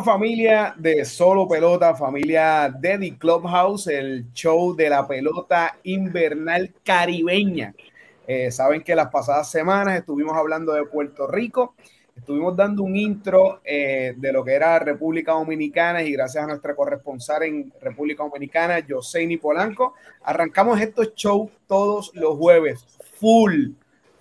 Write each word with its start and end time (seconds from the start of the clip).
Bueno, 0.00 0.12
familia 0.14 0.74
de 0.78 1.04
Solo 1.04 1.46
Pelota, 1.46 1.94
familia 1.94 2.74
de 2.74 2.96
The 2.96 3.18
Clubhouse, 3.18 3.86
el 3.88 4.32
show 4.32 4.74
de 4.74 4.88
la 4.88 5.06
pelota 5.06 5.76
invernal 5.82 6.72
caribeña. 6.82 7.74
Eh, 8.26 8.50
saben 8.50 8.82
que 8.82 8.94
las 8.94 9.08
pasadas 9.08 9.50
semanas 9.50 9.98
estuvimos 9.98 10.34
hablando 10.34 10.72
de 10.72 10.86
Puerto 10.86 11.26
Rico, 11.26 11.74
estuvimos 12.16 12.56
dando 12.56 12.82
un 12.82 12.96
intro 12.96 13.60
eh, 13.62 14.14
de 14.16 14.32
lo 14.32 14.42
que 14.42 14.54
era 14.54 14.78
República 14.78 15.32
Dominicana 15.32 16.02
y 16.02 16.12
gracias 16.12 16.44
a 16.44 16.46
nuestra 16.46 16.74
corresponsal 16.74 17.42
en 17.42 17.70
República 17.82 18.22
Dominicana, 18.22 18.82
Joseini 18.88 19.36
Polanco, 19.36 19.92
arrancamos 20.22 20.80
estos 20.80 21.14
shows 21.14 21.50
todos 21.66 22.10
los 22.14 22.38
jueves, 22.38 22.86
full 23.16 23.72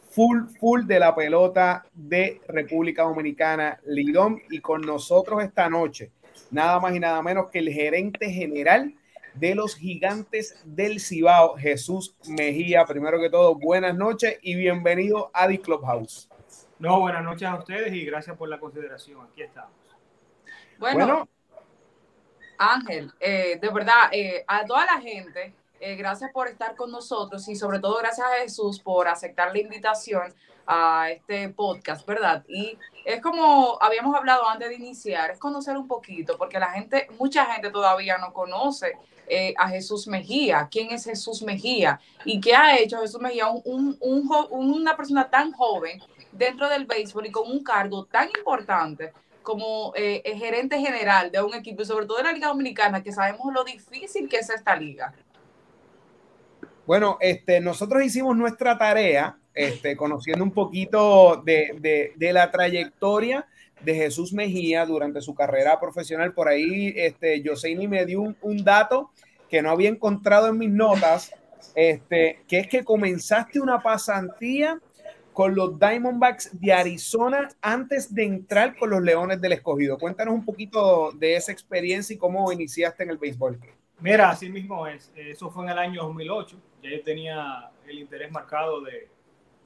full, 0.09 0.47
full 0.59 0.85
de 0.85 0.99
la 0.99 1.15
pelota 1.15 1.85
de 1.93 2.41
República 2.47 3.03
Dominicana, 3.03 3.79
Lidón, 3.85 4.41
y 4.49 4.59
con 4.59 4.81
nosotros 4.81 5.43
esta 5.43 5.69
noche, 5.69 6.11
nada 6.51 6.79
más 6.79 6.95
y 6.95 6.99
nada 6.99 7.21
menos 7.21 7.49
que 7.49 7.59
el 7.59 7.69
gerente 7.69 8.29
general 8.31 8.93
de 9.33 9.55
los 9.55 9.75
gigantes 9.75 10.59
del 10.65 10.99
Cibao, 10.99 11.55
Jesús 11.55 12.15
Mejía. 12.27 12.85
Primero 12.85 13.19
que 13.19 13.29
todo, 13.29 13.55
buenas 13.55 13.95
noches 13.95 14.37
y 14.41 14.55
bienvenido 14.55 15.29
a 15.33 15.47
The 15.47 15.61
Clubhouse. 15.61 16.29
No, 16.79 16.99
buenas 17.01 17.23
noches 17.23 17.47
a 17.47 17.55
ustedes 17.55 17.93
y 17.93 18.05
gracias 18.05 18.35
por 18.37 18.49
la 18.49 18.59
consideración. 18.59 19.27
Aquí 19.31 19.43
estamos. 19.43 19.71
Bueno, 20.79 21.27
Ángel, 22.57 23.11
eh, 23.19 23.59
de 23.61 23.69
verdad, 23.69 24.09
eh, 24.11 24.43
a 24.47 24.65
toda 24.65 24.85
la 24.85 25.01
gente 25.01 25.53
eh, 25.79 25.95
gracias 25.95 26.31
por 26.31 26.47
estar 26.47 26.75
con 26.75 26.91
nosotros 26.91 27.47
y 27.47 27.55
sobre 27.55 27.79
todo 27.79 27.97
gracias 27.97 28.27
a 28.27 28.41
Jesús 28.41 28.79
por 28.79 29.07
aceptar 29.07 29.51
la 29.53 29.59
invitación 29.59 30.33
a 30.67 31.09
este 31.09 31.49
podcast, 31.49 32.05
¿verdad? 32.05 32.43
Y 32.47 32.77
es 33.03 33.21
como 33.21 33.81
habíamos 33.81 34.15
hablado 34.15 34.47
antes 34.47 34.69
de 34.69 34.75
iniciar, 34.75 35.31
es 35.31 35.39
conocer 35.39 35.75
un 35.77 35.87
poquito, 35.87 36.37
porque 36.37 36.59
la 36.59 36.69
gente, 36.69 37.07
mucha 37.17 37.45
gente 37.45 37.71
todavía 37.71 38.17
no 38.19 38.31
conoce 38.33 38.93
eh, 39.27 39.53
a 39.57 39.67
Jesús 39.69 40.07
Mejía. 40.07 40.67
¿Quién 40.69 40.91
es 40.91 41.05
Jesús 41.05 41.41
Mejía? 41.41 41.99
¿Y 42.25 42.39
qué 42.39 42.53
ha 42.53 42.77
hecho 42.77 42.99
Jesús 43.01 43.19
Mejía? 43.19 43.47
Un, 43.47 43.97
una 43.99 44.95
persona 44.95 45.29
tan 45.29 45.51
joven 45.53 46.01
dentro 46.31 46.69
del 46.69 46.85
béisbol 46.85 47.25
y 47.27 47.31
con 47.31 47.49
un 47.49 47.63
cargo 47.63 48.05
tan 48.05 48.27
importante 48.37 49.11
como 49.41 49.93
eh, 49.95 50.21
gerente 50.37 50.79
general 50.79 51.31
de 51.31 51.41
un 51.41 51.55
equipo, 51.55 51.83
sobre 51.83 52.05
todo 52.05 52.17
de 52.17 52.25
la 52.25 52.33
Liga 52.33 52.49
Dominicana, 52.49 53.01
que 53.01 53.11
sabemos 53.11 53.51
lo 53.51 53.63
difícil 53.63 54.29
que 54.29 54.37
es 54.37 54.49
esta 54.49 54.75
liga. 54.75 55.13
Bueno, 56.89 57.19
este, 57.21 57.61
nosotros 57.61 58.03
hicimos 58.03 58.35
nuestra 58.35 58.75
tarea, 58.79 59.37
este, 59.53 59.95
conociendo 59.95 60.43
un 60.43 60.49
poquito 60.49 61.43
de, 61.45 62.15
la 62.17 62.49
trayectoria 62.49 63.45
de 63.83 63.93
Jesús 63.93 64.33
Mejía 64.33 64.87
durante 64.87 65.21
su 65.21 65.35
carrera 65.35 65.79
profesional. 65.79 66.33
Por 66.33 66.47
ahí, 66.47 66.91
este, 66.95 67.43
Joseini 67.45 67.87
me 67.87 68.07
dio 68.07 68.33
un, 68.41 68.63
dato 68.63 69.11
que 69.51 69.61
no 69.61 69.69
había 69.69 69.87
encontrado 69.87 70.47
en 70.47 70.57
mis 70.57 70.71
notas, 70.71 71.31
este, 71.75 72.41
que 72.47 72.57
es 72.57 72.67
que 72.67 72.83
comenzaste 72.83 73.59
una 73.59 73.83
pasantía 73.83 74.81
con 75.31 75.53
los 75.53 75.77
Diamondbacks 75.77 76.59
de 76.59 76.73
Arizona 76.73 77.49
antes 77.61 78.15
de 78.15 78.23
entrar 78.23 78.75
con 78.75 78.89
los 78.89 79.03
Leones 79.03 79.39
del 79.39 79.51
Escogido. 79.51 79.99
Cuéntanos 79.99 80.33
un 80.33 80.43
poquito 80.43 81.11
de 81.11 81.35
esa 81.35 81.51
experiencia 81.51 82.15
y 82.15 82.17
cómo 82.17 82.51
iniciaste 82.51 83.03
en 83.03 83.11
el 83.11 83.19
béisbol. 83.19 83.59
Mira, 83.99 84.31
así 84.31 84.49
mismo 84.49 84.87
es. 84.87 85.11
Eso 85.15 85.51
fue 85.51 85.65
en 85.65 85.69
el 85.69 85.77
año 85.77 86.01
2008. 86.01 86.57
Ya 86.81 86.89
yo 86.89 87.03
tenía 87.03 87.71
el 87.87 87.99
interés 87.99 88.31
marcado 88.31 88.81
de, 88.81 89.09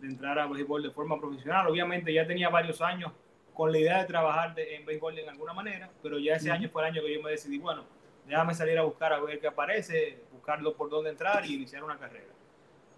entrar 0.01 0.37
a 0.37 0.47
béisbol 0.47 0.83
de 0.83 0.91
forma 0.91 1.19
profesional. 1.19 1.67
Obviamente 1.67 2.13
ya 2.13 2.27
tenía 2.27 2.49
varios 2.49 2.81
años 2.81 3.11
con 3.53 3.71
la 3.71 3.77
idea 3.77 3.99
de 3.99 4.05
trabajar 4.05 4.53
en 4.57 4.85
béisbol 4.85 5.17
en 5.19 5.29
alguna 5.29 5.53
manera, 5.53 5.89
pero 6.01 6.19
ya 6.19 6.35
ese 6.35 6.51
año 6.51 6.69
fue 6.69 6.81
el 6.81 6.91
año 6.91 7.01
que 7.01 7.13
yo 7.13 7.21
me 7.21 7.31
decidí, 7.31 7.59
bueno, 7.59 7.83
déjame 8.27 8.53
salir 8.53 8.77
a 8.79 8.83
buscar 8.83 9.13
a 9.13 9.19
ver 9.19 9.39
qué 9.39 9.47
aparece, 9.47 10.19
buscarlo 10.31 10.73
por 10.75 10.89
dónde 10.89 11.11
entrar 11.11 11.45
y 11.45 11.53
iniciar 11.53 11.83
una 11.83 11.97
carrera. 11.97 12.33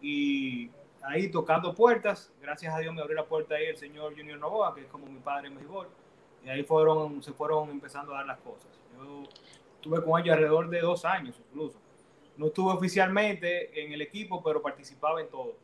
Y 0.02 0.72
ahí 1.04 1.30
tocando 1.30 1.75
puertas, 1.75 2.31
gracias 2.42 2.74
a 2.74 2.80
Dios 2.80 2.94
me 2.94 3.02
abrió 3.02 3.18
la 3.18 3.25
puerta 3.25 3.56
ahí 3.56 3.66
el 3.66 3.78
señor 3.78 4.16
Junior 4.16 4.40
Novoa, 4.40 4.74
que 4.74 4.81
es 4.81 4.88
como 4.88 5.06
mi 5.08 5.20
padre 5.20 5.50
en 5.50 5.56
béisbol, 5.56 5.88
y 6.44 6.50
ahí 6.50 6.64
fueron, 6.64 7.22
se 7.22 7.34
fueron 7.34 7.70
empezando 7.70 8.14
a 8.14 8.18
dar 8.18 8.28
las 8.28 8.40
cosas. 8.40 8.70
Yo 8.96 9.24
estuve 9.75 10.04
con 10.04 10.22
ellos 10.22 10.34
alrededor 10.34 10.70
de 10.70 10.80
dos 10.80 11.06
años 11.06 11.36
incluso. 11.50 11.80
No 12.38 12.47
estuve 12.47 12.73
oficialmente 12.73 13.84
en 13.84 13.94
el 13.94 14.01
equipo, 14.01 14.44
pero 14.44 14.62
participaba 14.62 15.22
en 15.22 15.29
todo. 15.29 15.56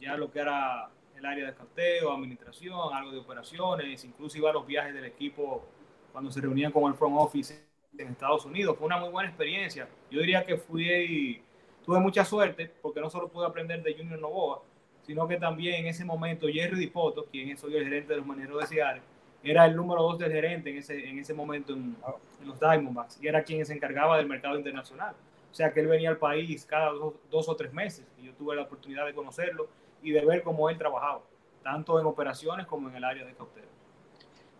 Ya 0.00 0.16
lo 0.16 0.30
que 0.30 0.40
era 0.40 0.90
el 1.16 1.26
área 1.26 1.44
de 1.44 1.50
escauteo, 1.50 2.12
administración, 2.12 2.92
algo 2.92 3.12
de 3.12 3.18
operaciones, 3.18 4.04
incluso 4.04 4.38
iba 4.38 4.50
a 4.50 4.52
los 4.52 4.66
viajes 4.66 4.94
del 4.94 5.04
equipo 5.04 5.64
cuando 6.12 6.30
se 6.30 6.40
reunían 6.40 6.72
con 6.72 6.90
el 6.90 6.94
front 6.94 7.16
office 7.18 7.64
en 7.98 8.08
Estados 8.08 8.44
Unidos. 8.44 8.76
Fue 8.76 8.86
una 8.86 8.98
muy 8.98 9.10
buena 9.10 9.28
experiencia. 9.28 9.88
Yo 10.10 10.20
diría 10.20 10.44
que 10.44 10.56
fui 10.56 10.90
y 10.90 11.42
tuve 11.84 12.00
mucha 12.00 12.24
suerte 12.24 12.72
porque 12.80 13.00
no 13.00 13.10
solo 13.10 13.28
pude 13.28 13.46
aprender 13.46 13.82
de 13.82 13.94
Junior 13.94 14.18
Novoa, 14.18 14.62
sino 15.02 15.26
que 15.26 15.36
también 15.36 15.76
en 15.76 15.86
ese 15.86 16.04
momento 16.04 16.46
Jerry 16.48 16.78
Dipoto, 16.78 17.26
quien 17.26 17.50
es 17.50 17.62
hoy 17.64 17.76
el 17.76 17.84
gerente 17.84 18.12
de 18.12 18.18
los 18.18 18.26
maneros 18.26 18.60
de 18.60 18.66
Seattle, 18.66 19.02
era 19.42 19.66
el 19.66 19.74
número 19.74 20.02
dos 20.02 20.18
del 20.18 20.32
gerente 20.32 20.70
en 20.70 20.78
ese, 20.78 21.08
en 21.08 21.18
ese 21.18 21.34
momento 21.34 21.72
en, 21.72 21.96
los 22.44 22.58
Diamondbacks 22.58 23.22
y 23.22 23.28
era 23.28 23.42
quien 23.42 23.64
se 23.64 23.72
encargaba 23.72 24.16
del 24.16 24.26
mercado 24.26 24.56
internacional. 24.56 25.14
O 25.52 25.54
sea 25.54 25.70
que 25.70 25.80
él 25.80 25.86
venía 25.86 26.08
al 26.08 26.16
país 26.16 26.64
cada 26.64 26.92
dos, 26.92 27.48
o 27.48 27.56
tres 27.56 27.74
meses 27.74 28.06
y 28.18 28.24
yo 28.24 28.34
tuve 28.34 28.56
la 28.56 28.62
oportunidad 28.62 29.04
de 29.04 29.14
conocerlo 29.14 29.68
y 30.02 30.10
de 30.10 30.24
ver 30.24 30.42
cómo 30.42 30.70
él 30.70 30.78
trabajaba, 30.78 31.20
tanto 31.62 32.00
en 32.00 32.06
operaciones 32.06 32.66
como 32.66 32.88
en 32.88 32.96
el 32.96 33.04
área 33.04 33.26
de 33.26 33.34
cautela. 33.34 33.66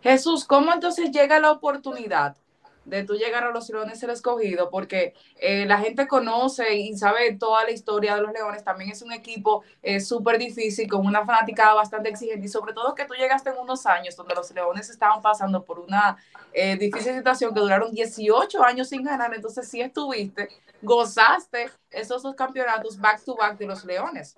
Jesús, 0.01 0.45
¿cómo 0.45 0.71
entonces 0.71 1.11
llega 1.11 1.39
la 1.39 1.51
oportunidad 1.51 2.37
de 2.85 3.03
tú 3.03 3.15
llegar 3.15 3.43
a 3.43 3.51
los 3.51 3.69
Leones 3.69 4.01
el 4.03 4.09
escogido, 4.09 4.69
porque 4.69 5.13
eh, 5.37 5.65
la 5.65 5.79
gente 5.79 6.07
conoce 6.07 6.75
y 6.75 6.95
sabe 6.97 7.35
toda 7.35 7.63
la 7.63 7.71
historia 7.71 8.15
de 8.15 8.21
los 8.21 8.33
Leones, 8.33 8.63
también 8.63 8.91
es 8.91 9.01
un 9.01 9.11
equipo 9.11 9.63
eh, 9.81 9.99
súper 9.99 10.37
difícil, 10.37 10.89
con 10.89 11.05
una 11.05 11.25
fanática 11.25 11.73
bastante 11.73 12.09
exigente 12.09 12.45
y 12.45 12.49
sobre 12.49 12.73
todo 12.73 12.95
que 12.95 13.05
tú 13.05 13.13
llegaste 13.13 13.49
en 13.49 13.57
unos 13.57 13.85
años 13.85 14.15
donde 14.15 14.35
los 14.35 14.51
Leones 14.51 14.89
estaban 14.89 15.21
pasando 15.21 15.63
por 15.63 15.79
una 15.79 16.17
eh, 16.51 16.77
difícil 16.77 17.13
situación 17.13 17.53
que 17.53 17.59
duraron 17.59 17.91
18 17.91 18.63
años 18.63 18.89
sin 18.89 19.03
ganar, 19.03 19.33
entonces 19.33 19.67
sí 19.67 19.81
estuviste, 19.81 20.49
gozaste 20.81 21.69
esos 21.89 22.23
dos 22.23 22.35
campeonatos 22.35 22.99
back 22.99 23.23
to 23.23 23.35
back 23.35 23.57
de 23.57 23.65
los 23.65 23.85
Leones. 23.85 24.35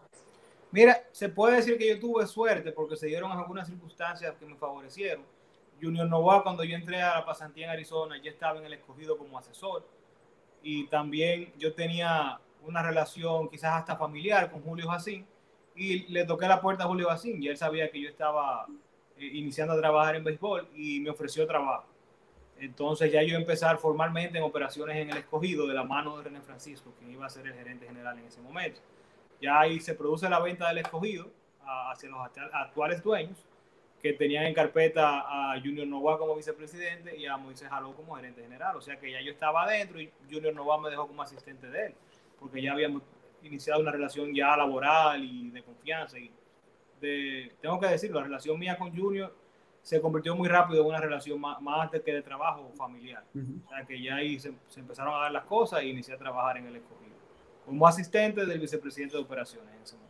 Mira, 0.71 1.03
se 1.11 1.29
puede 1.29 1.55
decir 1.55 1.77
que 1.77 1.87
yo 1.87 1.99
tuve 1.99 2.27
suerte 2.27 2.71
porque 2.73 2.97
se 2.97 3.07
dieron 3.07 3.31
algunas 3.31 3.67
circunstancias 3.67 4.35
que 4.37 4.45
me 4.45 4.55
favorecieron 4.55 5.23
Junior 5.81 6.07
Novoa, 6.07 6.43
cuando 6.43 6.63
yo 6.63 6.75
entré 6.75 7.01
a 7.01 7.15
la 7.15 7.25
pasantía 7.25 7.65
en 7.65 7.71
Arizona, 7.71 8.21
ya 8.21 8.31
estaba 8.31 8.59
en 8.59 8.65
el 8.65 8.73
escogido 8.73 9.17
como 9.17 9.37
asesor. 9.37 9.87
Y 10.63 10.87
también 10.87 11.53
yo 11.57 11.73
tenía 11.73 12.39
una 12.63 12.81
relación 12.81 13.49
quizás 13.49 13.73
hasta 13.73 13.95
familiar 13.95 14.51
con 14.51 14.61
Julio 14.61 14.87
Jacín. 14.89 15.25
Y 15.75 16.07
le 16.11 16.25
toqué 16.25 16.47
la 16.47 16.61
puerta 16.61 16.85
a 16.85 16.87
Julio 16.87 17.09
Jacín 17.09 17.43
y 17.43 17.49
él 17.49 17.57
sabía 17.57 17.91
que 17.91 17.99
yo 17.99 18.07
estaba 18.07 18.65
eh, 19.17 19.25
iniciando 19.33 19.73
a 19.73 19.77
trabajar 19.77 20.15
en 20.15 20.23
béisbol 20.23 20.69
y 20.73 21.01
me 21.01 21.09
ofreció 21.09 21.45
trabajo. 21.45 21.85
Entonces 22.57 23.11
ya 23.11 23.21
yo 23.23 23.35
empezar 23.35 23.77
formalmente 23.77 24.37
en 24.37 24.45
operaciones 24.45 24.95
en 24.95 25.09
el 25.09 25.17
escogido 25.17 25.67
de 25.67 25.73
la 25.73 25.83
mano 25.83 26.17
de 26.17 26.23
René 26.23 26.41
Francisco, 26.41 26.93
quien 26.97 27.11
iba 27.11 27.25
a 27.25 27.29
ser 27.29 27.45
el 27.47 27.53
gerente 27.53 27.85
general 27.85 28.17
en 28.17 28.25
ese 28.25 28.39
momento. 28.39 28.79
Ya 29.41 29.59
ahí 29.59 29.81
se 29.81 29.93
produce 29.93 30.29
la 30.29 30.39
venta 30.39 30.69
del 30.69 30.77
escogido 30.77 31.29
hacia 31.65 32.09
los 32.09 32.19
actuales 32.53 33.03
dueños 33.03 33.37
que 34.05 34.13
tenían 34.13 34.45
en 34.45 34.53
carpeta 34.53 35.23
a 35.25 35.59
Junior 35.59 35.87
Nova 35.87 36.19
como 36.19 36.35
vicepresidente 36.35 37.17
y 37.17 37.25
a 37.25 37.37
Moisés 37.37 37.67
Jaló 37.67 37.95
como 37.95 38.15
gerente 38.15 38.43
general. 38.43 38.75
O 38.75 38.81
sea 38.81 38.99
que 38.99 39.11
ya 39.11 39.19
yo 39.19 39.31
estaba 39.31 39.63
adentro 39.63 39.99
y 39.99 40.11
Junior 40.31 40.53
Nova 40.53 40.79
me 40.79 40.91
dejó 40.91 41.07
como 41.07 41.23
asistente 41.23 41.67
de 41.71 41.87
él, 41.87 41.95
porque 42.39 42.61
ya 42.61 42.73
habíamos 42.73 43.01
iniciado 43.41 43.81
una 43.81 43.89
relación 43.89 44.31
ya 44.31 44.55
laboral 44.55 45.23
y 45.23 45.49
de 45.49 45.63
confianza. 45.63 46.19
Y 46.19 46.29
de, 47.01 47.51
tengo 47.59 47.79
que 47.79 47.87
decirlo, 47.87 48.19
la 48.19 48.27
relación 48.27 48.59
mía 48.59 48.77
con 48.77 48.95
Junior 48.95 49.35
se 49.81 49.99
convirtió 49.99 50.35
muy 50.35 50.49
rápido 50.49 50.83
en 50.83 50.87
una 50.89 50.99
relación 50.99 51.41
más, 51.41 51.59
más 51.59 51.89
que 51.89 52.13
de 52.13 52.21
trabajo 52.21 52.71
familiar. 52.77 53.23
O 53.65 53.69
sea 53.69 53.85
que 53.87 53.99
ya 53.99 54.17
ahí 54.17 54.39
se, 54.39 54.53
empezaron 54.75 55.15
a 55.15 55.17
dar 55.17 55.31
las 55.31 55.45
cosas 55.45 55.81
y 55.81 55.89
inicié 55.89 56.13
a 56.13 56.17
trabajar 56.19 56.57
en 56.57 56.67
el 56.67 56.75
escogido 56.75 57.15
como 57.65 57.87
asistente 57.87 58.45
del 58.45 58.59
vicepresidente 58.59 59.17
de 59.17 59.23
operaciones 59.23 59.73
en 59.73 59.81
ese 59.81 59.95
momento. 59.95 60.04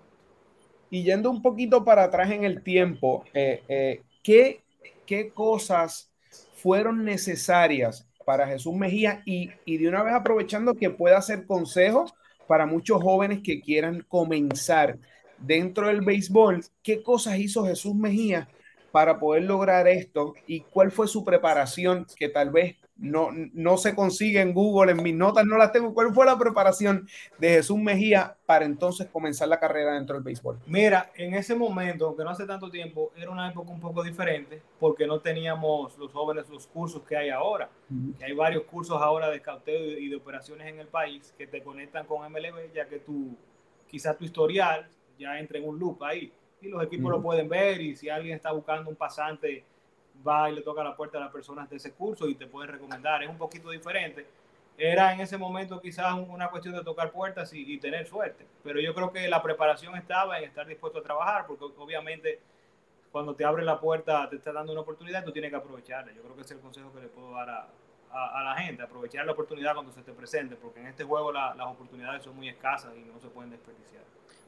Y 0.95 1.03
yendo 1.03 1.29
un 1.29 1.41
poquito 1.41 1.83
para 1.83 2.05
atrás 2.05 2.31
en 2.31 2.45
el 2.45 2.63
tiempo, 2.63 3.25
eh, 3.33 3.61
eh, 3.67 4.01
¿qué, 4.23 4.63
¿qué, 5.05 5.29
cosas 5.29 6.09
fueron 6.53 7.03
necesarias 7.03 8.07
para 8.25 8.47
Jesús 8.47 8.73
Mejía? 8.73 9.21
Y, 9.25 9.49
y 9.65 9.77
de 9.77 9.89
una 9.89 10.03
vez 10.03 10.13
aprovechando 10.13 10.73
que 10.73 10.89
pueda 10.89 11.21
ser 11.21 11.45
consejo 11.45 12.05
para 12.47 12.65
muchos 12.65 13.03
jóvenes 13.03 13.41
que 13.43 13.59
quieran 13.59 14.05
comenzar 14.07 14.97
dentro 15.37 15.87
del 15.87 15.99
béisbol, 15.99 16.63
¿qué 16.81 17.03
cosas 17.03 17.39
hizo 17.39 17.65
Jesús 17.65 17.93
Mejía 17.93 18.47
para 18.95 19.19
poder 19.19 19.43
lograr 19.43 19.89
esto? 19.89 20.35
¿Y 20.47 20.61
cuál 20.61 20.89
fue 20.89 21.09
su 21.09 21.25
preparación 21.25 22.07
que 22.15 22.29
tal 22.29 22.49
vez 22.49 22.77
no, 22.95 23.27
no 23.51 23.75
se 23.75 23.93
consigue 23.93 24.39
en 24.39 24.53
Google, 24.53 24.93
en 24.93 25.03
mis 25.03 25.13
notas 25.13 25.45
no 25.45 25.57
las 25.57 25.73
tengo. 25.73 25.93
¿Cuál 25.93 26.13
fue 26.13 26.25
la 26.25 26.39
preparación 26.39 27.05
de 27.37 27.49
Jesús 27.49 27.77
Mejía 27.77 28.37
para 28.45 28.63
entonces 28.63 29.07
comenzar 29.07 29.49
la 29.49 29.59
carrera 29.59 29.95
dentro 29.95 30.15
del 30.15 30.23
béisbol? 30.23 30.59
Mira, 30.67 31.11
en 31.17 31.33
ese 31.33 31.55
momento, 31.55 32.05
aunque 32.05 32.23
no 32.23 32.29
hace 32.29 32.45
tanto 32.45 32.71
tiempo, 32.71 33.11
era 33.17 33.31
una 33.31 33.49
época 33.49 33.69
un 33.69 33.81
poco 33.81 34.01
diferente 34.01 34.61
porque 34.79 35.05
no 35.05 35.19
teníamos 35.19 35.97
los 35.97 36.13
jóvenes 36.13 36.47
los 36.47 36.65
cursos 36.65 37.03
que 37.03 37.17
hay 37.17 37.31
ahora. 37.31 37.69
hay 38.23 38.31
varios 38.31 38.63
cursos 38.63 39.01
ahora 39.01 39.29
de 39.29 39.41
cauteo 39.41 39.99
y 39.99 40.07
de 40.07 40.15
operaciones 40.15 40.67
en 40.67 40.79
el 40.79 40.87
país 40.87 41.33
que 41.37 41.47
te 41.47 41.61
conectan 41.61 42.05
con 42.05 42.31
MLB, 42.31 42.73
ya 42.73 42.87
que 42.87 42.99
tu, 42.99 43.35
quizás 43.89 44.17
tu 44.17 44.23
historial 44.23 44.87
ya 45.19 45.37
entra 45.37 45.57
en 45.57 45.67
un 45.67 45.77
loop 45.77 46.01
ahí 46.01 46.31
y 46.65 46.69
los 46.69 46.83
equipos 46.83 47.11
lo 47.11 47.21
pueden 47.21 47.47
ver 47.47 47.79
y 47.81 47.95
si 47.95 48.09
alguien 48.09 48.35
está 48.35 48.51
buscando 48.51 48.89
un 48.89 48.95
pasante 48.95 49.63
va 50.25 50.49
y 50.49 50.55
le 50.55 50.61
toca 50.61 50.83
la 50.83 50.95
puerta 50.95 51.17
a 51.17 51.21
las 51.21 51.31
personas 51.31 51.69
de 51.69 51.75
ese 51.77 51.91
curso 51.93 52.27
y 52.27 52.35
te 52.35 52.47
pueden 52.47 52.71
recomendar. 52.71 53.23
Es 53.23 53.29
un 53.29 53.37
poquito 53.37 53.69
diferente. 53.69 54.25
Era 54.77 55.13
en 55.13 55.21
ese 55.21 55.37
momento 55.37 55.79
quizás 55.79 56.13
una 56.13 56.49
cuestión 56.49 56.75
de 56.75 56.83
tocar 56.83 57.11
puertas 57.11 57.53
y, 57.53 57.77
tener 57.77 58.05
suerte, 58.07 58.45
pero 58.61 58.81
yo 58.81 58.93
creo 58.93 59.11
que 59.11 59.25
la 59.29 59.41
preparación 59.41 59.95
estaba 59.95 60.37
en 60.37 60.45
estar 60.45 60.67
dispuesto 60.67 60.99
a 60.99 61.03
trabajar, 61.03 61.45
porque 61.47 61.63
obviamente 61.77 62.39
cuando 63.09 63.33
te 63.33 63.45
abre 63.45 63.63
la 63.63 63.79
puerta 63.79 64.29
te 64.29 64.35
está 64.35 64.51
dando 64.51 64.73
una 64.73 64.81
oportunidad, 64.81 65.23
tú 65.23 65.31
tienes 65.31 65.49
que 65.49 65.55
aprovecharla. 65.55 66.11
Yo 66.11 66.21
creo 66.21 66.35
que 66.35 66.41
ese 66.41 66.55
es 66.55 66.57
el 66.57 66.63
consejo 66.63 66.91
que 66.91 66.99
le 66.99 67.07
puedo 67.07 67.31
dar 67.31 67.49
a, 67.49 67.67
a, 68.11 68.43
la 68.43 68.55
gente, 68.55 68.83
aprovechar 68.83 69.25
la 69.25 69.31
oportunidad 69.31 69.75
cuando 69.75 69.93
se 69.93 70.01
te 70.01 70.11
presente, 70.11 70.57
porque 70.57 70.81
en 70.81 70.87
este 70.87 71.05
juego 71.05 71.31
las 71.31 71.67
oportunidades 71.67 72.23
son 72.23 72.35
muy 72.35 72.49
escasas 72.49 72.93
y 72.97 72.99
no 72.99 73.17
se 73.21 73.29
pueden 73.29 73.51
desperdiciar. 73.51 74.03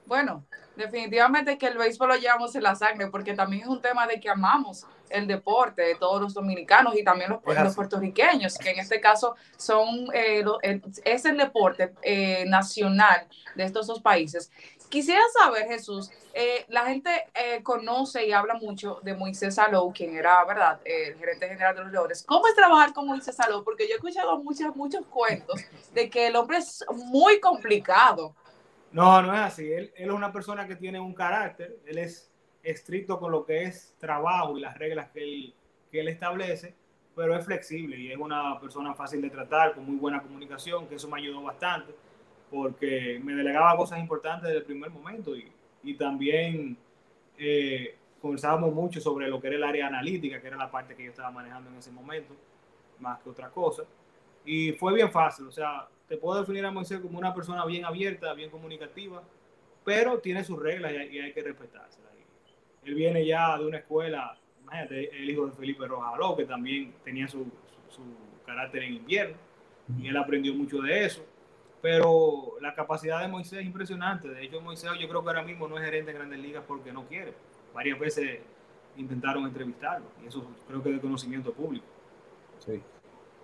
Bueno, 0.08 0.46
definitivamente 0.78 1.58
que 1.58 1.68
el 1.68 1.78
béisbol 1.78 2.08
lo 2.08 2.16
llevamos 2.16 2.56
en 2.56 2.64
la 2.64 2.76
sangre, 2.76 3.08
porque 3.08 3.34
también 3.34 3.64
es 3.64 3.68
un 3.68 3.82
tema 3.82 4.08
de 4.08 4.22
que 4.22 4.30
amamos 4.30 4.86
el 5.10 5.28
deporte 5.28 5.82
de 5.82 5.96
todos 5.96 6.22
los 6.22 6.34
dominicanos 6.34 6.96
y 6.96 7.04
también 7.04 7.32
los, 7.32 7.76
puertorriqueños, 7.76 8.58
que 8.58 8.70
en 8.72 8.80
este 8.80 9.02
caso 9.02 9.36
son 9.58 10.08
eh, 10.14 10.46
es 11.04 11.26
el 11.26 11.38
deporte 11.38 11.94
eh, 12.02 12.46
nacional 12.48 13.28
de 13.56 13.66
estos 13.66 13.88
dos 13.88 14.02
países. 14.02 14.50
Quisiera 14.88 15.22
saber, 15.38 15.68
Jesús, 15.68 16.10
eh, 16.34 16.66
la 16.70 16.86
gente 16.86 17.12
conoce 17.64 18.26
y 18.26 18.32
habla 18.32 18.54
mucho 18.54 19.02
de 19.04 19.14
Moisés 19.14 19.56
Salou, 19.56 19.92
quien 19.92 20.16
era, 20.16 20.46
¿verdad?, 20.46 20.80
el 20.86 21.18
gerente 21.18 21.50
general 21.50 21.76
de 21.76 21.84
los 21.84 21.92
Leones. 21.92 22.24
¿Cómo 22.24 22.48
es 22.48 22.56
trabajar 22.56 22.94
con 22.94 23.06
Moisés 23.08 23.36
Salou? 23.36 23.66
Porque 23.66 23.86
yo 23.86 23.96
he 23.96 23.98
escuchado 23.98 24.42
muchos, 24.42 24.74
muchos 24.78 25.06
cuentos 25.08 25.60
de 25.94 26.10
que 26.10 26.28
el 26.28 26.38
hombre 26.38 26.60
es 26.60 26.86
muy 26.94 27.42
complicado 27.42 28.34
no, 28.98 29.22
no 29.22 29.32
es 29.36 29.42
así. 29.42 29.72
Él, 29.72 29.92
es 29.96 30.10
una 30.10 30.32
persona 30.32 30.68
que 30.68 30.76
tiene 30.76 31.00
un 31.00 31.14
carácter, 31.14 31.78
él 31.86 32.00
es 32.00 32.32
estricto 32.64 33.20
con 33.20 33.32
lo 33.32 33.46
que 33.46 33.66
es 33.66 33.96
trabajo 34.00 34.58
y 34.58 34.62
las 34.62 34.76
reglas 34.76 35.10
que 35.12 35.24
él, 35.24 35.54
que 35.92 36.00
él 36.00 36.08
establece, 36.08 36.74
pero 37.16 37.36
es 37.36 37.46
flexible 37.46 37.96
y 37.96 38.12
es 38.12 38.18
una 38.18 38.60
persona 38.60 38.96
fácil 38.96 39.22
de 39.22 39.30
tratar, 39.30 39.76
con 39.76 39.86
muy 39.86 39.98
buena 39.98 40.24
comunicación, 40.24 40.88
que 40.88 40.96
eso 40.96 41.08
me 41.08 41.20
ayudó 41.20 41.44
bastante, 41.44 41.94
porque 42.50 43.22
me 43.24 43.36
delegaba 43.36 43.78
cosas 43.78 44.00
importantes 44.00 44.48
desde 44.48 44.60
el 44.62 44.66
primer 44.66 44.90
momento 44.90 45.36
y, 45.36 45.52
y 45.84 45.94
también 45.94 46.76
eh, 47.38 47.96
conversábamos 48.20 48.74
mucho 48.74 49.00
sobre 49.00 49.28
lo 49.28 49.40
que 49.40 49.46
era 49.46 49.58
el 49.58 49.64
área 49.64 49.86
analítica, 49.86 50.42
que 50.42 50.48
era 50.48 50.58
la 50.58 50.72
parte 50.72 50.96
que 50.96 51.04
yo 51.04 51.12
estaba 51.12 51.30
manejando 51.30 51.70
en 51.70 51.76
ese 51.76 51.92
momento, 51.92 52.34
más 53.00 53.20
que 53.20 53.30
otra 53.30 53.52
cosa. 53.52 53.84
Y 54.44 54.72
fue 54.72 54.96
bien 54.96 55.12
fácil, 55.12 55.46
o 55.46 55.52
sea, 55.52 55.88
te 56.08 56.18
puedo 56.18 56.40
definir 56.40 56.66
a 56.66 56.72
Moisés 56.72 57.00
como 57.00 57.18
una 57.18 57.34
persona 57.34 57.66
bien 57.66 57.86
abierta, 57.86 58.34
bien 58.34 58.50
comunicativa, 58.50 59.24
pero 59.84 60.20
tiene 60.20 60.44
sus 60.44 60.60
reglas 60.62 60.92
y 60.92 61.20
hay, 61.20 61.34
que 61.34 61.42
respetarse. 61.42 62.00
Él 62.84 62.96
viene 62.96 63.26
ya 63.26 63.58
de 63.58 63.66
una 63.66 63.80
escuela, 63.80 64.38
imagínate, 64.62 65.10
el 65.18 65.30
hijo 65.30 65.46
de 65.46 65.52
Felipe 65.52 65.86
Rojaló, 65.86 66.38
que 66.38 66.46
también 66.46 66.94
tenía 67.04 67.28
su, 67.28 67.46
su, 67.90 68.02
carácter 68.46 68.84
en 68.84 68.94
invierno, 68.94 69.36
y 70.02 70.08
él 70.08 70.16
aprendió 70.16 70.54
mucho 70.54 70.82
de 70.82 71.06
eso. 71.06 71.26
Pero 71.82 72.54
la 72.62 72.74
capacidad 72.74 73.22
de 73.22 73.28
Moisés 73.28 73.60
es 73.60 73.66
impresionante. 73.66 74.30
De 74.30 74.44
hecho, 74.44 74.62
Moisés 74.62 74.90
yo 75.00 75.08
creo 75.10 75.22
que 75.22 75.30
ahora 75.30 75.44
mismo 75.44 75.68
no 75.68 75.78
es 75.78 75.84
gerente 75.84 76.12
de 76.12 76.18
grandes 76.18 76.40
ligas 76.40 76.64
porque 76.66 76.94
no 76.94 77.06
quiere. 77.08 77.34
Varias 77.74 78.00
veces 78.00 78.40
intentaron 78.96 79.46
entrevistarlo, 79.46 80.08
y 80.24 80.28
eso 80.28 80.50
creo 80.68 80.82
que 80.82 80.90
es 80.90 80.96
de 80.96 81.02
conocimiento 81.02 81.52
público. 81.52 81.86
Sí. 82.60 82.82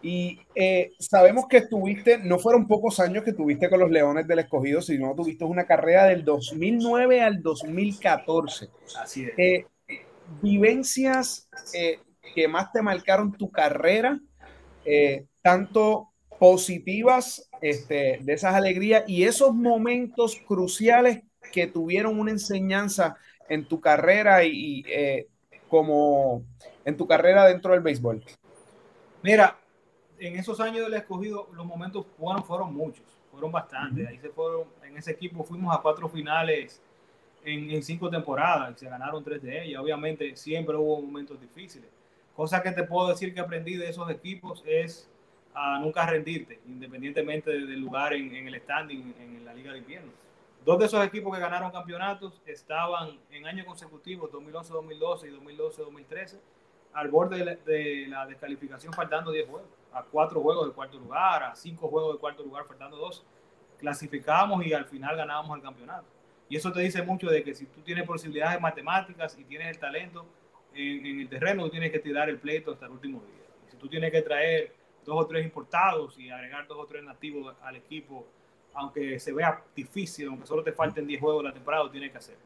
Y 0.03 0.41
eh, 0.53 0.91
sabemos 0.99 1.45
que 1.47 1.57
estuviste, 1.57 2.17
no 2.17 2.37
fueron 2.37 2.67
pocos 2.67 2.99
años 2.99 3.23
que 3.23 3.31
tuviste 3.31 3.69
con 3.69 3.79
los 3.79 3.89
Leones 3.89 4.27
del 4.27 4.39
Escogido, 4.39 4.81
sino 4.81 5.15
tuviste 5.15 5.45
una 5.45 5.65
carrera 5.65 6.03
del 6.07 6.25
2009 6.25 7.21
al 7.21 7.41
2014. 7.41 8.69
Así 8.99 9.23
es. 9.23 9.31
Eh, 9.37 9.65
vivencias 10.41 11.47
eh, 11.73 12.01
que 12.35 12.49
más 12.49 12.73
te 12.73 12.81
marcaron 12.81 13.31
tu 13.31 13.49
carrera, 13.49 14.19
tanto 15.41 16.09
positivas 16.37 17.49
este, 17.61 18.19
de 18.21 18.33
esas 18.33 18.53
alegrías 18.55 19.05
y 19.07 19.23
esos 19.23 19.53
momentos 19.55 20.35
cruciales 20.45 21.23
que 21.53 21.67
tuvieron 21.67 22.19
una 22.19 22.31
enseñanza 22.31 23.15
en 23.47 23.65
tu 23.65 23.79
carrera 23.79 24.43
y, 24.43 24.83
y 24.85 25.25
como 25.69 26.43
en 26.83 26.97
tu 26.97 27.07
carrera 27.07 27.47
dentro 27.47 27.71
del 27.71 27.81
béisbol. 27.81 28.21
Mira, 29.21 29.57
en 30.27 30.37
esos 30.37 30.59
años 30.59 30.85
del 30.85 30.93
escogido, 30.93 31.49
los 31.53 31.65
momentos 31.65 32.05
buenos 32.17 32.45
fueron 32.45 32.73
muchos, 32.73 33.05
fueron 33.29 33.51
bastantes. 33.51 34.07
Ahí 34.07 34.17
se 34.19 34.29
fueron, 34.29 34.67
en 34.83 34.97
ese 34.97 35.11
equipo 35.11 35.43
fuimos 35.43 35.75
a 35.75 35.81
cuatro 35.81 36.07
finales 36.07 36.81
en, 37.43 37.83
cinco 37.83 38.09
temporadas 38.09 38.75
y 38.75 38.79
se 38.79 38.89
ganaron 38.89 39.23
tres 39.23 39.41
de 39.41 39.65
ellas. 39.65 39.81
Obviamente 39.81 40.35
siempre 40.35 40.75
hubo 40.77 41.01
momentos 41.01 41.39
difíciles. 41.41 41.89
Cosa 42.35 42.63
que 42.63 42.71
te 42.71 42.83
puedo 42.83 43.09
decir 43.09 43.33
que 43.33 43.41
aprendí 43.41 43.75
de 43.75 43.89
esos 43.89 44.09
equipos 44.09 44.63
es 44.65 45.09
a 45.53 45.77
nunca 45.79 46.05
rendirte, 46.05 46.59
independientemente 46.67 47.51
del 47.51 47.79
lugar 47.79 48.13
en, 48.13 48.47
el 48.47 48.59
standing 48.61 49.13
en 49.19 49.45
la 49.45 49.53
Liga 49.53 49.73
de 49.73 49.79
Invierno. 49.79 50.11
Dos 50.65 50.79
de 50.79 50.85
esos 50.85 51.05
equipos 51.05 51.35
que 51.35 51.41
ganaron 51.41 51.69
campeonatos 51.71 52.41
estaban 52.45 53.19
en 53.29 53.45
años 53.45 53.67
consecutivos, 53.67 54.31
2011-2012 54.31 55.27
y 55.27 55.57
2012-2013, 55.57 56.39
al 56.93 57.09
borde 57.09 57.59
de 57.65 58.07
la 58.07 58.25
descalificación 58.25 58.93
faltando 58.93 59.31
10 59.31 59.49
juegos 59.49 59.82
a 59.93 60.03
cuatro 60.03 60.41
juegos 60.41 60.67
de 60.67 60.73
cuarto 60.73 60.97
lugar, 60.97 61.43
a 61.43 61.55
cinco 61.55 61.87
juegos 61.87 62.15
de 62.15 62.19
cuarto 62.19 62.43
lugar, 62.43 62.65
faltando 62.65 62.97
dos, 62.97 63.25
clasificábamos 63.77 64.65
y 64.65 64.73
al 64.73 64.85
final 64.85 65.15
ganábamos 65.15 65.57
el 65.57 65.63
campeonato. 65.63 66.05
Y 66.49 66.55
eso 66.55 66.71
te 66.71 66.81
dice 66.81 67.01
mucho 67.03 67.27
de 67.27 67.43
que 67.43 67.53
si 67.53 67.65
tú 67.65 67.81
tienes 67.81 68.05
posibilidades 68.05 68.55
de 68.55 68.61
matemáticas 68.61 69.37
y 69.37 69.43
tienes 69.43 69.69
el 69.69 69.79
talento 69.79 70.25
en, 70.73 71.21
el 71.21 71.29
terreno, 71.29 71.63
tú 71.63 71.71
tienes 71.71 71.91
que 71.91 71.99
tirar 71.99 72.29
el 72.29 72.37
pleito 72.37 72.71
hasta 72.71 72.85
el 72.85 72.91
último 72.91 73.21
día. 73.21 73.45
Si 73.69 73.77
tú 73.77 73.87
tienes 73.87 74.11
que 74.11 74.21
traer 74.21 74.73
dos 75.05 75.23
o 75.23 75.27
tres 75.27 75.43
importados 75.43 76.17
y 76.17 76.29
agregar 76.29 76.67
dos 76.67 76.77
o 76.79 76.85
tres 76.85 77.03
nativos 77.03 77.55
al 77.61 77.75
equipo, 77.75 78.27
aunque 78.73 79.19
se 79.19 79.33
vea 79.33 79.63
difícil, 79.75 80.27
aunque 80.27 80.47
solo 80.47 80.63
te 80.63 80.71
falten 80.71 81.05
10 81.05 81.21
juegos 81.21 81.43
de 81.43 81.49
la 81.49 81.53
temporada, 81.53 81.91
tienes 81.91 82.11
que 82.11 82.17
hacer. 82.17 82.37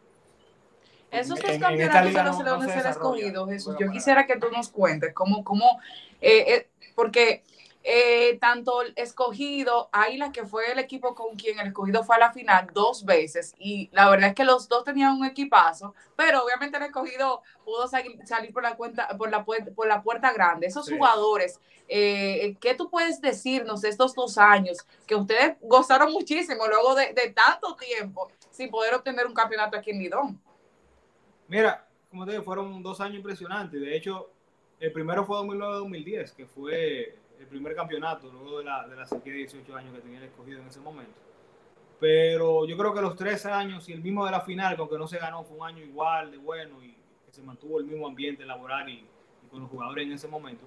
Esos 1.11 1.39
tres 1.39 1.59
campeonatos 1.59 2.13
de 2.13 2.23
los 2.23 2.43
Leones 2.43 2.83
no, 2.83 2.89
escogido, 2.89 3.47
Jesús, 3.47 3.75
yo 3.79 3.89
quisiera 3.89 4.25
que 4.25 4.37
tú 4.37 4.47
nos 4.51 4.69
cuentes 4.69 5.13
cómo, 5.13 5.43
cómo 5.43 5.79
eh, 6.19 6.53
eh, 6.53 6.69
porque 6.95 7.43
eh, 7.83 8.37
tanto 8.41 8.81
el 8.81 8.91
escogido, 8.97 9.87
Águila, 9.93 10.33
que 10.33 10.43
fue 10.43 10.69
el 10.73 10.79
equipo 10.79 11.15
con 11.15 11.37
quien 11.37 11.59
el 11.59 11.67
escogido 11.67 12.03
fue 12.03 12.17
a 12.17 12.19
la 12.19 12.33
final 12.33 12.67
dos 12.73 13.05
veces, 13.05 13.55
y 13.57 13.89
la 13.93 14.09
verdad 14.09 14.29
es 14.29 14.35
que 14.35 14.43
los 14.43 14.67
dos 14.67 14.83
tenían 14.83 15.15
un 15.15 15.25
equipazo, 15.25 15.95
pero 16.17 16.43
obviamente 16.43 16.75
el 16.75 16.83
escogido 16.83 17.41
pudo 17.63 17.87
salir, 17.87 18.19
por 18.51 18.63
la 18.63 18.75
cuenta, 18.75 19.07
por 19.17 19.29
la, 19.29 19.45
por 19.45 19.87
la 19.87 20.01
puerta 20.03 20.33
grande. 20.33 20.67
Esos 20.67 20.89
jugadores, 20.89 21.61
¿qué 21.87 22.75
tú 22.77 22.89
puedes 22.89 23.21
decirnos 23.21 23.79
de 23.79 23.89
estos 23.89 24.13
dos 24.13 24.37
años 24.37 24.85
que 25.05 25.15
ustedes 25.15 25.55
gozaron 25.61 26.11
muchísimo 26.11 26.67
luego 26.67 26.95
de, 26.95 27.13
de 27.13 27.29
tanto 27.29 27.77
tiempo 27.77 28.29
sin 28.51 28.69
poder 28.69 28.95
obtener 28.95 29.25
un 29.25 29.33
campeonato 29.33 29.77
aquí 29.77 29.91
en 29.91 29.99
Lidón? 29.99 30.46
Mira, 31.47 31.87
como 32.09 32.25
te 32.25 32.31
digo, 32.31 32.43
fueron 32.43 32.81
dos 32.83 32.99
años 32.99 33.17
impresionantes. 33.17 33.79
De 33.79 33.95
hecho, 33.95 34.31
el 34.79 34.91
primero 34.91 35.25
fue 35.25 35.37
2009-2010, 35.37 36.35
que 36.35 36.45
fue 36.45 37.17
el 37.39 37.47
primer 37.47 37.75
campeonato, 37.75 38.31
luego 38.31 38.59
de 38.59 38.65
la, 38.65 38.87
de 38.87 38.95
la 38.95 39.05
sequía 39.05 39.33
de 39.33 39.39
18 39.39 39.75
años 39.75 39.93
que 39.93 40.01
tenía 40.01 40.19
el 40.19 40.25
escogido 40.25 40.59
en 40.59 40.67
ese 40.67 40.79
momento. 40.79 41.19
Pero 41.99 42.65
yo 42.65 42.77
creo 42.77 42.93
que 42.93 43.01
los 43.01 43.15
tres 43.15 43.45
años 43.45 43.87
y 43.89 43.93
el 43.93 44.01
mismo 44.01 44.25
de 44.25 44.31
la 44.31 44.41
final, 44.41 44.75
aunque 44.77 44.97
no 44.97 45.07
se 45.07 45.17
ganó, 45.17 45.43
fue 45.43 45.57
un 45.57 45.65
año 45.65 45.83
igual 45.83 46.31
de 46.31 46.37
bueno 46.37 46.83
y 46.83 46.91
que 47.25 47.31
se 47.31 47.41
mantuvo 47.41 47.79
el 47.79 47.85
mismo 47.85 48.07
ambiente 48.07 48.45
laboral 48.45 48.87
y, 48.89 49.05
con 49.49 49.61
los 49.61 49.69
jugadores 49.69 50.05
en 50.05 50.11
ese 50.11 50.27
momento. 50.27 50.65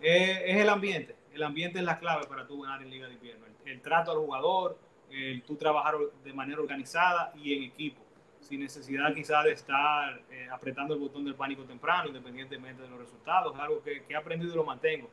Eh, 0.00 0.42
es 0.46 0.56
el 0.58 0.68
ambiente. 0.68 1.16
El 1.32 1.42
ambiente 1.42 1.78
es 1.78 1.84
la 1.84 1.98
clave 1.98 2.26
para 2.26 2.46
tú 2.46 2.60
ganar 2.60 2.82
en 2.82 2.90
Liga 2.90 3.08
de 3.08 3.14
Invierno. 3.14 3.46
El, 3.64 3.80
trato 3.80 4.10
al 4.12 4.18
jugador, 4.18 4.78
el 5.10 5.42
tú 5.42 5.56
trabajar 5.56 5.94
de 6.22 6.32
manera 6.32 6.60
organizada 6.60 7.32
y 7.36 7.54
en 7.54 7.62
equipo 7.64 8.02
sin 8.40 8.60
necesidad 8.60 9.14
quizá 9.14 9.42
de 9.42 9.52
estar 9.52 10.20
eh, 10.30 10.48
apretando 10.50 10.94
el 10.94 11.00
botón 11.00 11.24
del 11.24 11.34
pánico 11.34 11.64
temprano, 11.64 12.08
independientemente 12.08 12.82
de 12.82 12.88
los 12.88 12.98
resultados. 12.98 13.54
Es 13.54 13.60
algo 13.60 13.82
que, 13.82 14.02
he 14.08 14.16
aprendido 14.16 14.52
y 14.52 14.56
lo 14.56 14.64
mantengo. 14.64 15.08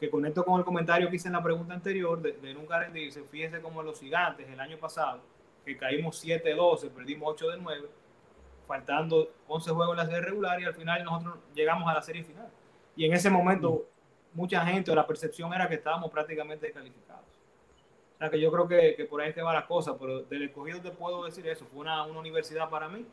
Que 0.00 0.10
conecto 0.10 0.44
con 0.44 0.58
el 0.58 0.64
comentario 0.64 1.08
que 1.08 1.16
hice 1.16 1.28
en 1.28 1.34
la 1.34 1.42
pregunta 1.42 1.74
anterior 1.74 2.20
de, 2.20 2.54
nunca 2.54 2.78
rendirse. 2.78 3.22
Fíjense 3.24 3.60
como 3.60 3.82
los 3.82 4.00
gigantes 4.00 4.48
el 4.48 4.60
año 4.60 4.78
pasado, 4.78 5.20
que 5.64 5.76
caímos 5.76 6.22
7-12, 6.24 6.90
perdimos 6.90 7.32
8 7.32 7.50
de 7.50 7.58
9, 7.58 7.88
faltando 8.66 9.30
11 9.48 9.70
juegos 9.70 9.92
en 9.92 9.96
la 9.98 10.06
serie 10.06 10.20
regular 10.20 10.60
y 10.60 10.64
al 10.64 10.74
final 10.74 11.04
nosotros 11.04 11.38
llegamos 11.54 11.88
a 11.88 11.94
la 11.94 12.02
serie 12.02 12.24
final. 12.24 12.48
Y 12.94 13.04
en 13.04 13.12
ese 13.12 13.30
momento 13.30 13.86
mucha 14.34 14.64
gente 14.66 14.90
o 14.90 14.94
la 14.94 15.06
percepción 15.06 15.52
era 15.54 15.68
que 15.68 15.76
estábamos 15.76 16.10
prácticamente 16.10 16.70
calificados. 16.72 17.24
O 18.16 18.18
sea 18.18 18.30
que 18.30 18.40
yo 18.40 18.50
creo 18.50 18.66
que, 18.66 18.94
que 18.96 19.04
por 19.04 19.20
ahí 19.20 19.34
que 19.34 19.42
va 19.42 19.52
la 19.52 19.66
cosa, 19.66 19.98
pero 19.98 20.22
del 20.22 20.44
escogido 20.44 20.80
te 20.80 20.90
puedo 20.90 21.24
decir 21.26 21.46
eso, 21.46 21.66
fue 21.66 21.80
una, 21.80 22.04
una, 22.06 22.18
universidad 22.18 22.70
para 22.70 22.88
mí 22.88 23.04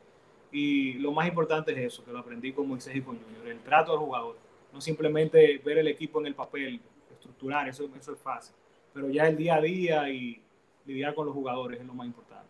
y 0.50 0.94
lo 0.94 1.12
más 1.12 1.28
importante 1.28 1.74
es 1.74 1.94
eso, 1.94 2.06
que 2.06 2.12
lo 2.12 2.20
aprendí 2.20 2.54
con 2.54 2.70
Moisés 2.70 2.96
y 2.96 3.02
con 3.02 3.20
Junior, 3.20 3.48
el 3.48 3.60
trato 3.60 3.92
al 3.92 4.00
jugador, 4.00 4.38
no 4.72 4.80
simplemente 4.80 5.58
ver 5.58 5.80
el 5.80 5.88
equipo 5.90 6.22
en 6.22 6.28
el 6.28 6.36
papel, 6.36 6.80
estructurar, 7.12 7.68
eso, 7.68 7.90
eso 8.00 8.14
es 8.14 8.20
fácil, 8.20 8.56
pero 8.94 9.10
ya 9.10 9.28
el 9.28 9.36
día 9.36 9.56
a 9.56 9.62
día 9.62 10.10
y 10.10 10.42
lidiar 10.86 11.14
con 11.16 11.26
los 11.26 11.36
jugadores 11.36 11.82
es 11.82 11.86
lo 11.86 11.94
más 11.94 12.08
importante. 12.08 12.48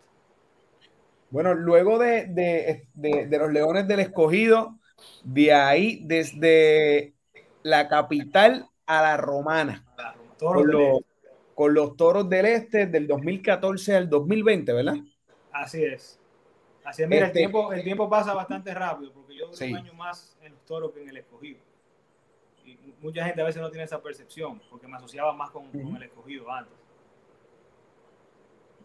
Bueno, 1.31 1.55
luego 1.55 1.98
de, 1.98 2.27
de, 2.27 2.88
de, 2.93 3.25
de 3.25 3.38
los 3.39 3.51
Leones 3.51 3.88
del 3.88 4.01
Escogido, 4.01 4.77
de 5.24 5.53
ahí 5.53 6.01
desde 6.03 7.15
la 7.63 7.88
capital 7.88 8.67
a 8.86 9.01
la 9.01 9.17
romana. 9.17 9.83
Los, 10.39 11.01
con 11.55 11.74
los, 11.74 11.95
toros 11.95 12.29
del 12.29 12.45
este 12.45 12.88
del 12.88 13.07
2014 13.07 13.95
al 13.95 14.10
2020, 14.10 14.74
¿verdad? 14.74 14.95
Así 15.51 15.83
es. 15.83 16.19
Así 16.83 17.03
es, 17.03 17.10
mira, 17.10 17.27
este, 17.27 17.39
el, 17.39 17.51
tiempo, 17.51 17.74
el 17.74 17.83
tiempo 17.83 18.10
pasa 18.10 18.33
bastante 18.33 18.74
rápido 18.74 19.13
porque 19.13 19.36
yo 19.38 19.48
duré 19.48 19.72
un 19.72 19.77
año 19.77 19.93
más 19.93 20.38
en 20.41 20.51
los 20.51 20.65
toros 20.65 20.91
que 20.91 21.01
en 21.01 21.10
el 21.10 21.17
escogido. 21.17 21.60
Y 22.65 22.77
mucha 23.01 23.25
gente 23.25 23.41
a 23.41 23.45
veces 23.45 23.62
no 23.62 23.69
tiene 23.69 23.86
esa 23.86 24.01
percepción 24.01 24.62
porque 24.69 24.88
me 24.88 24.98
asociaba 24.98 25.33
más 25.33 25.51
con, 25.51 25.65
uh 25.65 25.72
-huh. 25.72 25.83
con 25.83 25.95
el 25.95 26.03
escogido 26.03 26.51
antes. 26.51 26.74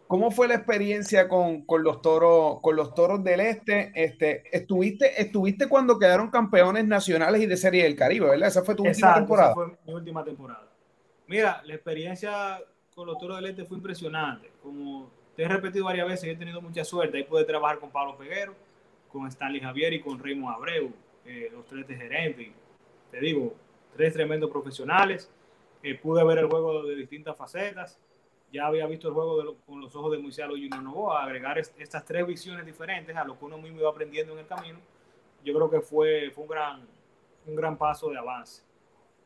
¿Cómo 0.09 0.31
fue 0.31 0.47
la 0.47 0.55
experiencia 0.55 1.29
con, 1.29 1.61
con, 1.67 1.83
los 1.83 2.01
toros, 2.01 2.61
con 2.61 2.75
los 2.75 2.95
toros 2.95 3.23
del 3.23 3.41
este? 3.41 3.91
este 3.93 4.43
estuviste, 4.51 5.21
estuviste 5.21 5.67
cuando 5.67 5.99
quedaron 5.99 6.31
campeones 6.31 6.87
nacionales 6.87 7.43
y 7.43 7.45
de 7.45 7.55
Serie 7.55 7.83
del 7.83 7.95
Caribe, 7.95 8.27
¿verdad? 8.27 8.47
Esa 8.47 8.63
fue 8.63 8.73
tu 8.73 8.87
Exacto, 8.87 9.07
última 9.07 9.15
temporada. 9.19 9.51
Esa 9.51 9.55
fue 9.55 9.77
mi 9.85 9.93
última 9.93 10.23
temporada. 10.23 10.68
Mira, 11.29 11.61
la 11.63 11.75
experiencia 11.75 12.59
con 12.93 13.05
los 13.07 13.17
toros 13.19 13.37
del 13.37 13.51
este 13.51 13.63
fue 13.63 13.77
impresionante. 13.77 14.51
Como 14.61 15.09
te 15.35 15.43
he 15.43 15.47
repetido 15.47 15.85
varias 15.85 16.07
veces, 16.07 16.29
he 16.29 16.35
tenido 16.35 16.59
mucha 16.59 16.83
suerte. 16.83 17.17
Ahí 17.17 17.23
pude 17.23 17.45
trabajar 17.45 17.79
con 17.79 17.91
Pablo 17.91 18.17
Peguero, 18.17 18.55
con 19.11 19.27
Stanley 19.27 19.61
Javier 19.61 19.93
y 19.93 20.01
con 20.01 20.19
Raymond 20.19 20.55
Abreu, 20.55 20.91
eh, 21.25 21.49
los 21.53 21.65
tres 21.67 21.87
de 21.87 21.95
gerentes. 21.95 22.47
Te 23.11 23.19
digo, 23.19 23.53
tres 23.95 24.11
tremendos 24.11 24.49
profesionales. 24.49 25.31
Eh, 25.83 25.95
pude 25.95 26.23
ver 26.25 26.39
el 26.39 26.47
juego 26.47 26.83
de 26.83 26.95
distintas 26.95 27.37
facetas 27.37 27.99
ya 28.51 28.65
había 28.65 28.87
visto 28.87 29.07
el 29.07 29.13
juego 29.13 29.55
con 29.65 29.79
los 29.79 29.95
ojos 29.95 30.11
de 30.11 30.17
Moisés 30.17 30.45
Junior 30.47 30.81
Novoa, 30.81 31.23
agregar 31.23 31.57
es, 31.59 31.73
estas 31.77 32.03
tres 32.03 32.25
visiones 32.25 32.65
diferentes 32.65 33.15
a 33.15 33.23
lo 33.23 33.37
que 33.37 33.45
uno 33.45 33.57
mismo 33.57 33.79
iba 33.79 33.89
aprendiendo 33.89 34.33
en 34.33 34.39
el 34.39 34.47
camino, 34.47 34.79
yo 35.43 35.53
creo 35.53 35.69
que 35.69 35.81
fue, 35.81 36.31
fue 36.31 36.43
un, 36.43 36.49
gran, 36.49 36.87
un 37.45 37.55
gran 37.55 37.77
paso 37.77 38.09
de 38.09 38.17
avance. 38.17 38.63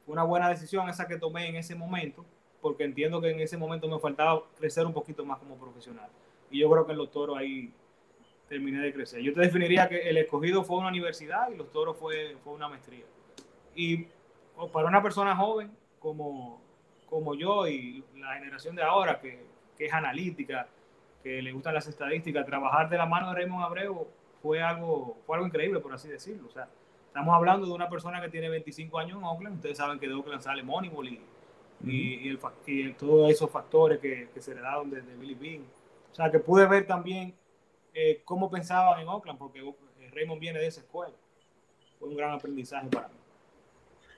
Fue 0.06 0.14
una 0.14 0.24
buena 0.24 0.50
decisión 0.50 0.90
esa 0.90 1.08
que 1.08 1.18
tomé 1.18 1.48
en 1.48 1.56
ese 1.56 1.76
momento, 1.76 2.26
porque 2.62 2.84
entiendo 2.84 3.22
que 3.22 3.32
en 3.32 3.40
ese 3.40 3.58
momento 3.58 3.88
me 3.88 4.00
faltaba 4.00 4.44
crecer 4.58 4.86
un 4.86 4.94
poquito 4.94 5.26
más 5.26 5.40
como 5.40 5.56
profesional. 5.56 6.10
Y 6.52 6.60
yo 6.60 6.70
creo 6.70 6.86
que 6.86 6.92
en 6.92 6.98
los 6.98 7.12
toros 7.12 7.38
ahí 7.38 7.74
terminé 8.48 8.80
de 8.80 8.94
crecer. 8.94 9.22
Yo 9.22 9.34
te 9.34 9.42
definiría 9.42 9.88
que 9.88 10.10
el 10.10 10.18
escogido 10.18 10.64
fue 10.64 10.78
una 10.78 10.90
universidad 10.90 11.50
y 11.50 11.56
los 11.56 11.72
toros 11.72 11.98
fue, 11.98 12.38
fue 12.44 12.54
una 12.54 12.70
maestría. 12.70 13.06
Y 13.76 14.08
para 14.72 14.88
una 14.88 15.02
persona 15.02 15.36
joven 15.36 15.72
como, 16.00 16.62
como 17.10 17.36
yo 17.36 17.68
y 17.68 18.04
la 18.16 18.36
generación 18.36 18.76
de 18.76 18.84
ahora, 18.84 19.20
que, 19.20 19.44
que, 19.78 19.86
es 19.86 19.94
analítica, 19.94 20.68
que 21.24 21.42
le 21.42 21.52
gustan 21.52 21.74
las 21.74 21.88
estadísticas, 21.88 22.46
trabajar 22.46 22.90
de 22.90 22.98
la 22.98 23.06
mano 23.06 23.30
de 23.30 23.36
Raymond 23.36 23.64
Abreu 23.64 24.08
fue 24.42 24.62
algo, 24.62 25.18
fue 25.26 25.38
algo 25.38 25.48
increíble, 25.48 25.80
por 25.80 25.94
así 25.94 26.10
decirlo. 26.10 26.48
O 26.48 26.52
sea, 26.52 26.68
estamos 27.14 27.36
hablando 27.36 27.68
de 27.68 27.74
una 27.74 27.88
persona 27.88 28.20
que 28.20 28.30
tiene 28.30 28.50
25 28.50 28.98
años 28.98 29.20
en 29.20 29.24
Oakland, 29.24 29.58
ustedes 29.58 29.78
saben 29.78 30.00
que 30.00 30.08
de 30.08 30.16
Oakland 30.16 30.42
sale 30.42 30.64
Moneyball 30.64 31.08
y, 31.08 31.22
y, 31.84 32.28
y, 32.28 32.28
el, 32.28 32.40
y, 32.66 32.92
todos 32.94 33.30
esos 33.30 33.52
factores 33.52 34.00
que, 34.00 34.30
que 34.34 34.42
se 34.42 34.50
heredaron 34.50 34.90
desde 34.90 35.16
Billy 35.16 35.36
Bean. 35.36 35.64
O 36.12 36.16
sea, 36.16 36.32
que 36.32 36.40
pude 36.40 36.66
ver 36.66 36.88
también 36.88 37.36
eh, 37.94 38.24
cómo 38.26 38.50
pensaban 38.50 39.00
en 39.00 39.08
Oakland, 39.08 39.38
porque 39.38 39.62
Raymond 40.12 40.42
viene 40.42 40.58
de 40.58 40.66
esa 40.66 40.82
escuela. 40.82 41.14
Fue 42.00 42.10
un 42.10 42.18
gran 42.18 42.32
aprendizaje 42.32 42.88
para 42.88 43.10
mí. 43.10 43.14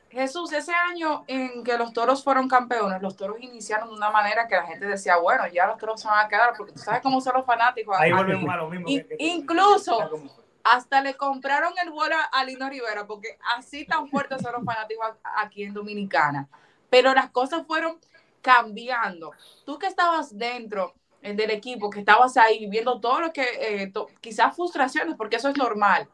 Jesús, 0.10 0.54
ese 0.54 0.72
año 0.72 1.26
en 1.28 1.66
que 1.66 1.78
los 1.78 1.92
toros 1.92 2.24
fueron 2.24 2.48
campeones, 2.48 3.02
los 3.02 3.18
toros 3.18 3.42
iniciaron 3.42 3.90
de 3.90 3.96
una 3.96 4.10
manera 4.10 4.48
que 4.48 4.56
la 4.56 4.68
gente 4.68 4.86
decía, 4.86 5.18
bueno, 5.18 5.46
ya 5.48 5.68
los 5.68 5.78
toros 5.78 6.00
se 6.00 6.08
van 6.08 6.26
a 6.26 6.30
quedar, 6.30 6.54
porque 6.58 6.72
tú 6.72 6.80
sabes 6.80 7.02
cómo 7.02 7.20
son 7.20 7.34
los 7.36 7.46
fanáticos. 7.46 7.94
Ahí 8.00 8.14
volvemos 8.14 8.50
a 8.50 8.56
lo 8.56 8.70
mismo. 8.70 8.88
Y, 8.88 9.04
que, 9.04 9.18
que, 9.18 9.26
incluso 9.26 10.45
hasta 10.66 11.02
le 11.02 11.16
compraron 11.16 11.74
el 11.82 11.92
vuelo 11.92 12.16
a 12.32 12.44
Lino 12.44 12.70
Rivera, 12.70 13.08
porque 13.08 13.38
así 13.56 13.86
tan 13.86 14.10
fuertes 14.10 14.42
son 14.42 14.54
los 14.54 14.66
fanáticos 14.66 15.08
aquí 15.38 15.64
en 15.64 15.74
Dominicana. 15.74 16.50
Pero 16.90 17.14
las 17.14 17.30
cosas 17.30 17.66
fueron 17.66 18.00
cambiando. 18.42 19.32
Tú 19.66 19.80
que 19.80 19.88
estabas 19.88 20.38
dentro 20.38 20.94
del 21.22 21.52
equipo, 21.52 21.90
que 21.90 22.00
estabas 22.00 22.36
ahí 22.38 22.68
viendo 22.68 23.00
todo 23.00 23.22
lo 23.22 23.34
que, 23.34 23.46
eh, 23.60 23.94
quizás 24.22 24.56
frustraciones, 24.56 25.16
porque 25.16 25.38
eso 25.38 25.50
es 25.50 25.58
normal 25.58 26.08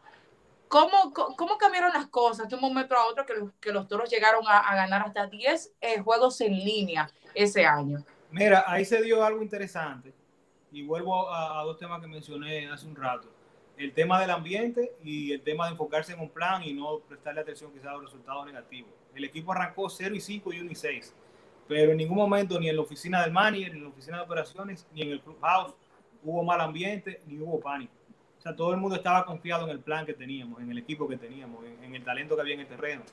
¿Cómo, 0.71 1.11
¿Cómo, 1.13 1.57
cambiaron 1.57 1.91
las 1.91 2.07
cosas 2.07 2.47
de 2.47 2.55
un 2.55 2.61
momento 2.61 2.95
a 2.95 3.05
otro 3.05 3.25
que 3.25 3.33
los, 3.33 3.51
que 3.59 3.73
los 3.73 3.89
toros 3.89 4.09
llegaron 4.09 4.41
a, 4.47 4.73
ganar 4.73 5.01
hasta 5.01 5.27
10 5.27 5.73
eh, 5.81 5.99
juegos 5.99 6.39
en 6.39 6.53
línea 6.53 7.11
ese 7.35 7.65
año? 7.65 8.05
Mira, 8.31 8.63
ahí 8.65 8.85
se 8.85 9.01
dio 9.01 9.21
algo 9.21 9.41
interesante 9.41 10.13
y 10.71 10.83
vuelvo 10.83 11.29
a, 11.29 11.61
dos 11.65 11.77
temas 11.77 11.99
que 11.99 12.07
mencioné 12.07 12.71
hace 12.71 12.87
un 12.87 12.95
rato. 12.95 13.27
El 13.83 13.93
tema 13.93 14.19
del 14.19 14.29
ambiente 14.29 14.93
y 15.03 15.31
el 15.31 15.41
tema 15.41 15.65
de 15.65 15.71
enfocarse 15.71 16.13
en 16.13 16.19
un 16.19 16.29
plan 16.29 16.63
y 16.63 16.73
no 16.73 16.99
prestarle 16.99 17.41
atención 17.41 17.71
quizás 17.71 17.87
a 17.87 17.93
los 17.93 18.03
resultados 18.03 18.45
negativos. 18.45 18.91
El 19.15 19.23
equipo 19.23 19.51
arrancó 19.51 19.89
0 19.89 20.15
y 20.15 20.19
5 20.19 20.53
y 20.53 20.59
1 20.59 20.71
y 20.71 20.75
6, 20.75 21.15
pero 21.67 21.91
en 21.91 21.97
ningún 21.97 22.17
momento 22.17 22.59
ni 22.59 22.69
en 22.69 22.75
la 22.75 22.81
oficina 22.81 23.21
del 23.21 23.31
manager, 23.31 23.71
ni 23.71 23.77
en 23.77 23.83
la 23.83 23.89
oficina 23.89 24.17
de 24.17 24.23
operaciones, 24.23 24.87
ni 24.93 25.01
en 25.01 25.11
el 25.11 25.21
clubhouse 25.21 25.73
hubo 26.23 26.43
mal 26.43 26.61
ambiente, 26.61 27.21
ni 27.25 27.39
hubo 27.39 27.59
pánico 27.59 27.93
o 28.41 28.43
sea, 28.43 28.55
todo 28.55 28.71
el 28.71 28.77
mundo 28.77 28.95
estaba 28.95 29.23
confiado 29.23 29.65
en 29.65 29.69
el 29.69 29.81
plan 29.81 30.03
que 30.03 30.15
teníamos, 30.15 30.59
en 30.59 30.71
el 30.71 30.79
equipo 30.79 31.07
que 31.07 31.15
teníamos, 31.15 31.63
en, 31.63 31.83
en 31.83 31.93
el 31.93 32.03
talento 32.03 32.33
que 32.33 32.41
había 32.41 32.55
en 32.55 32.61
el 32.61 32.67
terreno. 32.67 33.03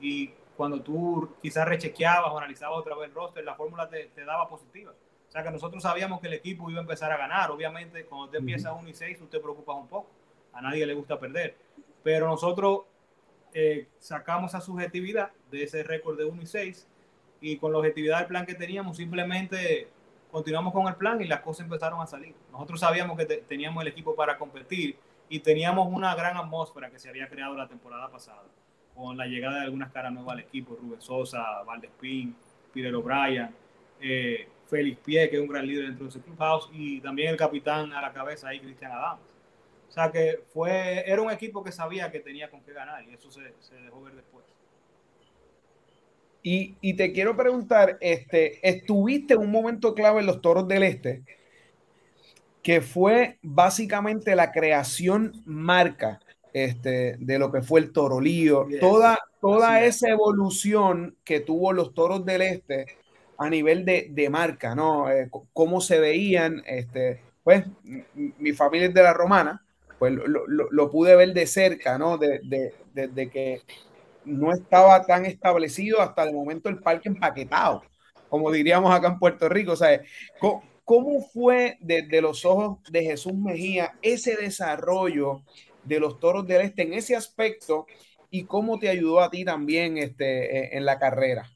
Y 0.00 0.28
cuando 0.56 0.80
tú 0.80 1.36
quizás 1.42 1.68
rechequeabas 1.68 2.32
o 2.32 2.38
analizabas 2.38 2.78
otra 2.78 2.96
vez 2.96 3.10
el 3.10 3.14
roster, 3.14 3.44
la 3.44 3.54
fórmula 3.54 3.86
te, 3.86 4.06
te, 4.14 4.24
daba 4.24 4.48
positiva. 4.48 4.92
O 4.92 5.30
sea, 5.30 5.42
que 5.42 5.50
nosotros 5.50 5.82
sabíamos 5.82 6.22
que 6.22 6.28
el 6.28 6.32
equipo 6.32 6.70
iba 6.70 6.78
a 6.78 6.80
empezar 6.80 7.12
a 7.12 7.18
ganar. 7.18 7.50
Obviamente, 7.50 8.06
cuando 8.06 8.30
te 8.30 8.38
empieza 8.38 8.72
1 8.72 8.88
y 8.88 8.94
6, 8.94 9.18
tú 9.18 9.26
te 9.26 9.38
preocupas 9.40 9.76
un 9.76 9.88
poco. 9.88 10.08
A 10.58 10.60
nadie 10.60 10.84
le 10.86 10.94
gusta 10.94 11.20
perder. 11.20 11.56
Pero 12.02 12.26
nosotros 12.26 12.80
eh, 13.54 13.86
sacamos 13.98 14.50
esa 14.50 14.60
subjetividad 14.60 15.30
de 15.52 15.62
ese 15.62 15.84
récord 15.84 16.18
de 16.18 16.24
1 16.24 16.42
y 16.42 16.46
6 16.46 16.88
y 17.40 17.56
con 17.58 17.70
la 17.70 17.78
objetividad 17.78 18.18
del 18.18 18.26
plan 18.26 18.44
que 18.44 18.54
teníamos, 18.54 18.96
simplemente 18.96 19.88
continuamos 20.32 20.72
con 20.72 20.88
el 20.88 20.96
plan 20.96 21.20
y 21.22 21.26
las 21.26 21.40
cosas 21.40 21.64
empezaron 21.64 22.00
a 22.00 22.06
salir. 22.06 22.34
Nosotros 22.50 22.80
sabíamos 22.80 23.16
que 23.16 23.24
te, 23.24 23.36
teníamos 23.38 23.82
el 23.82 23.88
equipo 23.88 24.16
para 24.16 24.36
competir 24.36 24.96
y 25.28 25.38
teníamos 25.38 25.86
una 25.90 26.14
gran 26.16 26.36
atmósfera 26.36 26.90
que 26.90 26.98
se 26.98 27.08
había 27.08 27.28
creado 27.28 27.54
la 27.54 27.68
temporada 27.68 28.10
pasada, 28.10 28.42
con 28.96 29.16
la 29.16 29.26
llegada 29.26 29.60
de 29.60 29.64
algunas 29.64 29.92
caras 29.92 30.12
nuevas 30.12 30.32
al 30.32 30.40
equipo, 30.40 30.76
Rubén 30.80 31.00
Sosa, 31.00 31.62
Valdespín, 31.64 32.34
Peter 32.74 32.92
O'Brien, 32.94 33.54
eh, 34.00 34.48
Félix 34.66 34.98
Pie, 35.04 35.30
que 35.30 35.36
es 35.36 35.42
un 35.42 35.48
gran 35.48 35.66
líder 35.66 35.86
dentro 35.86 36.04
de 36.04 36.10
ese 36.10 36.20
clubhouse, 36.20 36.68
y 36.72 37.00
también 37.00 37.30
el 37.30 37.36
capitán 37.36 37.92
a 37.92 38.02
la 38.02 38.12
cabeza 38.12 38.48
ahí, 38.48 38.58
Cristian 38.58 38.90
Adams. 38.90 39.37
O 39.88 39.92
sea 39.92 40.10
que 40.12 40.40
fue, 40.52 41.04
era 41.10 41.22
un 41.22 41.30
equipo 41.30 41.64
que 41.64 41.72
sabía 41.72 42.10
que 42.10 42.20
tenía 42.20 42.50
con 42.50 42.62
qué 42.62 42.72
ganar 42.72 43.02
y 43.04 43.14
eso 43.14 43.30
se, 43.30 43.54
se 43.60 43.74
dejó 43.76 44.02
ver 44.02 44.14
después. 44.14 44.44
Y, 46.42 46.76
y, 46.80 46.94
te 46.94 47.12
quiero 47.12 47.36
preguntar, 47.36 47.98
este, 48.00 48.66
estuviste 48.66 49.34
en 49.34 49.40
un 49.40 49.50
momento 49.50 49.94
clave 49.94 50.20
en 50.20 50.26
los 50.26 50.40
Toros 50.40 50.68
del 50.68 50.84
Este, 50.84 51.22
que 52.62 52.80
fue 52.80 53.38
básicamente 53.42 54.36
la 54.36 54.52
creación 54.52 55.42
marca 55.44 56.20
este, 56.52 57.16
de 57.18 57.38
lo 57.38 57.50
que 57.50 57.62
fue 57.62 57.80
el 57.80 57.92
Torolío, 57.92 58.68
yes. 58.68 58.80
toda, 58.80 59.18
toda 59.40 59.82
esa 59.84 60.08
evolución 60.08 61.16
que 61.24 61.40
tuvo 61.40 61.72
los 61.72 61.92
Toros 61.92 62.24
del 62.24 62.42
Este 62.42 62.86
a 63.36 63.48
nivel 63.48 63.84
de, 63.84 64.08
de 64.10 64.30
marca, 64.30 64.74
¿no? 64.74 65.10
Eh, 65.10 65.30
cómo 65.52 65.80
se 65.80 66.00
veían, 66.00 66.62
este, 66.66 67.22
pues 67.44 67.64
mi 68.14 68.52
familia 68.52 68.88
es 68.88 68.94
de 68.94 69.02
la 69.02 69.12
Romana, 69.12 69.64
pues 69.98 70.12
lo, 70.12 70.46
lo, 70.46 70.68
lo 70.70 70.90
pude 70.90 71.16
ver 71.16 71.32
de 71.32 71.46
cerca, 71.46 71.98
¿no? 71.98 72.18
Desde 72.18 72.40
de, 72.42 72.74
de, 72.94 73.08
de 73.08 73.30
que 73.30 73.62
no 74.24 74.52
estaba 74.52 75.04
tan 75.04 75.24
establecido 75.26 76.00
hasta 76.00 76.24
el 76.24 76.34
momento 76.34 76.68
el 76.68 76.78
parque 76.78 77.08
empaquetado, 77.08 77.82
como 78.28 78.50
diríamos 78.50 78.94
acá 78.94 79.08
en 79.08 79.18
Puerto 79.18 79.48
Rico. 79.48 79.72
O 79.72 79.76
sea, 79.76 80.00
¿cómo 80.84 81.20
fue 81.22 81.76
desde 81.80 82.20
los 82.20 82.44
ojos 82.44 82.78
de 82.90 83.02
Jesús 83.02 83.34
Mejía 83.34 83.98
ese 84.02 84.36
desarrollo 84.36 85.42
de 85.84 86.00
los 86.00 86.20
toros 86.20 86.46
del 86.46 86.62
este 86.62 86.82
en 86.82 86.92
ese 86.92 87.16
aspecto 87.16 87.86
y 88.30 88.44
cómo 88.44 88.78
te 88.78 88.88
ayudó 88.88 89.20
a 89.20 89.30
ti 89.30 89.44
también 89.44 89.96
este, 89.98 90.76
en 90.76 90.84
la 90.84 90.98
carrera? 90.98 91.50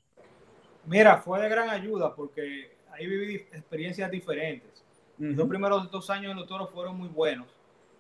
Mira, 0.87 1.19
fue 1.19 1.41
de 1.41 1.49
gran 1.49 1.69
ayuda 1.69 2.15
porque 2.15 2.77
ahí 2.91 3.07
viví 3.07 3.35
experiencias 3.53 4.11
diferentes. 4.11 4.83
Uh 5.19 5.25
-huh. 5.25 5.37
Los 5.37 5.49
primeros 5.49 5.91
dos 5.91 6.11
años 6.11 6.33
en 6.33 6.39
los 6.39 6.49
toros 6.49 6.71
fueron 6.71 6.97
muy 6.97 7.09
buenos 7.09 7.47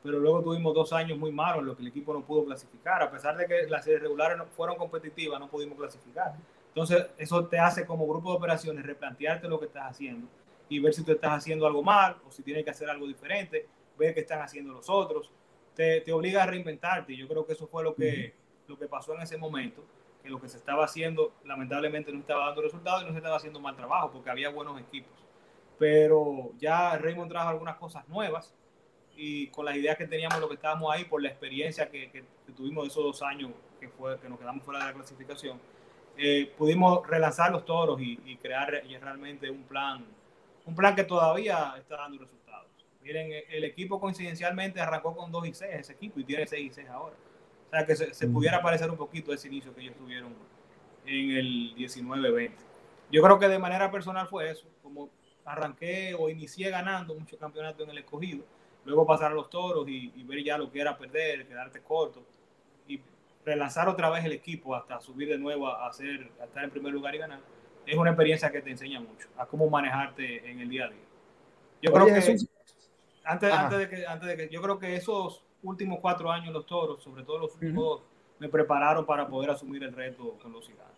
pero 0.02 0.18
luego 0.18 0.42
tuvimos 0.42 0.74
dos 0.74 0.92
años 0.92 1.16
muy 1.16 1.30
malos 1.30 1.60
en 1.60 1.66
los 1.66 1.76
que 1.76 1.82
el 1.82 1.88
equipo 1.88 2.12
no 2.12 2.22
pudo 2.22 2.44
clasificar. 2.44 3.02
A 3.02 3.10
pesar 3.10 3.36
de 3.36 3.46
que 3.46 3.66
las 3.68 3.84
series 3.84 4.02
regulares 4.02 4.36
no 4.36 4.46
fueron 4.46 4.76
competitivas, 4.76 5.38
no 5.38 5.48
pudimos 5.48 5.78
clasificar. 5.78 6.34
Entonces, 6.68 7.06
eso 7.18 7.46
te 7.46 7.58
hace 7.58 7.86
como 7.86 8.06
grupo 8.06 8.30
de 8.30 8.36
operaciones 8.36 8.84
replantearte 8.84 9.48
lo 9.48 9.60
que 9.60 9.66
estás 9.66 9.90
haciendo 9.90 10.26
y 10.68 10.80
ver 10.80 10.92
si 10.92 11.04
tú 11.04 11.12
estás 11.12 11.32
haciendo 11.32 11.66
algo 11.66 11.82
mal 11.82 12.16
o 12.26 12.32
si 12.32 12.42
tienes 12.42 12.64
que 12.64 12.70
hacer 12.70 12.90
algo 12.90 13.06
diferente, 13.06 13.68
ver 13.96 14.14
qué 14.14 14.20
están 14.20 14.40
haciendo 14.40 14.72
los 14.72 14.88
otros. 14.88 15.30
Te, 15.74 16.00
te 16.00 16.12
obliga 16.12 16.42
a 16.42 16.46
reinventarte. 16.46 17.16
Yo 17.16 17.28
creo 17.28 17.46
que 17.46 17.52
eso 17.52 17.68
fue 17.68 17.84
lo 17.84 17.94
que, 17.94 18.34
lo 18.66 18.76
que 18.76 18.88
pasó 18.88 19.14
en 19.14 19.22
ese 19.22 19.36
momento, 19.36 19.84
que 20.20 20.30
lo 20.30 20.40
que 20.40 20.48
se 20.48 20.56
estaba 20.56 20.84
haciendo 20.84 21.32
lamentablemente 21.44 22.12
no 22.12 22.18
estaba 22.18 22.46
dando 22.46 22.62
resultados 22.62 23.02
y 23.02 23.06
no 23.06 23.12
se 23.12 23.18
estaba 23.18 23.36
haciendo 23.36 23.60
mal 23.60 23.76
trabajo 23.76 24.10
porque 24.10 24.30
había 24.30 24.48
buenos 24.48 24.80
equipos. 24.80 25.12
Pero 25.78 26.50
ya 26.58 26.96
Raymond 26.98 27.30
trajo 27.30 27.50
algunas 27.50 27.76
cosas 27.76 28.08
nuevas 28.08 28.52
y 29.16 29.48
con 29.48 29.64
las 29.64 29.76
ideas 29.76 29.96
que 29.96 30.06
teníamos, 30.06 30.40
lo 30.40 30.48
que 30.48 30.54
estábamos 30.54 30.92
ahí, 30.94 31.04
por 31.04 31.22
la 31.22 31.28
experiencia 31.28 31.90
que, 31.90 32.10
que, 32.10 32.24
tuvimos 32.56 32.86
esos 32.86 33.02
dos 33.02 33.22
años 33.22 33.50
que, 33.80 33.88
fue, 33.88 34.18
que 34.20 34.28
nos 34.28 34.38
quedamos 34.38 34.62
fuera 34.64 34.80
de 34.80 34.86
la 34.86 34.92
clasificación, 34.92 35.58
eh, 36.16 36.52
pudimos 36.58 37.06
relanzar 37.06 37.50
los 37.50 37.64
toros 37.64 38.00
y, 38.00 38.18
y 38.26 38.36
crear 38.36 38.70
realmente 38.70 39.50
un 39.50 39.62
plan 39.62 40.04
un 40.64 40.74
plan 40.74 40.94
que 40.94 41.04
todavía 41.04 41.74
está 41.78 41.96
dando 41.96 42.18
resultados. 42.18 42.68
Miren, 43.02 43.32
el 43.50 43.64
equipo 43.64 44.00
coincidencialmente 44.00 44.80
arrancó 44.80 45.14
con 45.16 45.30
2 45.32 45.48
y 45.48 45.54
6 45.54 45.70
ese 45.74 45.92
equipo 45.92 46.20
y 46.20 46.24
tiene 46.24 46.46
6 46.46 46.70
y 46.70 46.74
6 46.74 46.88
ahora. 46.88 47.16
O 47.66 47.70
sea 47.70 47.86
que 47.86 47.96
se, 47.96 48.28
pudiera 48.28 48.62
parecer 48.62 48.90
un 48.90 48.96
poquito 48.96 49.32
ese 49.32 49.48
inicio 49.48 49.74
que 49.74 49.80
ellos 49.80 49.96
tuvieron 49.96 50.34
en 51.06 51.30
el 51.30 51.74
19-20. 51.74 52.52
Yo 53.10 53.22
creo 53.22 53.38
que 53.38 53.48
de 53.48 53.58
manera 53.58 53.90
personal 53.90 54.28
fue 54.28 54.50
eso, 54.50 54.66
como 54.82 55.10
arranqué 55.44 56.14
o 56.14 56.28
inicié 56.28 56.70
ganando 56.70 57.14
muchos 57.14 57.38
campeonatos 57.38 57.82
en 57.84 57.90
el 57.90 57.98
escogido, 57.98 58.44
luego 58.84 59.06
pasar 59.06 59.32
a 59.32 59.34
los 59.34 59.48
toros 59.50 59.88
y, 59.88 60.10
ver 60.24 60.42
ya 60.42 60.58
lo 60.58 60.70
que 60.70 60.80
era 60.80 60.96
perder, 60.96 61.46
quedarte 61.46 61.80
corto 61.80 62.22
y 62.88 63.00
relanzar 63.44 63.88
otra 63.88 64.10
vez 64.10 64.24
el 64.24 64.32
equipo 64.32 64.74
hasta 64.74 65.00
subir 65.00 65.28
de 65.28 65.38
nuevo 65.38 65.68
a, 65.68 65.88
hacer, 65.88 66.30
a 66.40 66.44
estar 66.44 66.64
en 66.64 66.70
primer 66.70 66.92
lugar 66.92 67.14
y 67.14 67.18
ganar 67.18 67.40
es 67.86 67.96
una 67.96 68.10
experiencia 68.10 68.50
que 68.50 68.60
te 68.60 68.70
enseña 68.70 69.00
mucho 69.00 69.28
a 69.36 69.46
cómo 69.46 69.68
manejarte 69.68 70.50
en 70.50 70.60
el 70.60 70.68
día 70.68 70.86
a 70.86 70.88
día. 70.88 70.98
Yo 71.82 71.92
creo 71.92 72.06
que, 72.06 72.12
antes, 73.24 73.52
antes, 73.52 73.78
de 73.78 73.88
que, 73.88 74.06
antes 74.06 74.28
de 74.28 74.36
que, 74.36 74.48
yo 74.48 74.62
creo 74.62 74.78
que 74.78 74.94
esos 74.94 75.42
últimos 75.62 75.98
cuatro 76.00 76.30
años 76.30 76.52
los 76.52 76.66
toros, 76.66 77.02
sobre 77.02 77.24
todo 77.24 77.38
los 77.38 77.54
últimos 77.54 77.84
dos, 77.84 78.02
me 78.38 78.48
prepararon 78.48 79.04
para 79.04 79.26
poder 79.26 79.50
asumir 79.50 79.82
el 79.82 79.92
reto 79.92 80.38
con 80.40 80.52
los 80.52 80.66
gigantes. 80.66 80.92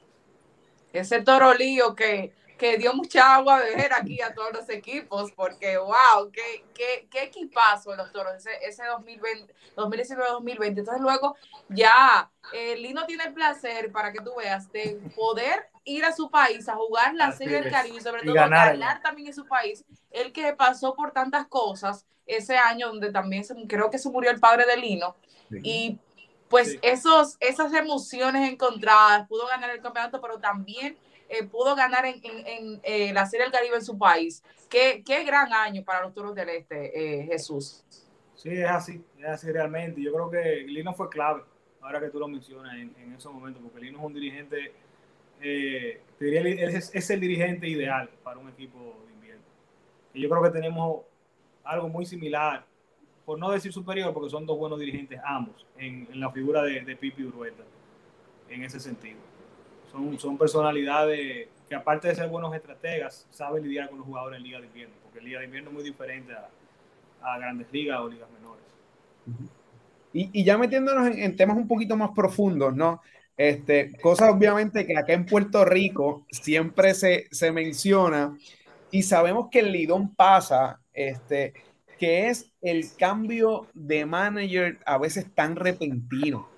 Ese 0.92 1.22
toro 1.22 1.54
lío 1.54 1.94
que 1.94 2.32
que 2.58 2.78
dio 2.78 2.94
mucha 2.94 3.34
agua 3.34 3.56
a 3.56 3.60
beber 3.60 3.92
aquí 3.92 4.20
a 4.20 4.32
todos 4.32 4.52
los 4.52 4.68
equipos, 4.68 5.32
porque 5.32 5.76
wow, 5.76 6.30
qué, 6.32 6.64
qué, 6.74 7.08
qué 7.10 7.24
equipazo 7.24 7.94
los 7.96 8.12
toros, 8.12 8.34
ese, 8.36 8.50
ese 8.62 8.84
2020, 8.84 9.52
2019-2020. 9.76 10.78
Entonces 10.78 11.00
luego 11.00 11.36
ya 11.68 12.30
eh, 12.52 12.76
Lino 12.76 13.06
tiene 13.06 13.24
el 13.24 13.34
placer, 13.34 13.90
para 13.90 14.12
que 14.12 14.20
tú 14.20 14.32
veas, 14.36 14.70
de 14.70 15.00
poder 15.16 15.68
ir 15.84 16.04
a 16.04 16.12
su 16.12 16.30
país 16.30 16.68
a 16.68 16.74
jugar 16.74 17.14
la 17.14 17.32
Serie 17.32 17.60
del 17.60 17.70
Caribe 17.70 17.98
y 17.98 18.00
sobre 18.00 18.22
todo 18.22 18.34
ganar, 18.34 19.02
también 19.02 19.28
en 19.28 19.34
su 19.34 19.46
país. 19.46 19.84
El 20.10 20.32
que 20.32 20.52
pasó 20.54 20.94
por 20.94 21.12
tantas 21.12 21.46
cosas 21.46 22.06
ese 22.26 22.56
año 22.56 22.88
donde 22.88 23.10
también 23.10 23.44
creo 23.68 23.90
que 23.90 23.98
se 23.98 24.08
murió 24.08 24.30
el 24.30 24.40
padre 24.40 24.64
de 24.64 24.76
Lino 24.76 25.16
y 25.62 25.98
pues 26.48 26.78
esos, 26.82 27.36
esas 27.40 27.72
emociones 27.74 28.48
encontradas, 28.48 29.26
pudo 29.28 29.46
ganar 29.46 29.70
el 29.70 29.80
campeonato, 29.80 30.20
pero 30.20 30.38
también 30.38 30.96
eh, 31.28 31.44
pudo 31.44 31.74
ganar 31.74 32.04
en, 32.04 32.20
en, 32.22 32.80
eh, 32.82 33.12
la 33.12 33.26
Serie 33.26 33.44
del 33.44 33.52
Caribe 33.52 33.76
en 33.76 33.84
su 33.84 33.96
país. 33.98 34.42
Qué, 34.68 35.02
qué 35.04 35.24
gran 35.24 35.52
año 35.52 35.82
para 35.84 36.02
los 36.02 36.14
Toros 36.14 36.34
del 36.34 36.48
Este, 36.50 37.20
eh, 37.20 37.24
Jesús. 37.24 37.84
Sí, 38.34 38.50
es 38.50 38.68
así, 38.68 39.02
es 39.18 39.26
así 39.26 39.50
realmente. 39.50 40.02
Yo 40.02 40.12
creo 40.12 40.30
que 40.30 40.64
Lino 40.66 40.92
fue 40.94 41.08
clave, 41.08 41.42
ahora 41.80 42.00
que 42.00 42.08
tú 42.08 42.18
lo 42.18 42.28
mencionas 42.28 42.74
en, 42.74 42.94
en 42.98 43.12
esos 43.14 43.32
momentos, 43.32 43.62
porque 43.62 43.80
Lino 43.80 43.98
es 43.98 44.04
un 44.04 44.12
dirigente, 44.12 44.72
te 45.40 46.00
diría, 46.24 46.40
es, 46.66 46.94
es, 46.94 47.10
el 47.10 47.20
dirigente 47.20 47.68
ideal 47.68 48.10
para 48.22 48.38
un 48.38 48.48
equipo 48.48 49.02
de 49.06 49.12
invierno. 49.12 49.44
Y 50.12 50.22
yo 50.22 50.28
creo 50.28 50.42
que 50.42 50.50
tenemos 50.50 51.02
algo 51.62 51.88
muy 51.88 52.04
similar, 52.04 52.66
por 53.24 53.38
no 53.38 53.50
decir 53.50 53.72
superior, 53.72 54.12
porque 54.12 54.30
son 54.30 54.44
dos 54.44 54.58
buenos 54.58 54.78
dirigentes 54.78 55.20
ambos, 55.24 55.66
en, 55.78 56.08
la 56.20 56.30
figura 56.30 56.62
de, 56.62 56.82
de 56.82 56.96
Pipi 56.96 57.24
Urueta, 57.24 57.62
en 58.48 58.64
ese 58.64 58.78
sentido 58.80 59.33
son, 60.18 60.38
personalidades 60.38 61.48
que 61.68 61.74
aparte 61.74 62.08
de 62.08 62.14
ser 62.14 62.28
buenos 62.28 62.54
estrategas, 62.54 63.26
saben 63.30 63.64
lidiar 63.64 63.88
con 63.88 63.98
los 63.98 64.06
jugadores 64.06 64.38
en 64.38 64.44
Liga 64.44 64.60
de 64.60 64.66
Invierno, 64.66 64.94
porque 65.02 65.20
Liga 65.20 65.38
de 65.40 65.46
Invierno 65.46 65.70
es 65.70 65.74
muy 65.74 65.84
diferente 65.84 66.32
a, 66.32 67.38
grandes 67.38 67.66
ligas 67.72 68.00
o 68.00 68.08
ligas 68.08 68.28
menores. 68.30 68.64
y, 70.12 70.44
ya 70.44 70.58
metiéndonos 70.58 71.16
en, 71.16 71.36
temas 71.36 71.56
un 71.56 71.66
poquito 71.66 71.96
más 71.96 72.10
profundos, 72.14 72.74
¿no? 72.76 73.00
Este, 73.36 73.96
cosas 74.00 74.32
obviamente 74.32 74.86
que 74.86 74.96
acá 74.96 75.12
en 75.12 75.26
Puerto 75.26 75.64
Rico 75.64 76.24
siempre 76.30 76.94
se, 76.94 77.26
se 77.32 77.50
menciona 77.50 78.36
y 78.90 79.02
sabemos 79.02 79.48
que 79.50 79.58
el 79.58 79.72
Lidón 79.72 80.14
pasa, 80.14 80.80
este, 80.92 81.52
que 81.98 82.28
es 82.28 82.52
el 82.60 82.94
cambio 82.96 83.66
de 83.74 84.06
manager 84.06 84.78
a 84.86 84.98
veces 84.98 85.26
tan 85.34 85.56
repentino. 85.56 86.48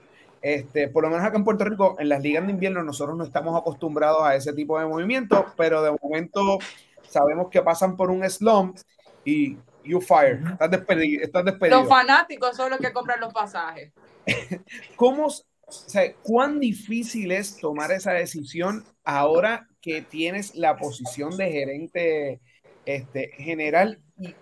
Este, 0.46 0.86
por 0.86 1.02
lo 1.02 1.10
menos 1.10 1.26
acá 1.26 1.36
en 1.36 1.42
Puerto 1.42 1.64
Rico, 1.64 1.96
en 1.98 2.08
las 2.08 2.22
ligas 2.22 2.46
de 2.46 2.52
invierno, 2.52 2.80
nosotros 2.84 3.16
no 3.16 3.24
estamos 3.24 3.60
acostumbrados 3.60 4.22
a 4.22 4.36
ese 4.36 4.52
tipo 4.52 4.78
de 4.78 4.86
movimientos, 4.86 5.44
pero 5.56 5.82
de 5.82 5.90
momento 6.00 6.60
sabemos 7.08 7.48
que 7.50 7.62
pasan 7.62 7.96
por 7.96 8.12
un 8.12 8.22
slump 8.30 8.78
y 9.24 9.56
you 9.82 10.00
fire, 10.00 10.40
estás 10.52 10.70
despedido, 10.70 11.24
estás 11.24 11.44
despedido. 11.46 11.80
Los 11.80 11.88
fanáticos 11.88 12.56
son 12.56 12.70
los 12.70 12.78
que 12.78 12.92
compran 12.92 13.18
los 13.18 13.32
pasajes. 13.32 13.92
¿Cómo, 14.94 15.26
o 15.26 15.72
sea, 15.72 16.14
cuán 16.22 16.60
difícil 16.60 17.32
es 17.32 17.56
tomar 17.56 17.90
esa 17.90 18.12
decisión 18.12 18.84
ahora 19.02 19.66
que 19.80 20.00
tienes 20.00 20.54
la 20.54 20.76
posición 20.76 21.36
de 21.36 21.50
gerente 21.50 22.40
este, 22.84 23.30
general? 23.38 24.00
¿Y 24.16 24.32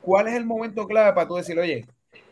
cuál 0.00 0.26
es 0.26 0.36
el 0.36 0.46
momento 0.46 0.86
clave 0.86 1.12
para 1.12 1.28
tú 1.28 1.34
decir, 1.34 1.58
oye, 1.58 1.84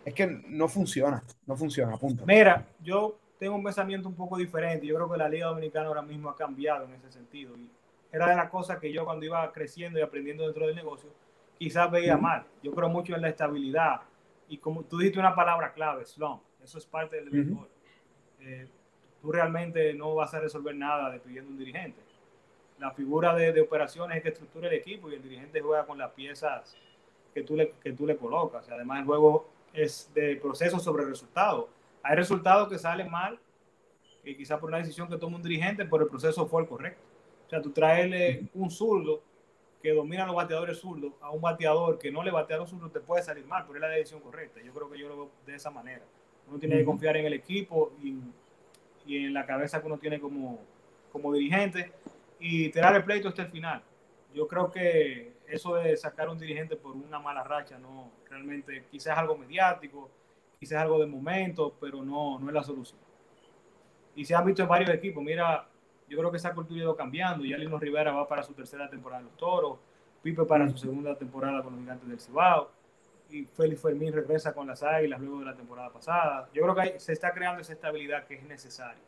es 0.04 0.14
que 0.14 0.26
no 0.26 0.68
funciona, 0.68 1.22
no 1.46 1.56
funciona, 1.56 1.96
punto. 1.96 2.24
Mira, 2.26 2.66
yo 2.80 3.18
tengo 3.38 3.56
un 3.56 3.64
pensamiento 3.64 4.08
un 4.08 4.14
poco 4.14 4.36
diferente. 4.36 4.86
Yo 4.86 4.94
creo 4.94 5.10
que 5.10 5.16
la 5.16 5.28
Liga 5.28 5.46
Dominicana 5.48 5.88
ahora 5.88 6.02
mismo 6.02 6.30
ha 6.30 6.36
cambiado 6.36 6.84
en 6.84 6.94
ese 6.94 7.10
sentido. 7.10 7.56
Y 7.56 7.68
era 8.12 8.28
de 8.28 8.36
las 8.36 8.50
cosas 8.50 8.78
que 8.78 8.92
yo 8.92 9.04
cuando 9.04 9.24
iba 9.24 9.50
creciendo 9.52 9.98
y 9.98 10.02
aprendiendo 10.02 10.44
dentro 10.44 10.66
del 10.66 10.76
negocio, 10.76 11.10
quizás 11.58 11.90
veía 11.90 12.16
mal. 12.16 12.44
Yo 12.62 12.72
creo 12.72 12.88
mucho 12.88 13.14
en 13.14 13.22
la 13.22 13.28
estabilidad. 13.28 14.02
Y 14.48 14.58
como 14.58 14.82
tú 14.84 14.98
dijiste 14.98 15.18
una 15.18 15.34
palabra 15.34 15.72
clave, 15.72 16.04
slump, 16.04 16.42
eso 16.62 16.78
es 16.78 16.86
parte 16.86 17.16
del 17.16 17.30
béisbol. 17.30 17.68
Eh, 18.40 18.68
tú 19.20 19.32
realmente 19.32 19.94
no 19.94 20.14
vas 20.14 20.34
a 20.34 20.40
resolver 20.40 20.74
nada 20.74 21.10
despidiendo 21.10 21.50
un 21.50 21.58
dirigente. 21.58 22.00
La 22.78 22.90
figura 22.90 23.34
de, 23.34 23.52
de, 23.52 23.60
operaciones 23.60 24.16
es 24.16 24.22
que 24.22 24.28
estructura 24.30 24.68
el 24.68 24.74
equipo 24.74 25.10
y 25.10 25.14
el 25.14 25.22
dirigente 25.22 25.60
juega 25.60 25.86
con 25.86 25.98
las 25.98 26.10
piezas 26.10 26.76
que 27.32 27.42
tú 27.42 27.56
le, 27.56 27.70
que 27.82 27.92
tú 27.92 28.06
le 28.06 28.16
colocas. 28.16 28.68
Además, 28.70 29.00
el 29.00 29.06
juego 29.06 29.48
es 29.72 30.10
de 30.14 30.36
proceso 30.36 30.78
sobre 30.78 31.04
resultado. 31.04 31.68
Hay 32.02 32.16
resultados 32.16 32.68
que 32.68 32.78
salen 32.78 33.10
mal, 33.10 33.38
y 34.24 34.36
quizás 34.36 34.58
por 34.58 34.68
una 34.68 34.78
decisión 34.78 35.08
que 35.08 35.16
toma 35.16 35.36
un 35.36 35.42
dirigente, 35.42 35.84
pero 35.84 36.04
el 36.04 36.08
proceso 36.08 36.46
fue 36.46 36.62
el 36.62 36.68
correcto. 36.68 37.02
O 37.46 37.50
sea, 37.50 37.60
tú 37.60 37.70
traerle 37.70 38.44
un 38.54 38.70
zurdo 38.70 39.22
que 39.82 39.92
domina 39.92 40.22
a 40.22 40.26
los 40.26 40.36
bateadores 40.36 40.78
zurdos 40.78 41.12
a 41.20 41.30
un 41.30 41.40
bateador 41.40 41.98
que 41.98 42.12
no 42.12 42.22
le 42.22 42.30
batea 42.30 42.56
a 42.56 42.60
los 42.60 42.70
zurdos 42.70 42.92
te 42.92 43.00
puede 43.00 43.22
salir 43.22 43.44
mal, 43.44 43.64
pero 43.66 43.76
es 43.76 43.80
la 43.80 43.88
decisión 43.88 44.20
correcta. 44.20 44.60
Yo 44.62 44.72
creo 44.72 44.88
que 44.88 44.98
yo 44.98 45.08
lo 45.08 45.16
veo 45.16 45.30
de 45.44 45.56
esa 45.56 45.70
manera. 45.70 46.02
Uno 46.48 46.58
tiene 46.58 46.76
que 46.76 46.84
confiar 46.84 47.16
en 47.16 47.26
el 47.26 47.32
equipo 47.32 47.92
y, 48.00 48.16
y 49.06 49.26
en 49.26 49.34
la 49.34 49.44
cabeza 49.44 49.80
que 49.80 49.86
uno 49.86 49.98
tiene 49.98 50.20
como, 50.20 50.60
como 51.10 51.32
dirigente 51.32 51.92
y 52.38 52.68
tirar 52.70 52.94
el 52.94 53.04
pleito 53.04 53.28
hasta 53.28 53.42
el 53.42 53.50
final. 53.50 53.82
Yo 54.32 54.46
creo 54.46 54.70
que 54.70 55.32
eso 55.52 55.74
de 55.74 55.96
sacar 55.96 56.28
un 56.28 56.38
dirigente 56.38 56.76
por 56.76 56.96
una 56.96 57.18
mala 57.18 57.44
racha, 57.44 57.78
no, 57.78 58.10
realmente 58.28 58.86
quizás 58.90 59.18
algo 59.18 59.36
mediático, 59.36 60.10
quizás 60.58 60.80
algo 60.80 60.98
de 60.98 61.06
momento, 61.06 61.76
pero 61.78 62.02
no, 62.02 62.38
no 62.38 62.48
es 62.48 62.54
la 62.54 62.62
solución. 62.62 62.98
Y 64.14 64.24
se 64.24 64.34
ha 64.34 64.42
visto 64.42 64.62
en 64.62 64.68
varios 64.68 64.90
equipos, 64.90 65.22
mira, 65.22 65.68
yo 66.08 66.18
creo 66.18 66.30
que 66.30 66.38
esa 66.38 66.54
cultura 66.54 66.80
ha 66.80 66.84
ido 66.84 66.96
cambiando, 66.96 67.44
ya 67.44 67.58
Lino 67.58 67.78
Rivera 67.78 68.12
va 68.12 68.26
para 68.26 68.42
su 68.42 68.54
tercera 68.54 68.88
temporada 68.88 69.20
en 69.20 69.26
los 69.26 69.36
Toros, 69.36 69.78
Pipe 70.22 70.44
para 70.44 70.68
su 70.68 70.78
segunda 70.78 71.16
temporada 71.16 71.62
con 71.62 71.72
los 71.72 71.80
Gigantes 71.80 72.08
del 72.08 72.20
Cibao, 72.20 72.70
y 73.28 73.44
Félix 73.44 73.82
Fermín 73.82 74.12
regresa 74.12 74.54
con 74.54 74.66
las 74.66 74.82
Águilas 74.82 75.20
luego 75.20 75.40
de 75.40 75.46
la 75.46 75.56
temporada 75.56 75.90
pasada. 75.90 76.48
Yo 76.54 76.62
creo 76.62 76.74
que 76.74 77.00
se 77.00 77.12
está 77.12 77.32
creando 77.32 77.60
esa 77.60 77.72
estabilidad 77.72 78.26
que 78.26 78.34
es 78.34 78.42
necesaria. 78.44 79.02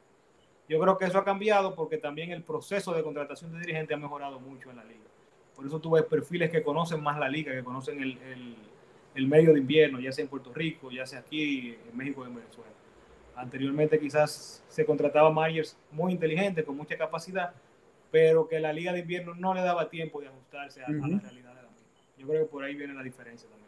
Yo 0.68 0.80
creo 0.80 0.96
que 0.96 1.04
eso 1.04 1.18
ha 1.18 1.24
cambiado 1.24 1.74
porque 1.74 1.98
también 1.98 2.30
el 2.30 2.42
proceso 2.42 2.94
de 2.94 3.02
contratación 3.02 3.52
de 3.52 3.61
dirigente 3.61 3.94
ha 3.94 3.98
mejorado 3.98 4.40
mucho 4.40 4.70
en 4.70 4.76
la 4.76 4.85
liga. 4.85 5.04
Por 5.56 5.66
eso 5.66 5.80
tú 5.80 5.90
ves 5.90 6.04
perfiles 6.04 6.50
que 6.50 6.62
conocen 6.62 7.02
más 7.02 7.18
la 7.18 7.28
liga, 7.28 7.52
que 7.52 7.62
conocen 7.62 8.00
el, 8.00 8.18
el, 8.18 8.56
el 9.14 9.26
medio 9.26 9.52
de 9.52 9.60
invierno, 9.60 10.00
ya 10.00 10.12
sea 10.12 10.24
en 10.24 10.28
Puerto 10.28 10.52
Rico, 10.52 10.90
ya 10.90 11.06
sea 11.06 11.20
aquí 11.20 11.76
en 11.90 11.96
México 11.96 12.24
y 12.24 12.28
en 12.28 12.34
Venezuela. 12.34 12.70
Anteriormente 13.36 13.98
quizás 13.98 14.64
se 14.68 14.84
contrataba 14.84 15.30
managers 15.30 15.76
muy 15.90 16.12
inteligentes, 16.12 16.64
con 16.64 16.76
mucha 16.76 16.96
capacidad, 16.96 17.52
pero 18.10 18.46
que 18.48 18.60
la 18.60 18.72
liga 18.72 18.92
de 18.92 19.00
invierno 19.00 19.34
no 19.34 19.54
le 19.54 19.60
daba 19.60 19.88
tiempo 19.88 20.20
de 20.20 20.28
ajustarse 20.28 20.82
a, 20.82 20.90
la 20.90 21.18
realidad 21.18 21.54
de 21.54 21.62
la 21.62 21.68
misma. 21.68 21.88
Yo 22.18 22.28
creo 22.28 22.44
que 22.44 22.50
por 22.50 22.64
ahí 22.64 22.74
viene 22.74 22.94
la 22.94 23.02
diferencia 23.02 23.48
también. 23.48 23.63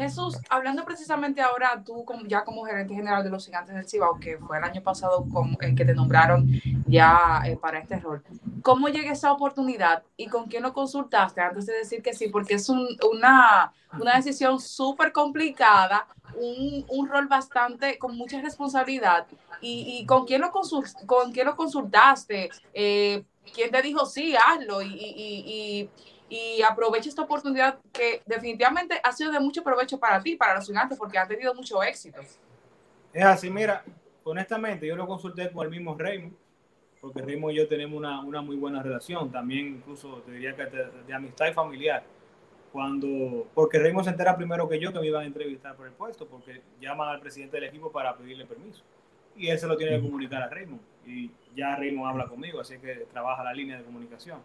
Jesús, 0.00 0.38
hablando 0.48 0.84
precisamente 0.84 1.40
ahora 1.40 1.82
tú 1.84 2.04
ya 2.26 2.44
como 2.44 2.64
gerente 2.64 2.94
general 2.94 3.22
de 3.22 3.30
los 3.30 3.44
gigantes 3.44 3.74
del 3.74 3.88
Cibao, 3.88 4.18
que 4.18 4.38
fue 4.38 4.58
el 4.58 4.64
año 4.64 4.82
pasado 4.82 5.26
con, 5.30 5.56
el 5.60 5.74
que 5.74 5.84
te 5.84 5.94
nombraron 5.94 6.48
ya 6.86 7.42
eh, 7.44 7.56
para 7.56 7.78
este 7.78 7.98
rol, 7.98 8.22
¿cómo 8.62 8.88
llega 8.88 9.12
esa 9.12 9.32
oportunidad 9.32 10.02
y 10.16 10.26
con 10.28 10.46
quién 10.46 10.62
lo 10.62 10.72
consultaste 10.72 11.40
antes 11.40 11.66
de 11.66 11.74
decir 11.74 12.02
que 12.02 12.14
sí? 12.14 12.28
Porque 12.28 12.54
es 12.54 12.68
una, 12.68 13.72
una 14.00 14.16
decisión 14.16 14.58
súper 14.58 15.12
complicada, 15.12 16.06
un, 16.34 16.84
un, 16.88 17.08
rol 17.08 17.26
bastante 17.26 17.98
con 17.98 18.16
mucha 18.16 18.40
responsabilidad. 18.40 19.26
¿Y, 19.60 19.98
y 20.00 20.06
con, 20.06 20.24
quién 20.24 20.40
lo 20.40 20.50
con 20.50 21.32
quién 21.32 21.46
lo 21.46 21.56
consultaste? 21.56 22.48
Eh, 22.72 23.24
¿Quién 23.52 23.70
te 23.70 23.82
dijo 23.82 24.06
sí, 24.06 24.34
hazlo? 24.36 24.80
y, 24.80 24.94
y 24.94 25.90
y 26.19 26.19
aprovecha 26.66 27.08
esta 27.08 27.22
oportunidad 27.22 27.78
que 27.92 28.22
definitivamente 28.26 29.00
ha 29.02 29.12
sido 29.12 29.32
de 29.32 29.40
mucho 29.40 29.62
provecho 29.62 29.98
para 29.98 30.22
ti, 30.22 30.36
para 30.36 30.54
los 30.54 30.66
gigantes, 30.66 30.96
porque 30.98 31.18
han 31.18 31.28
tenido 31.28 31.54
mucho 31.54 31.82
éxito. 31.82 32.20
Es 33.12 33.24
así, 33.24 33.50
mira, 33.50 33.84
honestamente, 34.22 34.86
yo 34.86 34.96
lo 34.96 35.06
consulté 35.06 35.50
con 35.50 35.64
el 35.64 35.70
mismo 35.70 35.96
Raymond, 35.98 36.34
porque 37.00 37.22
Raymond 37.22 37.54
y 37.54 37.56
yo 37.56 37.68
tenemos 37.68 37.98
una, 37.98 38.20
una 38.20 38.42
muy 38.42 38.56
buena 38.56 38.82
relación, 38.82 39.30
también 39.30 39.66
incluso 39.66 40.22
te 40.24 40.32
diría 40.32 40.54
que 40.54 40.66
de, 40.66 41.14
amistad 41.14 41.48
y 41.48 41.52
familiar. 41.52 42.04
Cuando, 42.72 43.48
porque 43.52 43.80
Raymond 43.80 44.04
se 44.04 44.10
entera 44.12 44.36
primero 44.36 44.68
que 44.68 44.78
yo 44.78 44.92
que 44.92 45.00
me 45.00 45.08
iban 45.08 45.24
a 45.24 45.26
entrevistar 45.26 45.74
por 45.74 45.88
el 45.88 45.92
puesto, 45.92 46.28
porque 46.28 46.62
llaman 46.80 47.08
al 47.08 47.20
presidente 47.20 47.56
del 47.56 47.68
equipo 47.68 47.90
para 47.90 48.16
pedirle 48.16 48.46
permiso. 48.46 48.84
Y 49.36 49.48
él 49.48 49.58
se 49.58 49.66
lo 49.66 49.76
tiene 49.76 49.96
que 49.96 50.02
comunicar 50.02 50.42
a 50.42 50.48
Raymond. 50.48 50.80
Y 51.04 51.32
ya 51.56 51.74
Raymond 51.74 52.10
habla 52.10 52.26
conmigo, 52.26 52.60
así 52.60 52.78
que 52.78 53.06
trabaja 53.12 53.42
la 53.42 53.52
línea 53.52 53.78
de 53.78 53.82
comunicación. 53.82 54.40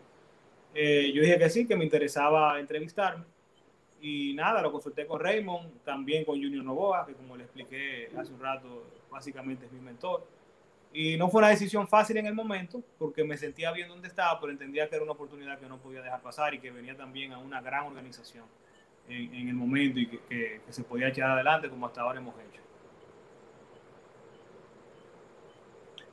Eh, 0.77 1.13
yo 1.13 1.21
dije 1.21 1.39
que 1.39 1.49
sí, 1.49 1.65
que 1.65 1.77
me 1.77 1.85
interesaba 1.85 2.59
entrevistarme. 2.59 3.23
Y 4.01 4.33
nada, 4.33 4.61
lo 4.61 4.71
consulté 4.73 5.07
con 5.07 5.21
Raymond, 5.21 5.81
también 5.83 6.25
con 6.25 6.35
Junior 6.35 6.63
Novoa, 6.63 7.05
que 7.05 7.13
como 7.13 7.37
le 7.37 7.45
expliqué 7.45 8.09
hace 8.15 8.33
un 8.33 8.41
rato, 8.41 8.83
básicamente 9.09 9.65
es 9.65 9.71
mi 9.71 9.79
mentor. 9.79 10.27
Y 10.93 11.17
no 11.17 11.29
fue 11.29 11.39
una 11.39 11.49
decisión 11.49 11.87
fácil 11.87 12.17
en 12.17 12.27
el 12.27 12.33
momento, 12.33 12.83
porque 12.99 13.23
me 13.23 13.37
sentía 13.37 13.71
bien 13.71 13.87
donde 13.87 14.09
estaba, 14.09 14.39
pero 14.39 14.51
entendía 14.51 14.89
que 14.89 14.95
era 14.95 15.03
una 15.03 15.13
oportunidad 15.13 15.57
que 15.59 15.67
no 15.67 15.77
podía 15.79 16.01
dejar 16.01 16.21
pasar 16.21 16.53
y 16.53 16.59
que 16.59 16.71
venía 16.71 16.95
también 16.95 17.31
a 17.33 17.37
una 17.37 17.61
gran 17.61 17.85
organización 17.85 18.45
en, 19.07 19.47
el 19.47 19.53
momento 19.53 19.99
y 19.99 20.07
que 20.07 20.61
se 20.69 20.83
podía 20.83 21.07
echar 21.07 21.31
adelante 21.31 21.69
como 21.69 21.85
hasta 21.85 22.01
ahora 22.01 22.19
hemos 22.19 22.35
hecho. 22.35 22.61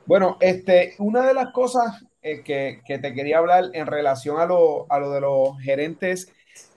Bueno, 0.05 0.37
este, 0.41 0.95
una 0.99 1.25
de 1.25 1.33
las 1.33 1.51
cosas 1.51 2.05
eh, 2.23 2.41
que, 2.43 2.81
te 2.97 3.13
quería 3.13 3.39
hablar 3.39 3.65
en 3.73 3.85
relación 3.85 4.39
a 4.39 4.45
lo, 4.45 4.91
a 4.91 4.99
lo 4.99 5.11
de 5.11 5.21
los 5.21 5.59
gerentes 5.61 6.31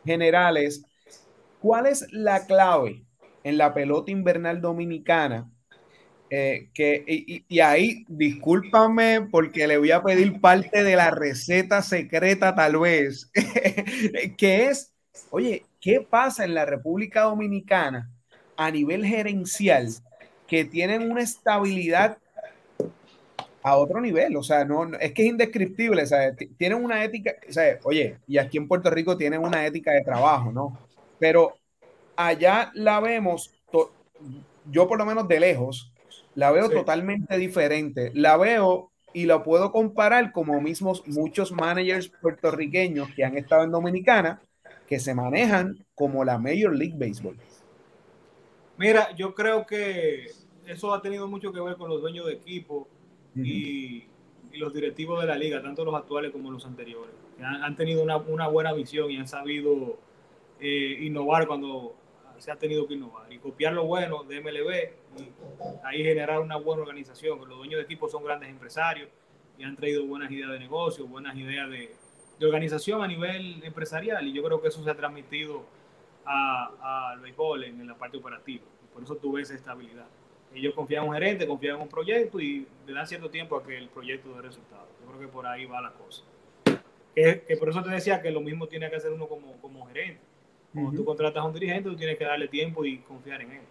generales. 0.04 0.84
¿Cuál 1.60 1.86
es 1.86 2.06
la 2.12 2.46
clave 2.46 3.04
en 3.44 3.56
la 3.56 3.72
pelota 3.72 4.10
invernal 4.10 4.60
dominicana? 4.60 5.50
Eh, 6.28 6.70
que, 6.74 7.04
y, 7.06 7.44
y, 7.48 7.60
ahí, 7.60 8.04
discúlpame 8.08 9.28
porque 9.30 9.68
le 9.68 9.78
voy 9.78 9.92
a 9.92 10.02
pedir 10.02 10.40
parte 10.40 10.82
de 10.82 10.96
la 10.96 11.12
receta 11.12 11.82
secreta 11.82 12.52
tal 12.56 12.80
vez, 12.80 13.30
que 14.36 14.66
es, 14.66 14.92
oye, 15.30 15.64
¿qué 15.80 16.00
pasa 16.00 16.44
en 16.44 16.54
la 16.54 16.64
República 16.64 17.22
Dominicana 17.22 18.10
a 18.56 18.72
nivel 18.72 19.06
gerencial 19.06 19.88
que 20.48 20.64
tienen 20.64 21.08
una 21.10 21.22
estabilidad 21.22 22.18
a 23.66 23.76
otro 23.78 24.00
nivel, 24.00 24.36
o 24.36 24.44
sea, 24.44 24.64
no, 24.64 24.84
es 24.94 25.10
que 25.10 25.22
es 25.22 25.28
indescriptible, 25.28 26.06
sea, 26.06 26.32
tienen 26.56 26.84
una 26.84 27.02
ética, 27.02 27.34
sea, 27.48 27.80
oye, 27.82 28.16
y 28.28 28.38
aquí 28.38 28.58
en 28.58 28.68
Puerto 28.68 28.90
Rico 28.90 29.16
tienen 29.16 29.42
una 29.42 29.66
ética 29.66 29.90
de 29.90 30.02
trabajo, 30.02 30.52
¿no? 30.52 30.78
Pero 31.18 31.56
allá 32.14 32.70
la 32.74 33.00
vemos, 33.00 33.52
yo 34.70 34.86
por 34.86 34.98
lo 34.98 35.04
menos 35.04 35.26
de 35.26 35.40
lejos, 35.40 35.92
la 36.36 36.52
veo 36.52 36.70
totalmente 36.70 37.36
diferente, 37.38 38.12
la 38.14 38.36
veo 38.36 38.92
y 39.12 39.26
la 39.26 39.42
puedo 39.42 39.72
comparar 39.72 40.30
como 40.30 40.60
mismos 40.60 41.02
muchos 41.08 41.50
managers 41.50 42.08
puertorriqueños 42.22 43.08
que 43.16 43.24
han 43.24 43.36
estado 43.36 43.64
en 43.64 43.72
Dominicana, 43.72 44.40
que 44.86 45.00
se 45.00 45.12
manejan 45.12 45.84
como 45.96 46.24
la 46.24 46.38
Major 46.38 46.72
League 46.72 46.94
Baseball. 46.96 47.36
Mira, 48.78 49.12
yo 49.16 49.34
creo 49.34 49.66
que 49.66 50.26
eso 50.68 50.94
ha 50.94 51.02
tenido 51.02 51.26
mucho 51.26 51.52
que 51.52 51.60
ver 51.60 51.76
con 51.76 51.90
los 51.90 52.00
dueños 52.00 52.26
de 52.26 52.34
equipo 52.34 52.86
y, 53.36 54.06
los 54.52 54.72
directivos 54.72 55.20
de 55.20 55.26
la 55.26 55.36
liga, 55.36 55.60
tanto 55.60 55.84
los 55.84 55.94
actuales 55.94 56.32
como 56.32 56.50
los 56.50 56.64
anteriores. 56.64 57.14
Han, 57.42 57.76
tenido 57.76 58.02
una, 58.02 58.16
una, 58.16 58.48
buena 58.48 58.72
visión 58.72 59.10
y 59.10 59.18
han 59.18 59.28
sabido 59.28 59.98
eh, 60.58 60.96
innovar 61.02 61.46
cuando 61.46 61.94
se 62.38 62.50
ha 62.50 62.56
tenido 62.56 62.86
que 62.86 62.94
innovar 62.94 63.30
y 63.30 63.38
copiar 63.38 63.74
lo 63.74 63.84
bueno 63.84 64.24
de 64.24 64.40
MLB 64.40 65.20
y 65.20 65.32
ahí 65.84 66.02
generar 66.02 66.40
una 66.40 66.56
buena 66.56 66.82
organización. 66.82 67.38
Los 67.40 67.58
dueños 67.58 67.76
de 67.76 67.82
equipos 67.82 68.10
son 68.10 68.24
grandes 68.24 68.48
empresarios 68.48 69.10
y 69.58 69.64
han 69.64 69.76
traído 69.76 70.06
buenas 70.06 70.30
ideas 70.30 70.50
de 70.50 70.58
negocio, 70.58 71.06
buenas 71.06 71.36
ideas 71.36 71.68
de, 71.70 71.94
organización 72.40 73.02
a 73.02 73.06
nivel 73.06 73.62
empresarial 73.64 74.26
y 74.26 74.32
yo 74.32 74.42
creo 74.42 74.60
que 74.60 74.68
eso 74.68 74.82
se 74.82 74.90
ha 74.90 74.94
transmitido 74.94 75.64
al 76.24 77.20
béisbol 77.20 77.64
en, 77.64 77.80
en 77.80 77.86
la 77.86 77.94
parte 77.96 78.16
operativa. 78.16 78.64
Por 78.92 79.02
eso 79.02 79.16
tuve 79.16 79.42
esa 79.42 79.54
estabilidad 79.54 80.06
ellos 80.54 80.74
confían 80.74 81.04
en 81.04 81.10
un 81.10 81.14
gerente, 81.14 81.46
confían 81.46 81.76
en 81.76 81.82
un 81.82 81.88
proyecto 81.88 82.40
y 82.40 82.66
le 82.86 82.92
dan 82.92 83.06
cierto 83.06 83.30
tiempo 83.30 83.56
a 83.56 83.62
que 83.62 83.76
el 83.76 83.88
proyecto 83.88 84.34
dé 84.34 84.42
resultados. 84.42 84.88
Yo 85.00 85.06
creo 85.08 85.20
que 85.20 85.28
por 85.28 85.46
ahí 85.46 85.66
va 85.66 85.80
la 85.80 85.92
cosa. 85.92 86.22
Que, 87.14 87.56
por 87.58 87.70
eso 87.70 87.82
te 87.82 87.90
decía 87.90 88.20
que 88.20 88.30
lo 88.30 88.40
mismo 88.40 88.66
tiene 88.66 88.90
que 88.90 88.96
hacer 88.96 89.12
uno 89.12 89.26
como, 89.26 89.52
como 89.60 89.86
gerente. 89.86 90.20
Cuando 90.72 90.92
tú 90.92 91.04
contratas 91.04 91.42
a 91.42 91.46
un 91.46 91.54
dirigente, 91.54 91.88
tú 91.88 91.96
tienes 91.96 92.18
que 92.18 92.24
darle 92.24 92.48
tiempo 92.48 92.84
y 92.84 92.98
confiar 92.98 93.40
en 93.40 93.52
él. 93.52 93.62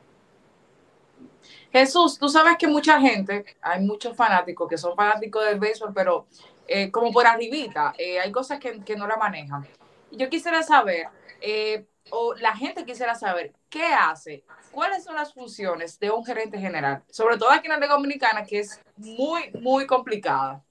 Jesús, 1.72 2.18
tú 2.18 2.30
sabes 2.30 2.56
que 2.58 2.68
mucha 2.68 3.00
gente, 3.00 3.46
hay 3.62 3.82
muchos 3.82 4.16
fanáticos 4.16 4.68
que 4.68 4.78
son 4.78 4.96
fanáticos 4.96 5.46
del 5.46 5.60
béisbol, 5.60 5.94
pero 5.94 6.26
eh, 6.68 6.90
como 6.90 7.12
por 7.12 7.28
arribita, 7.28 7.94
eh, 7.98 8.20
hay 8.20 8.32
cosas 8.32 8.60
que, 8.60 8.82
que, 8.82 8.96
no 8.96 9.08
la 9.08 9.18
manejan. 9.18 9.68
Yo 10.12 10.30
quisiera 10.30 10.64
saber, 10.64 11.08
eh, 11.42 11.86
o 12.12 12.36
la 12.36 12.56
gente 12.56 12.86
quisiera 12.86 13.15
saber, 13.15 13.54
¿qué 13.70 13.86
hace 13.86 14.44
¿cuáles 14.72 15.04
son 15.06 15.15
las 15.15 15.34
funciones 15.34 15.98
de 16.00 16.12
un 16.12 16.26
gerente 16.26 16.60
general? 16.60 17.02
Sobre 17.10 17.38
todo 17.38 17.50
aquí 17.52 17.68
en 17.68 17.80
la 17.80 17.88
Dominicana, 17.88 18.44
que 18.44 18.60
es 18.60 18.82
muy, 18.98 19.50
muy 19.62 19.88
complicada. 19.88 20.62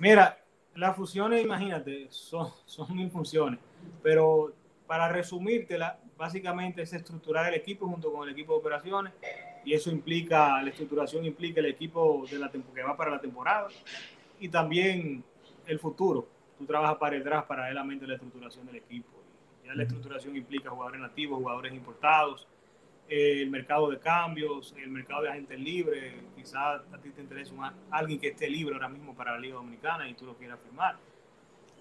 Mira, 0.00 0.38
las 0.74 0.96
funciones, 0.96 1.44
imagínate, 1.44 2.06
son, 2.10 2.50
son 2.64 2.96
mil 2.96 3.10
funciones, 3.10 3.60
pero 4.02 4.54
para 4.86 5.08
resumírtela, 5.08 5.98
básicamente 6.16 6.82
es 6.82 6.92
estructurar 6.92 7.46
el 7.48 7.54
equipo 7.54 7.86
junto 7.86 8.10
con 8.12 8.26
el 8.26 8.34
equipo 8.34 8.54
de 8.54 8.58
operaciones 8.58 9.12
y 9.64 9.74
eso 9.74 9.90
implica, 9.90 10.62
la 10.62 10.70
estructuración 10.70 11.24
implica 11.24 11.60
el 11.60 11.66
equipo 11.66 12.24
de 12.30 12.38
la 12.38 12.50
que 12.50 12.82
va 12.82 12.96
para 12.96 13.10
la 13.10 13.20
temporada 13.20 13.68
y 14.40 14.48
también 14.48 15.22
el 15.66 15.78
futuro. 15.78 16.26
Tú 16.58 16.64
trabajas 16.64 16.96
para 16.96 17.16
el 17.16 17.22
draft 17.22 17.46
paralelamente 17.46 18.04
a 18.04 18.08
la 18.08 18.14
estructuración 18.14 18.66
del 18.66 18.76
equipo. 18.76 19.17
La 19.74 19.82
estructuración 19.82 20.36
implica 20.36 20.70
jugadores 20.70 21.00
nativos, 21.00 21.38
jugadores 21.38 21.72
importados, 21.72 22.46
el 23.08 23.50
mercado 23.50 23.90
de 23.90 23.98
cambios, 23.98 24.74
el 24.76 24.90
mercado 24.90 25.22
de 25.22 25.30
agentes 25.30 25.58
libres, 25.58 26.14
quizás 26.36 26.82
a 26.92 26.98
ti 26.98 27.10
te 27.10 27.22
interesa 27.22 27.54
alguien 27.90 28.20
que 28.20 28.28
esté 28.28 28.48
libre 28.48 28.74
ahora 28.74 28.88
mismo 28.88 29.14
para 29.14 29.32
la 29.32 29.38
Liga 29.38 29.54
Dominicana 29.54 30.08
y 30.08 30.14
tú 30.14 30.26
lo 30.26 30.34
quieras 30.34 30.58
firmar. 30.60 30.96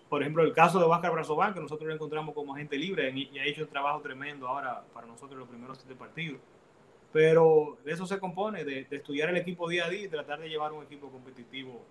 Por 0.10 0.21
ejemplo, 0.21 0.43
el 0.43 0.54
caso 0.54 0.80
de 0.80 0.88
Vázquez 0.88 1.12
Brazován, 1.12 1.54
que 1.54 1.60
nosotros 1.60 1.88
lo 1.88 1.93
encontramos 1.93 2.34
como 2.34 2.56
agente 2.56 2.78
libre 2.78 3.10
y 3.10 3.38
ha 3.39 3.45
hecho 3.45 3.63
un 3.63 3.67
trabajo 3.67 4.00
tremendo 4.00 4.47
ahora 4.47 4.84
para 4.93 5.06
nosotros 5.06 5.38
los 5.38 5.50
primeros 5.50 5.78
siete 5.78 5.95
partidos. 5.95 6.39
Pero 7.12 7.78
de 7.84 7.91
eso 7.91 8.06
se 8.06 8.19
compone, 8.19 8.63
de, 8.63 8.88
estudiar 8.89 9.30
el 9.30 9.38
equipo 9.38 9.67
día 9.67 9.86
a 9.86 9.89
día 9.89 10.06
y 10.06 10.08
tratar 10.08 10.39
de 10.39 10.47
llevar 10.47 10.71
un 10.71 10.84
equipo 10.84 11.10
competitivo 11.10 11.82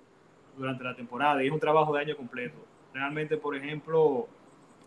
durante 0.56 0.82
la 0.82 0.96
temporada. 0.96 1.42
Y 1.42 1.48
es 1.48 1.52
un 1.52 1.60
trabajo 1.60 1.94
de 1.94 2.00
año 2.00 2.16
completo. 2.16 2.56
Realmente, 2.94 3.36
por 3.36 3.54
ejemplo, 3.54 4.28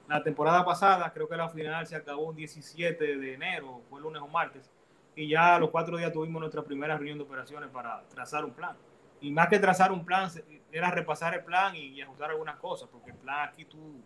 la 0.09 0.23
temporada 0.23 0.65
pasada, 0.65 1.13
creo 1.13 1.29
que 1.29 1.37
la 1.37 1.49
final 1.49 1.85
se 1.85 1.95
acabó 1.95 2.23
un 2.23 2.35
17 2.35 3.17
de 3.17 3.33
enero, 3.35 3.81
fue 3.91 4.01
lunes 4.01 4.19
o 4.21 4.27
martes, 4.27 4.71
y 5.15 5.29
ya 5.29 5.55
a 5.55 5.59
los 5.59 5.69
cuatro 5.69 5.97
días 5.97 6.11
tuvimos 6.11 6.39
nuestra 6.39 6.63
primera 6.63 6.97
reunión 6.97 7.19
de 7.19 7.25
operaciones 7.25 7.69
para 7.69 8.01
trazar 8.09 8.43
un 8.43 8.51
plan. 8.51 8.75
Y 9.21 9.29
más 9.31 9.49
que 9.49 9.59
trazar 9.59 9.91
un 9.91 10.03
plan, 10.03 10.27
era 10.71 10.89
repasar 10.89 11.35
el 11.35 11.43
plan 11.43 11.75
y, 11.75 12.01
ajustar 12.01 12.31
algunas 12.31 12.55
cosas, 12.55 12.89
porque 12.91 13.11
el 13.11 13.17
plan 13.17 13.49
aquí 13.49 13.65
tú, 13.65 14.01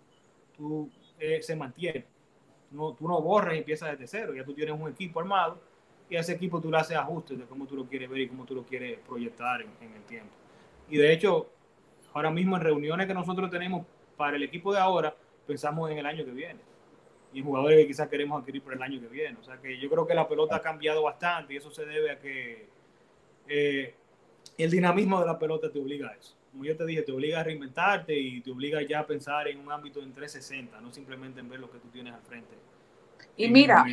tú 0.58 0.92
eh, 1.20 1.42
se 1.42 1.56
mantiene. 1.56 2.06
No, 2.72 2.94
tú 2.94 3.08
no 3.08 3.22
borras 3.22 3.56
y 3.56 3.60
empiezas 3.60 3.92
desde 3.92 4.08
cero, 4.08 4.34
ya 4.34 4.44
tú 4.44 4.54
tienes 4.54 4.78
un 4.78 4.90
equipo 4.90 5.22
armado 5.22 5.62
y 6.10 6.18
a 6.18 6.20
ese 6.20 6.34
equipo 6.34 6.60
tú 6.60 6.70
le 6.70 6.80
haces 6.80 6.98
ajustes 6.98 7.38
de 7.38 7.46
cómo 7.46 7.66
tú 7.66 7.78
lo 7.78 7.86
quieres 7.86 8.10
ver 8.10 8.22
y 8.22 8.28
cómo 8.28 8.44
tú 8.44 8.56
lo 8.56 8.64
quieres 8.64 9.00
proyectar 9.08 9.62
en, 9.62 9.70
en 9.80 9.94
el 9.94 10.02
tiempo. 10.04 10.34
Y 10.90 10.98
de 10.98 11.14
hecho, 11.14 11.50
ahora 12.14 12.30
mismo 12.30 12.58
en 12.58 12.64
reuniones 12.64 13.08
que 13.08 13.14
nosotros 13.14 13.50
tenemos 13.50 13.86
para 14.18 14.36
el 14.36 14.44
equipo 14.44 14.74
de 14.74 14.80
ahora, 14.80 15.16
pensamos 15.46 15.90
en 15.92 15.98
el 15.98 16.06
año 16.06 16.26
que 16.26 16.32
viene. 16.32 16.60
Y 17.34 17.40
en 17.40 17.46
jugadores 17.46 17.80
que 17.80 17.88
quizás 17.88 18.08
queremos 18.10 18.40
adquirir 18.40 18.62
por 18.62 18.74
el 18.74 18.82
año 18.82 19.00
que 19.00 19.08
viene. 19.08 19.38
O 19.40 19.44
sea 19.44 19.58
que 19.58 19.80
yo 19.80 19.90
creo 19.90 20.06
que 20.06 20.14
la 20.14 20.28
pelota 20.28 20.58
ha 20.58 20.62
cambiado 20.62 21.04
bastante 21.04 21.54
y 21.54 21.58
eso 21.58 21.72
se 21.72 21.86
debe 21.86 22.12
a 22.12 22.20
que 22.20 22.68
eh, 23.48 23.96
el 24.58 24.72
dinamismo 24.72 25.20
de 25.20 25.26
la 25.26 25.40
pelota 25.40 25.72
te 25.72 25.80
obliga 25.80 26.10
a 26.10 26.14
eso. 26.14 26.36
Como 26.52 26.66
yo 26.66 26.78
te 26.78 26.86
dije, 26.86 27.02
te 27.02 27.12
obliga 27.12 27.40
a 27.40 27.44
reinventarte 27.44 28.16
y 28.16 28.42
te 28.42 28.52
obliga 28.52 28.82
ya 28.84 29.00
a 29.00 29.08
pensar 29.08 29.48
en 29.48 29.60
un 29.60 29.72
ámbito 29.72 30.02
en 30.02 30.14
360, 30.14 30.80
no 30.82 30.94
simplemente 30.94 31.40
en 31.40 31.50
ver 31.50 31.60
lo 31.60 31.72
que 31.72 31.80
tú 31.80 31.88
tienes 31.88 32.14
al 32.14 32.22
frente. 32.22 32.56
Y 33.36 33.50
mira, 33.50 33.84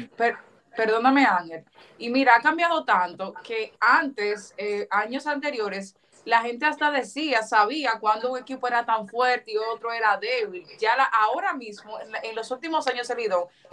perdóname 0.76 1.24
Ángel, 1.24 1.64
y 1.96 2.10
mira, 2.10 2.36
ha 2.36 2.42
cambiado 2.42 2.84
tanto 2.84 3.32
que 3.42 3.72
antes, 3.80 4.54
eh, 4.58 4.86
años 4.90 5.26
anteriores, 5.26 5.96
la 6.24 6.42
gente 6.42 6.66
hasta 6.66 6.90
decía, 6.90 7.42
sabía 7.42 7.92
cuándo 7.98 8.32
un 8.32 8.38
equipo 8.38 8.66
era 8.68 8.84
tan 8.84 9.08
fuerte 9.08 9.52
y 9.52 9.56
otro 9.56 9.92
era 9.92 10.16
débil. 10.18 10.66
Ya 10.78 10.92
ahora 11.12 11.54
mismo, 11.54 11.98
en, 12.22 12.36
los 12.36 12.50
últimos 12.50 12.86
años 12.86 13.10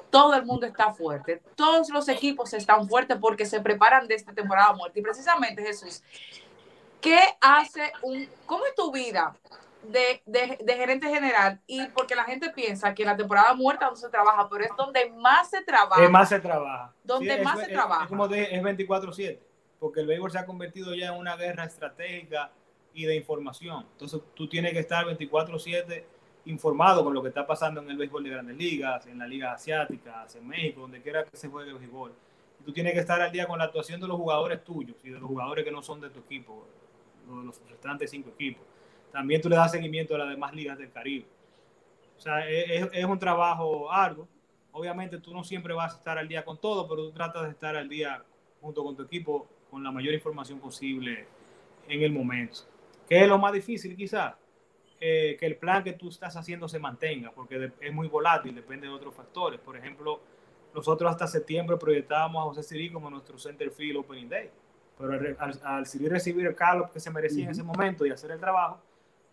todo 0.09 0.33
el 0.33 0.45
mundo 0.45 0.65
está 0.65 0.91
fuerte. 0.93 1.41
Todos 1.55 1.89
los 1.89 2.07
equipos 2.07 2.53
están 2.53 2.87
fuertes 2.87 3.17
porque 3.19 3.45
se 3.45 3.59
preparan 3.59 4.07
de 4.07 4.15
esta 4.15 4.33
temporada 4.33 4.73
muerta. 4.73 4.97
Y 4.97 5.01
precisamente, 5.01 5.61
Jesús, 5.61 6.01
¿qué 7.01 7.19
hace 7.41 7.91
un... 8.01 8.27
¿Cómo 8.45 8.65
es 8.65 8.75
tu 8.75 8.91
vida 8.91 9.35
de, 9.83 10.21
de, 10.25 10.73
gerente 10.75 11.09
general? 11.09 11.59
Y 11.67 11.85
porque 11.87 12.15
la 12.15 12.23
gente 12.23 12.49
piensa 12.51 12.93
que 12.93 13.03
la 13.03 13.17
temporada 13.17 13.53
muerta 13.53 13.89
no 13.89 13.95
se 13.97 14.09
trabaja, 14.09 14.47
pero 14.49 14.63
es 14.63 14.71
donde 14.77 15.09
más 15.11 15.49
se 15.49 15.61
trabaja. 15.63 16.03
Es 16.03 16.09
más 16.09 16.29
se 16.29 16.39
trabaja. 16.39 16.93
Donde 17.03 17.41
más 17.41 17.59
se 17.59 17.67
trabaja. 17.67 18.03
Es, 18.03 18.09
como 18.09 18.25
es 18.25 18.63
24-7 18.63 19.46
porque 19.79 20.01
el 20.01 20.07
béisbol 20.07 20.31
se 20.31 20.39
ha 20.39 20.45
convertido 20.45 20.95
ya 20.95 21.07
en 21.07 21.19
una 21.19 21.35
guerra 21.35 21.65
estratégica 21.65 22.51
y 22.93 23.05
de 23.05 23.15
información. 23.15 23.85
Entonces 23.91 24.21
tú 24.33 24.47
tienes 24.47 24.73
que 24.73 24.79
estar 24.79 25.05
24/7 25.05 26.05
informado 26.45 27.03
con 27.03 27.13
lo 27.13 27.21
que 27.21 27.29
está 27.29 27.45
pasando 27.45 27.81
en 27.81 27.89
el 27.89 27.97
béisbol 27.97 28.23
de 28.23 28.29
grandes 28.29 28.57
ligas, 28.57 29.05
en 29.05 29.19
la 29.19 29.27
liga 29.27 29.51
asiática, 29.51 30.25
en 30.33 30.47
México, 30.47 30.81
donde 30.81 31.01
quiera 31.01 31.23
que 31.23 31.35
se 31.35 31.47
juegue 31.47 31.71
el 31.71 31.77
béisbol. 31.77 32.13
Y 32.61 32.63
tú 32.63 32.73
tienes 32.73 32.93
que 32.93 32.99
estar 32.99 33.21
al 33.21 33.31
día 33.31 33.45
con 33.45 33.59
la 33.59 33.65
actuación 33.65 33.99
de 34.01 34.07
los 34.07 34.17
jugadores 34.17 34.63
tuyos 34.63 34.95
y 35.03 35.09
de 35.09 35.19
los 35.19 35.27
jugadores 35.27 35.63
que 35.63 35.71
no 35.71 35.83
son 35.83 36.01
de 36.01 36.09
tu 36.09 36.19
equipo, 36.21 36.65
de 37.27 37.45
los 37.45 37.61
restantes 37.69 38.09
cinco 38.09 38.29
equipos. 38.29 38.65
También 39.11 39.41
tú 39.41 39.49
le 39.49 39.55
das 39.55 39.71
seguimiento 39.71 40.15
a 40.15 40.19
las 40.19 40.29
demás 40.29 40.53
ligas 40.53 40.77
del 40.77 40.91
Caribe. 40.91 41.25
O 42.17 42.19
sea, 42.19 42.49
es, 42.49 42.89
es 42.91 43.05
un 43.05 43.19
trabajo 43.19 43.91
arduo. 43.91 44.27
Obviamente 44.71 45.19
tú 45.19 45.33
no 45.33 45.43
siempre 45.43 45.73
vas 45.73 45.93
a 45.93 45.97
estar 45.97 46.17
al 46.17 46.27
día 46.27 46.43
con 46.43 46.57
todo, 46.57 46.87
pero 46.87 47.03
tú 47.03 47.11
tratas 47.11 47.43
de 47.43 47.49
estar 47.49 47.75
al 47.75 47.89
día 47.89 48.23
junto 48.61 48.83
con 48.83 48.95
tu 48.95 49.03
equipo 49.03 49.47
con 49.69 49.83
la 49.83 49.91
mayor 49.91 50.13
información 50.13 50.59
posible 50.59 51.25
en 51.87 52.01
el 52.01 52.11
momento. 52.11 52.61
¿Qué 53.07 53.21
es 53.21 53.27
lo 53.27 53.37
más 53.37 53.53
difícil 53.53 53.95
quizás? 53.95 54.35
Eh, 54.99 55.37
que 55.39 55.45
el 55.45 55.57
plan 55.57 55.83
que 55.83 55.93
tú 55.93 56.09
estás 56.09 56.35
haciendo 56.35 56.67
se 56.67 56.79
mantenga, 56.79 57.31
porque 57.31 57.71
es 57.79 57.93
muy 57.93 58.07
volátil, 58.07 58.55
depende 58.55 58.87
de 58.87 58.93
otros 58.93 59.13
factores. 59.13 59.59
Por 59.59 59.77
ejemplo, 59.77 60.19
nosotros 60.73 61.11
hasta 61.11 61.27
septiembre 61.27 61.77
proyectábamos 61.77 62.41
a 62.41 62.45
José 62.45 62.63
Siri 62.63 62.91
como 62.91 63.09
nuestro 63.09 63.37
center 63.37 63.69
field 63.69 63.97
opening 63.97 64.27
day, 64.27 64.49
pero 64.97 65.13
al, 65.39 65.59
al, 65.63 65.85
recibir 65.85 66.47
el 66.47 66.55
call 66.55 66.89
que 66.91 66.99
se 66.99 67.11
merecía 67.11 67.45
en 67.45 67.51
ese 67.51 67.63
momento 67.63 68.05
y 68.05 68.09
hacer 68.09 68.31
el 68.31 68.39
trabajo, 68.39 68.81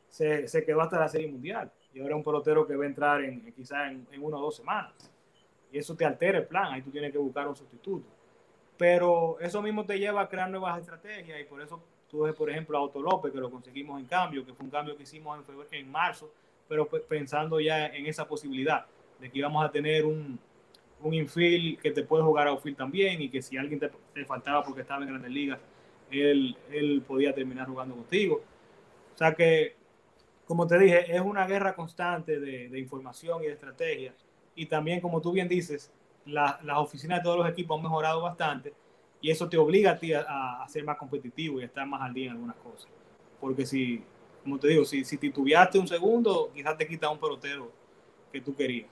se, 0.09 0.47
se, 0.47 0.65
quedó 0.65 0.83
hasta 0.83 0.99
la 0.99 1.09
serie 1.09 1.29
mundial. 1.29 1.73
Y 1.95 2.01
ahora 2.01 2.15
es 2.15 2.19
un 2.19 2.25
pelotero 2.25 2.67
que 2.67 2.77
va 2.77 2.85
a 2.85 2.87
entrar 2.87 3.25
en, 3.25 3.51
quizás 3.53 3.91
en, 3.91 4.07
en 4.13 4.23
una 4.23 4.37
o 4.37 4.43
dos 4.43 4.57
semanas. 4.57 4.93
Y 5.73 5.79
eso 5.79 5.97
te 5.97 6.05
altera 6.05 6.39
el 6.39 6.47
plan, 6.47 6.73
ahí 6.73 6.83
tú 6.83 6.91
tienes 6.91 7.11
que 7.11 7.19
buscar 7.19 7.49
un 7.49 7.57
sustituto. 7.57 8.07
Pero 8.77 9.39
eso 9.41 9.63
mismo 9.63 9.85
te 9.85 9.99
lleva 9.99 10.23
a 10.23 10.29
crear 10.29 10.51
nuevas 10.51 10.81
estrategias 10.81 11.41
y 11.41 11.45
por 11.45 11.63
eso 11.63 11.81
tú 12.11 12.23
ves, 12.23 12.35
por 12.35 12.51
ejemplo, 12.51 12.77
a 12.77 12.83
Otto 12.83 13.01
López, 13.01 13.33
que 13.33 13.39
lo 13.39 13.51
conseguimos 13.51 14.01
en 14.01 14.07
cambio, 14.07 14.45
que 14.45 14.53
fue 14.53 14.65
un 14.65 14.71
cambio 14.71 14.97
que 14.97 15.05
hicimos 15.05 15.39
en, 15.39 15.45
febrero, 15.45 15.69
en 15.71 15.91
marzo, 15.91 16.33
pero 16.69 16.87
pensando 16.87 17.61
ya 17.61 17.87
en 17.87 18.07
esa 18.07 18.27
posibilidad 18.27 18.87
de 19.21 19.31
que 19.31 19.39
íbamos 19.39 19.65
a 19.65 19.71
tener 19.71 20.05
un, 20.05 20.39
un 21.03 21.15
infield 21.15 21.79
que 21.81 21.91
te 21.91 22.03
puede 22.03 22.25
jugar 22.25 22.49
a 22.49 22.51
outfield 22.51 22.77
también 22.77 23.21
y 23.21 23.29
que 23.29 23.43
si 23.43 23.57
alguien 23.57 23.79
te, 23.79 24.25
faltaba 24.25 24.65
porque 24.65 24.81
estaba 24.81 25.03
en 25.03 25.11
grandes 25.11 25.31
ligas, 25.31 25.61
él, 26.11 26.57
él 26.71 27.03
podía 27.07 27.35
terminar 27.35 27.67
jugando 27.67 27.95
contigo. 27.95 28.43
O 29.15 29.17
sea 29.17 29.35
que, 29.35 29.77
como 30.47 30.67
te 30.67 30.79
dije, 30.79 31.15
es 31.15 31.21
una 31.21 31.47
guerra 31.47 31.75
constante 31.75 32.41
de, 32.41 32.69
de 32.69 32.79
información 32.79 33.43
y 33.43 33.47
de 33.47 33.53
estrategia. 33.53 34.15
Y 34.55 34.67
también, 34.67 35.01
como 35.01 35.21
tú 35.21 35.33
bien 35.33 35.49
dices, 35.49 35.93
las 36.27 36.79
oficinas 36.79 37.19
de 37.19 37.25
todos 37.25 37.39
los 37.39 37.49
equipos 37.49 37.77
han 37.77 37.83
mejorado 37.83 38.23
bastante 38.23 38.73
y 39.25 39.31
eso 39.31 39.49
te 39.49 39.57
obliga 39.57 39.93
a 39.93 39.99
ti 39.99 40.13
a, 40.13 40.63
ser 40.69 40.85
más 40.85 40.99
competitivo 40.99 41.59
y 41.59 41.63
a 41.63 41.67
estar 41.67 41.87
más 41.87 42.03
al 42.03 42.13
día 42.13 42.27
en 42.27 42.33
algunas 42.33 42.57
cosas. 42.57 42.89
Porque 43.41 43.65
si, 43.65 44.03
como 44.43 44.59
te 44.59 44.69
digo, 44.69 44.85
si, 44.85 45.03
si 45.03 45.17
titubeaste 45.17 45.79
un 45.79 45.89
segundo, 45.89 46.51
quizás 46.55 46.77
te 46.77 46.87
quita 46.87 47.09
un 47.09 47.19
pelotero 47.19 47.73
que 48.31 48.43
tú 48.43 48.55
querías. 48.55 48.87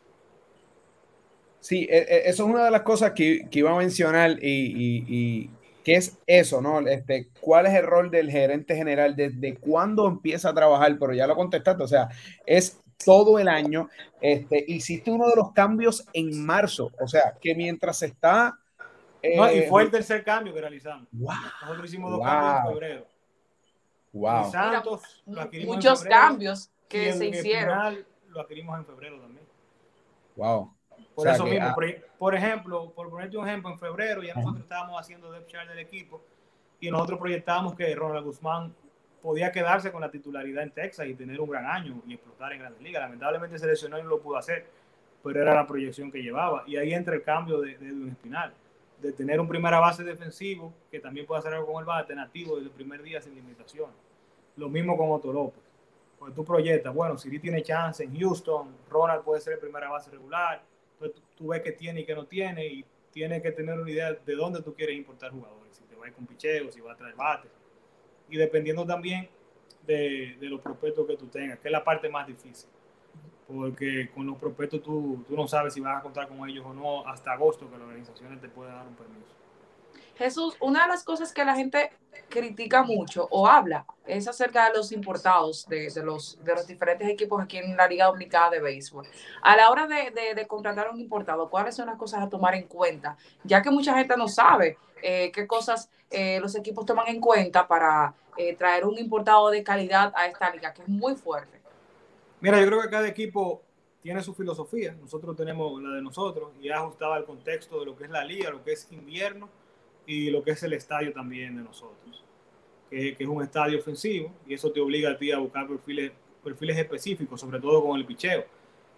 Sí, 1.60 1.86
e, 1.90 1.98
e, 1.98 2.30
eso 2.30 2.44
es 2.44 2.50
una 2.50 2.64
de 2.64 2.70
las 2.70 2.80
cosas 2.80 3.12
que, 3.12 3.46
que 3.50 3.58
iba 3.58 3.72
a 3.72 3.76
mencionar 3.76 4.38
y, 4.42 5.04
y, 5.06 5.50
¿qué 5.84 5.96
es 5.96 6.16
eso, 6.26 6.62
no? 6.62 6.80
Este, 6.80 7.28
¿Cuál 7.38 7.66
es 7.66 7.74
el 7.74 7.84
rol 7.84 8.10
del 8.10 8.30
gerente 8.30 8.74
general? 8.74 9.14
¿Desde 9.14 9.56
cuándo 9.56 10.08
empieza 10.08 10.48
a 10.48 10.54
trabajar? 10.54 10.96
Pero 10.98 11.12
ya 11.12 11.26
lo 11.26 11.36
contestaste, 11.36 11.82
o 11.82 11.88
sea, 11.88 12.08
es 12.46 12.80
todo 13.04 13.38
el 13.38 13.48
año. 13.48 13.88
Este, 14.20 14.64
hiciste 14.68 15.10
uno 15.10 15.28
de 15.28 15.36
los 15.36 15.52
cambios 15.52 16.06
en 16.12 16.44
marzo, 16.44 16.90
o 17.00 17.08
sea, 17.08 17.34
que 17.40 17.54
mientras 17.54 18.02
está... 18.02 18.58
no, 19.22 19.52
y 19.52 19.58
eh, 19.58 19.66
fue 19.68 19.82
el 19.82 19.90
tercer 19.90 20.24
cambio 20.24 20.54
que 20.54 20.60
realizamos. 20.60 21.08
Nosotros 21.12 21.86
hicimos 21.86 22.12
dos 22.12 22.22
cambios 22.22 22.64
en 22.64 22.72
febrero. 22.72 23.06
Wow. 24.12 24.50
Santos, 24.50 25.22
muchos 25.64 26.02
cambios 26.04 26.70
que 26.88 27.12
se 27.14 27.28
hicieron. 27.28 28.04
lo 28.28 28.40
adquirimos 28.40 28.78
en 28.78 28.84
febrero 28.84 29.18
también. 29.20 29.46
Wow. 30.36 30.74
Por 31.14 31.28
eso 31.28 31.44
mismo, 31.44 31.66
ah, 31.66 31.76
por, 32.18 32.34
ejemplo, 32.34 32.92
por 32.92 33.10
ponerte 33.10 33.36
un 33.36 33.46
ejemplo, 33.46 33.70
en 33.70 33.78
febrero 33.78 34.22
ya 34.22 34.34
nosotros 34.34 34.62
estábamos 34.62 34.98
haciendo 34.98 35.30
depth 35.30 35.48
chart 35.48 35.68
del 35.68 35.78
equipo 35.78 36.22
y 36.80 36.90
nosotros 36.90 37.18
proyectábamos 37.18 37.74
que 37.74 37.94
Ronald 37.94 38.24
Guzmán 38.24 38.74
podía 39.22 39.52
quedarse 39.52 39.92
con 39.92 40.00
la 40.00 40.10
titularidad 40.10 40.64
en 40.64 40.72
Texas 40.72 41.06
y 41.06 41.14
tener 41.14 41.40
un 41.40 41.48
gran 41.48 41.64
año 41.64 42.02
y 42.06 42.14
explotar 42.14 42.52
en 42.52 42.58
Grandes 42.58 42.82
Ligas. 42.82 43.02
Lamentablemente 43.02 43.58
se 43.58 43.66
lesionó 43.66 43.98
y 43.98 44.02
no 44.02 44.08
lo 44.08 44.20
pudo 44.20 44.36
hacer, 44.36 44.66
pero 45.22 45.40
era 45.40 45.54
la 45.54 45.66
proyección 45.66 46.10
que 46.10 46.20
llevaba. 46.20 46.64
Y 46.66 46.76
ahí 46.76 46.92
entra 46.92 47.14
el 47.14 47.22
cambio 47.22 47.60
de, 47.60 47.78
de 47.78 47.86
Edwin 47.86 48.08
Espinal, 48.08 48.52
de 49.00 49.12
tener 49.12 49.40
un 49.40 49.48
primera 49.48 49.78
base 49.78 50.02
defensivo 50.02 50.74
que 50.90 50.98
también 50.98 51.24
puede 51.24 51.38
hacer 51.38 51.54
algo 51.54 51.72
con 51.72 51.80
el 51.80 51.86
bate 51.86 52.14
nativo 52.14 52.56
desde 52.56 52.68
el 52.68 52.74
primer 52.74 53.02
día 53.02 53.20
sin 53.20 53.34
limitación. 53.34 53.90
Lo 54.56 54.68
mismo 54.68 54.96
con 54.96 55.10
Otto 55.12 55.32
López. 55.32 55.62
Porque 56.18 56.34
tú 56.34 56.44
proyectas, 56.44 56.92
bueno, 56.92 57.16
Siri 57.16 57.38
tiene 57.38 57.62
chance 57.62 58.02
en 58.02 58.18
Houston, 58.18 58.74
Ronald 58.90 59.22
puede 59.22 59.40
ser 59.40 59.54
el 59.54 59.58
primera 59.58 59.88
base 59.88 60.10
regular, 60.10 60.62
entonces 60.94 61.20
tú 61.36 61.48
ves 61.48 61.62
que 61.62 61.72
tiene 61.72 62.00
y 62.00 62.04
que 62.04 62.14
no 62.14 62.26
tiene 62.26 62.64
y 62.66 62.84
tienes 63.10 63.42
que 63.42 63.50
tener 63.50 63.78
una 63.78 63.90
idea 63.90 64.12
de 64.12 64.34
dónde 64.36 64.62
tú 64.62 64.72
quieres 64.72 64.96
importar 64.96 65.32
jugadores, 65.32 65.76
si 65.76 65.82
te 65.84 65.96
va 65.96 66.04
a 66.04 66.08
ir 66.08 66.14
con 66.14 66.26
picheo, 66.26 66.70
si 66.70 66.80
va 66.80 66.92
a 66.92 66.96
traer 66.96 67.16
bate 67.16 67.48
y 68.28 68.36
dependiendo 68.36 68.86
también 68.86 69.28
de, 69.86 70.36
de, 70.40 70.48
los 70.48 70.60
prospectos 70.60 71.06
que 71.06 71.16
tú 71.16 71.26
tengas, 71.26 71.58
que 71.58 71.68
es 71.68 71.72
la 71.72 71.84
parte 71.84 72.08
más 72.08 72.26
difícil. 72.26 72.68
Porque 73.46 74.10
con 74.14 74.26
los 74.26 74.38
prospectos 74.38 74.82
tú, 74.82 75.24
tú 75.28 75.36
no 75.36 75.46
sabes 75.46 75.74
si 75.74 75.80
vas 75.80 75.98
a 75.98 76.02
contar 76.02 76.28
con 76.28 76.48
ellos 76.48 76.64
o 76.64 76.72
no 76.72 77.06
hasta 77.06 77.32
agosto 77.32 77.70
que 77.70 77.76
la 77.76 77.84
organización 77.84 78.38
te 78.40 78.48
puede 78.48 78.70
dar 78.70 78.86
un 78.86 78.94
permiso. 78.94 79.41
Jesús, 80.16 80.56
una 80.60 80.82
de 80.82 80.88
las 80.88 81.04
cosas 81.04 81.32
que 81.32 81.44
la 81.44 81.54
gente 81.54 81.90
critica 82.28 82.82
mucho 82.82 83.28
o 83.30 83.46
habla 83.46 83.86
es 84.06 84.26
acerca 84.28 84.68
de 84.68 84.76
los 84.76 84.92
importados 84.92 85.66
de, 85.68 85.90
los, 86.02 86.38
de 86.42 86.54
los 86.54 86.66
diferentes 86.66 87.08
equipos 87.08 87.42
aquí 87.42 87.58
en 87.58 87.76
la 87.76 87.86
Liga 87.86 88.06
Dominicana 88.06 88.50
de 88.50 88.60
Béisbol. 88.60 89.06
A 89.42 89.56
la 89.56 89.70
hora 89.70 89.86
de, 89.86 90.34
de, 90.34 90.46
contratar 90.46 90.90
un 90.90 91.00
importado, 91.00 91.48
¿cuáles 91.48 91.76
son 91.76 91.86
las 91.86 91.96
cosas 91.96 92.22
a 92.22 92.28
tomar 92.28 92.54
en 92.54 92.64
cuenta? 92.64 93.16
Ya 93.44 93.62
que 93.62 93.70
mucha 93.70 93.94
gente 93.94 94.16
no 94.16 94.28
sabe 94.28 94.78
eh, 95.02 95.30
qué 95.32 95.46
cosas 95.46 95.90
eh, 96.10 96.40
los 96.40 96.54
equipos 96.56 96.84
toman 96.84 97.08
en 97.08 97.20
cuenta 97.20 97.66
para 97.66 98.14
eh, 98.36 98.54
traer 98.56 98.84
un 98.86 98.98
importado 98.98 99.50
de 99.50 99.62
calidad 99.62 100.12
a 100.16 100.26
esta 100.26 100.50
liga, 100.50 100.72
que 100.72 100.82
es 100.82 100.88
muy 100.88 101.14
fuerte. 101.14 101.60
Mira, 102.40 102.60
yo 102.60 102.66
creo 102.66 102.82
que 102.82 102.90
cada 102.90 103.08
equipo 103.08 103.62
tiene 104.02 104.22
su 104.22 104.34
filosofía. 104.34 104.92
Nosotros 105.00 105.36
tenemos 105.36 105.80
la 105.80 105.94
de 105.94 106.02
nosotros 106.02 106.50
y 106.60 106.70
ajustada 106.70 107.16
al 107.16 107.24
contexto 107.24 107.78
de 107.80 107.86
lo 107.86 107.96
que 107.96 108.04
es 108.04 108.10
la 108.10 108.24
liga, 108.24 108.50
lo 108.50 108.64
que 108.64 108.72
es 108.72 108.90
invierno 108.90 109.48
y 110.06 110.30
lo 110.30 110.42
que 110.42 110.52
es 110.52 110.62
el 110.62 110.72
estadio 110.72 111.12
también 111.12 111.56
de 111.56 111.62
nosotros, 111.62 112.24
que, 112.90 113.16
es 113.18 113.28
un 113.28 113.42
estadio 113.42 113.78
ofensivo 113.78 114.32
y 114.46 114.54
eso 114.54 114.70
te 114.70 114.80
obliga 114.80 115.10
a 115.10 115.16
ti 115.16 115.32
a 115.32 115.38
buscar 115.38 115.66
perfiles, 115.66 116.12
perfiles 116.42 116.78
específicos, 116.78 117.40
sobre 117.40 117.60
todo 117.60 117.84
con 117.84 117.98
el 117.98 118.04
picheo. 118.04 118.44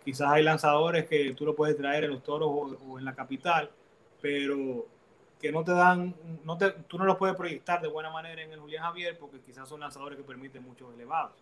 Quizás 0.05 0.29
hay 0.31 0.43
lanzadores 0.43 1.07
que 1.07 1.33
tú 1.33 1.45
lo 1.45 1.55
puedes 1.55 1.77
traer 1.77 2.05
en 2.05 2.11
los 2.11 2.23
toros 2.23 2.49
o 2.87 2.99
en 2.99 3.05
la 3.05 3.14
capital, 3.14 3.71
pero 4.21 4.87
que 5.40 5.53
no 5.53 5.62
te 5.62 5.73
dan, 5.73 6.14
no 6.45 6.57
te, 6.57 6.71
tú 6.88 6.99
no 6.99 7.05
los 7.05 7.17
puedes 7.17 7.37
proyectar 7.37 7.81
de 7.81 7.88
buena 7.88 8.11
manera 8.11 8.43
en 8.43 8.53
el 8.53 8.61
Julián 8.61 8.85
Javier 8.85 9.19
porque 9.19 9.40
quizás 9.40 9.69
son 9.69 9.81
lanzadores 9.81 10.17
que 10.19 10.25
permiten 10.25 10.62
muchos 10.62 10.93
elevados. 10.95 11.33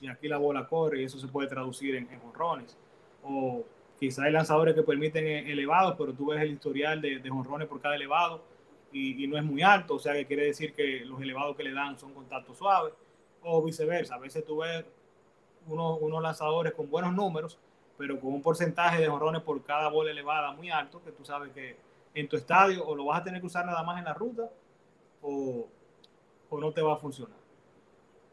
Y 0.00 0.08
aquí 0.08 0.28
la 0.28 0.38
bola 0.38 0.66
corre 0.66 1.00
y 1.00 1.04
eso 1.04 1.18
se 1.18 1.28
puede 1.28 1.48
traducir 1.48 1.94
en, 1.94 2.08
en 2.12 2.20
jonrones. 2.20 2.76
O 3.24 3.64
quizás 3.98 4.26
hay 4.26 4.32
lanzadores 4.32 4.74
que 4.74 4.82
permiten 4.82 5.26
e, 5.26 5.52
elevados, 5.52 5.96
pero 5.98 6.12
tú 6.12 6.26
ves 6.26 6.40
el 6.40 6.52
historial 6.52 7.00
de, 7.00 7.20
jonrones 7.28 7.68
por 7.68 7.80
cada 7.80 7.96
elevado 7.96 8.42
y, 8.92 9.26
no 9.26 9.36
es 9.36 9.44
muy 9.44 9.62
alto, 9.62 9.94
o 9.94 9.98
sea 9.98 10.14
que 10.14 10.26
quiere 10.26 10.46
decir 10.46 10.74
que 10.74 11.04
los 11.04 11.20
elevados 11.20 11.56
que 11.56 11.62
le 11.62 11.72
dan 11.72 11.98
son 11.98 12.14
contactos 12.14 12.56
suaves, 12.56 12.94
o 13.42 13.62
viceversa. 13.62 14.14
A 14.16 14.18
veces 14.18 14.44
tú 14.44 14.58
ves 14.58 14.84
unos, 15.66 15.98
unos 16.00 16.22
lanzadores 16.22 16.72
con 16.72 16.90
buenos 16.90 17.12
números, 17.12 17.58
pero 17.96 18.18
con 18.20 18.32
un 18.32 18.42
porcentaje 18.42 19.02
de 19.02 19.08
jonrones 19.08 19.42
por 19.42 19.62
cada 19.62 19.88
bola 19.88 20.10
elevada 20.10 20.52
muy 20.52 20.70
alto, 20.70 21.02
que 21.04 21.12
tú 21.12 21.24
sabes 21.24 21.52
que 21.52 21.76
en 22.14 22.28
tu 22.28 22.36
estadio 22.36 22.86
o 22.86 22.94
lo 22.94 23.06
vas 23.06 23.20
a 23.20 23.24
tener 23.24 23.40
que 23.40 23.46
usar 23.46 23.66
nada 23.66 23.82
más 23.82 23.98
en 23.98 24.04
la 24.04 24.14
ruta 24.14 24.50
o, 25.22 25.66
o 26.48 26.60
no 26.60 26.72
te 26.72 26.82
va 26.82 26.94
a 26.94 26.96
funcionar. 26.96 27.36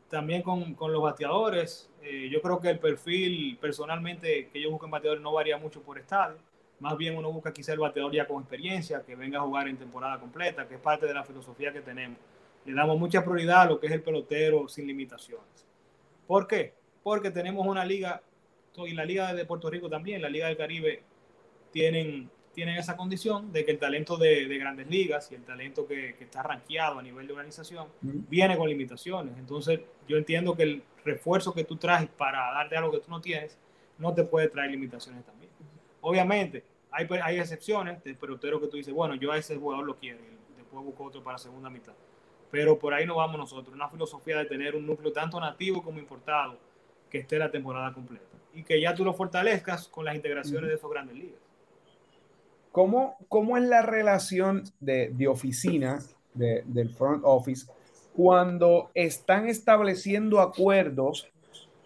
También 0.10 0.44
con, 0.44 0.76
con 0.76 0.94
los 0.94 1.02
bateadores, 1.02 1.90
eh, 2.02 2.30
yo 2.32 2.42
creo 2.42 2.60
que 2.60 2.70
el 2.70 2.80
perfil 2.80 3.58
personalmente 3.60 4.50
que 4.50 4.62
yo 4.62 4.70
busco 4.70 4.86
en 4.86 4.92
bateadores 4.92 5.24
no 5.24 5.34
varía 5.34 5.58
mucho 5.58 5.82
por 5.82 5.98
estadio. 5.98 6.38
Más 6.80 6.98
bien 6.98 7.18
uno 7.18 7.32
busca 7.32 7.54
quizá 7.54 7.74
el 7.74 7.80
bateador 7.80 8.12
ya 8.12 8.28
con 8.28 8.42
experiencia, 8.42 9.04
que 9.04 9.16
venga 9.16 9.40
a 9.40 9.42
jugar 9.44 9.68
en 9.68 9.78
temporada 9.78 10.20
completa, 10.20 10.68
que 10.68 10.76
es 10.76 10.82
parte 10.82 11.06
de 11.06 11.14
la 11.14 11.24
filosofía 11.24 11.72
que 11.72 11.82
tenemos. 11.82 12.18
Le 12.66 12.74
damos 12.74 13.00
mucha 13.00 13.24
prioridad 13.24 13.62
a 13.62 13.66
lo 13.66 13.80
que 13.80 13.88
es 13.88 13.94
el 13.94 14.02
pelotero 14.02 14.68
sin 14.68 14.88
limitaciones. 14.88 15.66
¿Por 16.28 16.48
qué? 16.48 16.74
Porque 17.04 17.32
tenemos 17.32 17.66
una 17.66 17.86
liga, 17.86 18.22
y 18.76 18.94
la 18.94 19.06
liga 19.06 19.34
de 19.34 19.46
Puerto 19.46 19.70
Rico 19.70 19.90
también, 19.90 20.22
la 20.22 20.30
liga 20.30 20.48
del 20.48 20.58
Caribe, 20.58 21.04
tienen, 21.72 22.30
tienen 22.54 22.78
esa 22.78 22.98
condición 22.98 23.54
de 23.54 23.64
que 23.64 23.72
el 23.72 23.80
talento 23.80 24.18
de, 24.18 24.46
grandes 24.58 24.88
ligas 24.88 25.32
y 25.32 25.36
el 25.36 25.44
talento 25.44 25.88
que, 25.88 26.16
que, 26.16 26.26
está 26.26 26.44
rankeado 26.44 27.00
a 27.00 27.04
nivel 27.04 27.28
de 27.28 27.34
organización 27.34 27.88
viene 28.02 28.58
con 28.58 28.68
limitaciones. 28.68 29.38
Entonces, 29.38 29.80
yo 30.08 30.18
entiendo 30.18 30.56
que 30.56 30.64
el 30.64 30.84
refuerzo 31.06 31.54
que 31.54 31.64
tú 31.64 31.78
traes 31.78 32.10
para 32.10 32.52
darte 32.52 32.76
algo 32.76 32.92
que 32.92 33.00
tú 33.00 33.12
no 33.12 33.22
tienes, 33.22 33.58
no 33.98 34.14
te 34.14 34.24
puede 34.24 34.50
traer 34.50 34.72
limitaciones 34.72 35.24
también. 35.24 35.35
Obviamente, 36.08 36.64
hay, 36.92 37.08
hay 37.24 37.40
excepciones 37.40 38.04
de 38.04 38.14
pelotero 38.14 38.62
que 38.62 38.68
tú 38.68 38.78
dices, 38.78 38.94
bueno, 38.94 39.16
yo 39.16 39.32
a 39.32 39.40
ese 39.40 39.58
jugador 39.58 39.88
lo 39.88 39.96
quiero 39.98 40.20
y 40.20 40.56
después 40.56 40.86
busco 40.86 41.06
otro 41.06 41.24
para 41.24 41.40
segunda 41.40 41.68
mitad. 41.68 41.94
Pero 42.52 42.78
por 42.78 42.94
ahí 42.94 43.08
no 43.08 43.16
vamos 43.16 43.40
nosotros. 43.40 43.74
Una 43.74 43.90
filosofía 43.90 44.38
de 44.38 44.46
tener 44.46 44.76
un 44.76 44.86
núcleo 44.86 45.12
tanto 45.12 45.40
nativo 45.40 45.82
como 45.82 45.98
importado 45.98 46.60
que 47.10 47.18
esté 47.18 47.40
la 47.40 47.50
temporada 47.50 47.92
completa. 47.92 48.24
Y 48.54 48.62
que 48.62 48.80
ya 48.80 48.94
tú 48.94 49.04
lo 49.04 49.16
fortalezcas 49.16 49.88
con 49.88 50.06
las 50.06 50.16
integraciones 50.16 50.70
de 50.70 50.76
esos 50.76 50.92
grandes 50.92 51.16
ligas. 51.16 51.40
¿Cómo, 52.72 53.18
cómo 53.28 53.58
es 53.58 53.64
la 53.64 53.82
relación 53.82 54.64
de, 54.80 55.10
de 55.10 55.28
oficina, 55.28 56.04
de, 56.36 56.62
del 56.68 56.92
front 56.92 57.24
office, 57.26 57.66
cuando 58.16 58.92
están 58.94 59.48
estableciendo 59.48 60.40
acuerdos 60.40 61.28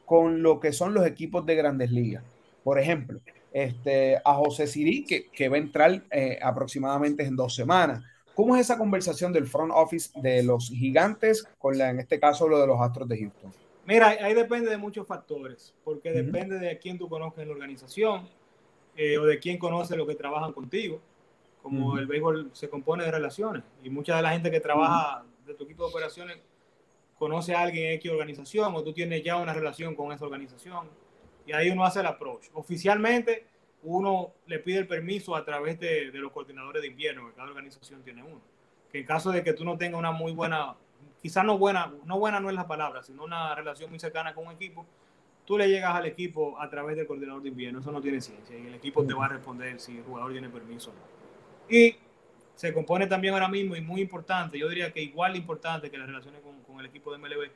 con 0.05 0.43
lo 0.43 0.59
que 0.59 0.73
son 0.73 0.93
los 0.93 1.05
equipos 1.05 1.45
de 1.45 1.55
grandes 1.55 1.89
ligas? 1.89 2.25
Por 2.65 2.79
ejemplo, 2.79 3.21
este, 3.51 4.17
a 4.23 4.33
José 4.35 4.67
Siri, 4.67 5.03
que, 5.03 5.27
que 5.29 5.49
va 5.49 5.55
a 5.55 5.59
entrar 5.59 6.03
eh, 6.11 6.39
aproximadamente 6.41 7.23
en 7.23 7.35
dos 7.35 7.55
semanas. 7.55 8.03
¿Cómo 8.35 8.55
es 8.55 8.61
esa 8.61 8.77
conversación 8.77 9.33
del 9.33 9.47
front 9.47 9.73
office 9.75 10.11
de 10.21 10.43
los 10.43 10.69
gigantes 10.69 11.45
con 11.57 11.77
la, 11.77 11.89
en 11.89 11.99
este 11.99 12.19
caso, 12.19 12.47
lo 12.47 12.59
de 12.59 12.67
los 12.67 12.79
Astros 12.79 13.09
de 13.09 13.17
Houston? 13.17 13.51
Mira, 13.85 14.09
ahí 14.09 14.33
depende 14.33 14.69
de 14.69 14.77
muchos 14.77 15.07
factores, 15.07 15.73
porque 15.83 16.11
depende 16.11 16.59
de 16.59 16.77
quién 16.77 16.97
tú 16.97 17.09
conozcas 17.09 17.41
en 17.41 17.49
la 17.49 17.55
organización 17.55 18.29
eh, 18.95 19.17
o 19.17 19.25
de 19.25 19.39
quién 19.39 19.57
conoce 19.57 19.97
lo 19.97 20.05
que 20.05 20.15
trabajan 20.15 20.53
contigo. 20.53 21.01
Como 21.61 21.97
el 21.97 22.07
béisbol 22.07 22.51
se 22.53 22.69
compone 22.69 23.03
de 23.03 23.11
relaciones 23.11 23.63
y 23.83 23.89
mucha 23.89 24.15
de 24.15 24.21
la 24.21 24.31
gente 24.31 24.49
que 24.49 24.61
trabaja 24.61 25.25
de 25.45 25.53
tu 25.55 25.65
equipo 25.65 25.83
de 25.83 25.89
operaciones 25.89 26.37
conoce 27.17 27.53
a 27.53 27.61
alguien 27.61 27.87
en 27.87 27.93
X 27.95 28.11
organización 28.11 28.73
o 28.73 28.83
tú 28.83 28.93
tienes 28.93 29.23
ya 29.23 29.35
una 29.35 29.53
relación 29.53 29.93
con 29.93 30.13
esa 30.13 30.23
organización 30.23 30.87
y 31.49 31.51
ahí 31.51 31.71
uno 31.71 31.83
hace 31.83 32.01
el 32.01 32.05
approach. 32.05 32.45
Oficialmente, 32.53 33.47
uno 33.81 34.33
le 34.45 34.59
pide 34.59 34.77
el 34.77 34.87
permiso 34.87 35.35
a 35.35 35.43
través 35.43 35.79
de, 35.79 36.11
los 36.13 36.31
coordinadores 36.31 36.83
de 36.83 36.89
invierno, 36.89 37.27
que 37.27 37.33
cada 37.33 37.47
organización 37.47 38.03
tiene 38.03 38.21
uno. 38.21 38.39
Que 38.91 38.99
en 38.99 39.05
caso 39.07 39.31
de 39.31 39.43
que 39.43 39.53
tú 39.53 39.65
no 39.65 39.75
tengas 39.75 39.97
una 39.97 40.11
muy 40.11 40.31
buena, 40.31 40.75
quizás 41.23 41.43
no 41.43 41.57
buena, 41.57 41.91
no 42.05 42.19
buena 42.19 42.39
no 42.39 42.51
es 42.51 42.55
la 42.55 42.67
palabra, 42.67 43.01
sino 43.01 43.23
una 43.23 43.55
relación 43.55 43.89
muy 43.89 43.99
cercana 43.99 44.35
con 44.35 44.45
un 44.45 44.53
equipo, 44.53 44.85
tú 45.43 45.57
le 45.57 45.67
llegas 45.67 45.95
al 45.95 46.05
equipo 46.05 46.61
a 46.61 46.69
través 46.69 46.95
del 46.95 47.07
coordinador 47.07 47.41
de 47.41 47.49
invierno. 47.49 47.79
Eso 47.79 47.91
no 47.91 47.99
tiene 47.99 48.21
ciencia 48.21 48.55
y 48.55 48.67
el 48.67 48.75
equipo 48.75 49.03
te 49.03 49.15
va 49.15 49.25
a 49.25 49.29
responder 49.29 49.79
si 49.79 49.97
el 49.97 50.03
jugador 50.03 50.31
tiene 50.31 50.49
permiso 50.49 50.91
o 50.91 50.93
no. 50.93 51.75
Y 51.75 51.95
se 52.53 52.71
compone 52.75 53.07
también 53.07 53.33
ahora 53.33 53.47
mismo 53.47 53.75
y 53.75 53.81
muy 53.81 54.01
importante, 54.01 54.59
yo 54.59 54.69
diría 54.69 54.93
que 54.93 55.01
igual 55.01 55.35
importante 55.35 55.89
que 55.89 55.97
las 55.97 56.05
relaciones 56.05 56.41
con, 56.41 56.61
con 56.61 56.79
el 56.79 56.85
equipo 56.85 57.11
de 57.11 57.17
MLB 57.17 57.49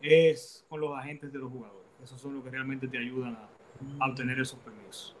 es 0.00 0.64
con 0.66 0.80
los 0.80 0.96
agentes 0.96 1.30
de 1.30 1.38
los 1.38 1.52
jugadores 1.52 1.83
esos 2.04 2.20
son 2.20 2.34
los 2.34 2.44
que 2.44 2.50
realmente 2.50 2.86
te 2.86 2.98
ayudan 2.98 3.36
a, 3.36 4.08
obtener 4.08 4.38
esos 4.38 4.58
permisos. 4.60 5.16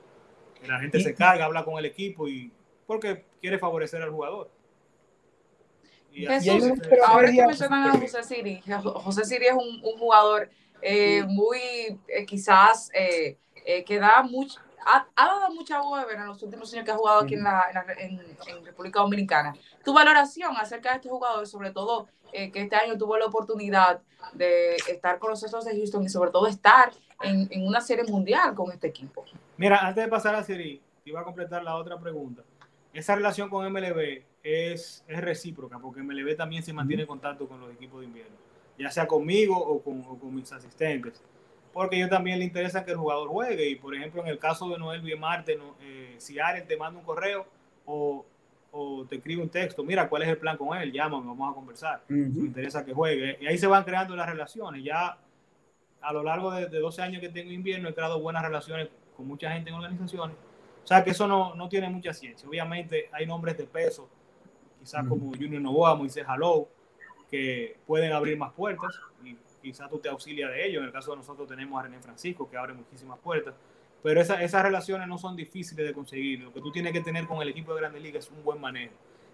Que 0.60 0.68
la 0.68 0.78
gente 0.78 1.00
se 1.00 1.14
carga, 1.14 1.46
habla 1.46 1.64
con 1.64 1.78
el 1.78 1.86
equipo 1.86 2.28
y 2.28 2.52
porque 2.86 3.24
quiere 3.40 3.58
favorecer 3.58 4.02
al 4.02 4.10
jugador. 4.10 4.50
Y 6.12 6.26
ahora 6.26 7.32
que 7.32 7.44
mencionan 7.44 7.88
a 7.88 7.98
José 7.98 8.22
Siri, 8.22 8.62
José 8.82 9.24
Siri 9.24 9.46
es 9.46 9.54
un, 9.54 9.80
un 9.82 9.98
jugador 9.98 10.48
eh, 10.80 11.24
muy, 11.26 11.58
eh, 12.06 12.24
quizás, 12.26 12.90
eh, 12.94 13.36
que 13.84 13.98
da 13.98 14.22
mucho, 14.22 14.60
ha, 14.84 15.06
dado 15.16 15.54
mucha 15.54 15.82
hueva 15.82 16.12
en 16.12 16.26
los 16.26 16.42
últimos 16.42 16.72
años 16.72 16.84
que 16.84 16.90
ha 16.90 16.96
jugado 16.96 17.20
aquí 17.20 17.34
en, 17.34 17.44
la, 17.44 17.64
en, 17.98 18.20
en, 18.46 18.64
República 18.64 19.00
Dominicana. 19.00 19.54
Tu 19.84 19.92
valoración 19.92 20.56
acerca 20.56 20.90
de 20.90 20.96
este 20.96 21.08
jugador, 21.08 21.46
sobre 21.46 21.70
todo 21.70 22.08
eh, 22.32 22.50
que 22.50 22.62
este 22.62 22.76
año 22.76 22.98
tuvo 22.98 23.16
la 23.16 23.26
oportunidad 23.26 24.00
de 24.32 24.76
estar 24.88 25.18
con 25.18 25.30
los 25.30 25.42
Astros 25.42 25.64
de 25.64 25.76
Houston 25.76 26.04
y 26.04 26.08
sobre 26.08 26.30
todo 26.30 26.46
estar 26.46 26.92
en, 27.22 27.48
en, 27.50 27.66
una 27.66 27.80
serie 27.80 28.04
mundial 28.04 28.54
con 28.54 28.72
este 28.72 28.88
equipo. 28.88 29.24
Mira, 29.56 29.78
antes 29.78 30.04
de 30.04 30.10
pasar 30.10 30.34
a 30.34 30.42
Siri, 30.42 30.80
iba 31.04 31.20
a 31.20 31.24
completar 31.24 31.62
la 31.62 31.76
otra 31.76 31.98
pregunta. 31.98 32.42
Esa 32.92 33.14
relación 33.14 33.48
con 33.48 33.70
MLB 33.72 34.22
es, 34.42 35.04
es 35.06 35.20
recíproca, 35.20 35.78
porque 35.78 36.02
MLB 36.02 36.36
también 36.36 36.62
se 36.62 36.72
mantiene 36.72 37.02
en 37.02 37.08
contacto 37.08 37.48
con 37.48 37.60
los 37.60 37.72
equipos 37.72 38.00
de 38.00 38.06
invierno, 38.06 38.36
ya 38.78 38.90
sea 38.90 39.06
conmigo 39.06 39.56
o 39.56 39.82
con, 39.82 40.04
o 40.08 40.18
con 40.18 40.34
mis 40.34 40.52
asistentes 40.52 41.22
porque 41.74 41.96
a 41.96 41.98
ellos 41.98 42.10
también 42.10 42.38
les 42.38 42.46
interesa 42.46 42.84
que 42.84 42.92
el 42.92 42.96
jugador 42.96 43.28
juegue. 43.28 43.68
Y 43.68 43.74
por 43.74 43.94
ejemplo, 43.94 44.22
en 44.22 44.28
el 44.28 44.38
caso 44.38 44.68
de 44.68 44.78
Noel 44.78 45.02
Biemarte, 45.02 45.56
no, 45.56 45.74
eh, 45.80 46.14
si 46.18 46.38
Aren 46.38 46.66
te 46.66 46.76
manda 46.76 47.00
un 47.00 47.04
correo 47.04 47.46
o, 47.84 48.24
o, 48.70 49.04
te 49.06 49.16
escribe 49.16 49.42
un 49.42 49.50
texto, 49.50 49.82
mira 49.82 50.08
cuál 50.08 50.22
es 50.22 50.28
el 50.28 50.38
plan 50.38 50.56
con 50.56 50.78
él, 50.78 50.92
llámame, 50.92 51.26
vamos 51.26 51.50
a 51.50 51.54
conversar. 51.54 52.02
Me 52.08 52.46
interesa 52.46 52.84
que 52.84 52.94
juegue. 52.94 53.38
Y 53.40 53.46
ahí 53.46 53.58
se 53.58 53.66
van 53.66 53.82
creando 53.82 54.14
las 54.14 54.28
relaciones. 54.28 54.84
Ya 54.84 55.18
a 56.00 56.12
lo 56.12 56.22
largo 56.22 56.52
de, 56.52 56.68
12 56.68 57.02
años 57.02 57.20
que 57.20 57.28
tengo 57.28 57.50
invierno, 57.50 57.88
he 57.88 57.94
creado 57.94 58.20
buenas 58.20 58.42
relaciones 58.42 58.88
con 59.16 59.26
mucha 59.26 59.50
gente 59.50 59.70
en 59.70 59.76
organizaciones. 59.76 60.36
O 60.84 60.86
sea 60.86 61.02
que 61.02 61.10
eso 61.10 61.26
no, 61.26 61.54
no 61.56 61.68
tiene 61.68 61.90
mucha 61.90 62.12
ciencia. 62.12 62.48
Obviamente 62.48 63.08
hay 63.10 63.26
nombres 63.26 63.58
de 63.58 63.64
peso, 63.64 64.08
quizás 64.78 65.06
como 65.08 65.32
Junior 65.32 65.60
Novoa, 65.60 65.96
Moisés 65.96 66.24
Halou, 66.28 66.68
que 67.30 67.78
pueden 67.86 68.12
abrir 68.12 68.36
más 68.36 68.52
puertas. 68.52 68.94
Y 69.24 69.36
quizás 69.64 69.90
tú 69.90 69.98
te 69.98 70.08
auxilias 70.08 70.50
de 70.50 70.66
ellos. 70.66 70.80
En 70.80 70.86
el 70.86 70.92
caso 70.92 71.10
de 71.12 71.16
nosotros 71.16 71.48
tenemos 71.48 71.80
a 71.80 71.84
René 71.84 71.98
Francisco, 72.00 72.48
que 72.48 72.56
abre 72.56 72.74
muchísimas 72.74 73.18
puertas. 73.18 73.54
Pero 74.02 74.20
esas 74.20 74.62
relaciones 74.62 75.08
no 75.08 75.16
son 75.16 75.34
difíciles 75.34 75.86
de 75.86 75.94
conseguir. 75.94 76.40
Lo 76.40 76.52
que 76.52 76.60
tú 76.60 76.70
tienes 76.70 76.92
que 76.92 77.00
tener 77.00 77.26
con 77.26 77.40
el 77.40 77.48
equipo 77.48 77.74
de 77.74 77.80
Grandes 77.80 78.02
Ligas 78.02 78.26
es 78.26 78.30
un 78.30 78.44
buen 78.44 78.60
manejo. 78.60 78.92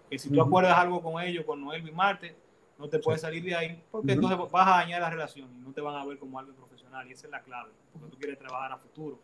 Que 0.09 0.17
si 0.17 0.31
tú 0.31 0.41
acuerdas 0.41 0.79
algo 0.79 1.03
con 1.03 1.21
ellos, 1.21 1.45
con 1.45 1.61
Noel 1.61 1.87
y 1.87 1.91
Marte, 1.91 2.37
no 2.79 2.89
te 2.89 2.99
puedes 3.01 3.21
salir 3.21 3.43
de 3.43 3.55
ahí, 3.55 3.83
porque 3.91 4.13
entonces 4.13 4.39
vas 4.51 4.67
a 4.67 4.71
dañar 4.79 5.03
la 5.03 5.11
relación 5.11 5.51
y 5.55 5.61
no 5.61 5.73
te 5.73 5.81
van 5.81 5.97
a 5.97 6.05
ver 6.05 6.19
como 6.19 6.39
algo 6.39 6.53
profesional. 6.55 7.07
Y 7.09 7.13
esa 7.13 7.27
es 7.27 7.31
la 7.31 7.43
clave, 7.43 7.71
porque 7.93 8.09
tú 8.09 8.17
quieres 8.17 8.39
trabajar 8.39 8.73
a 8.73 8.79
futuro, 8.79 9.19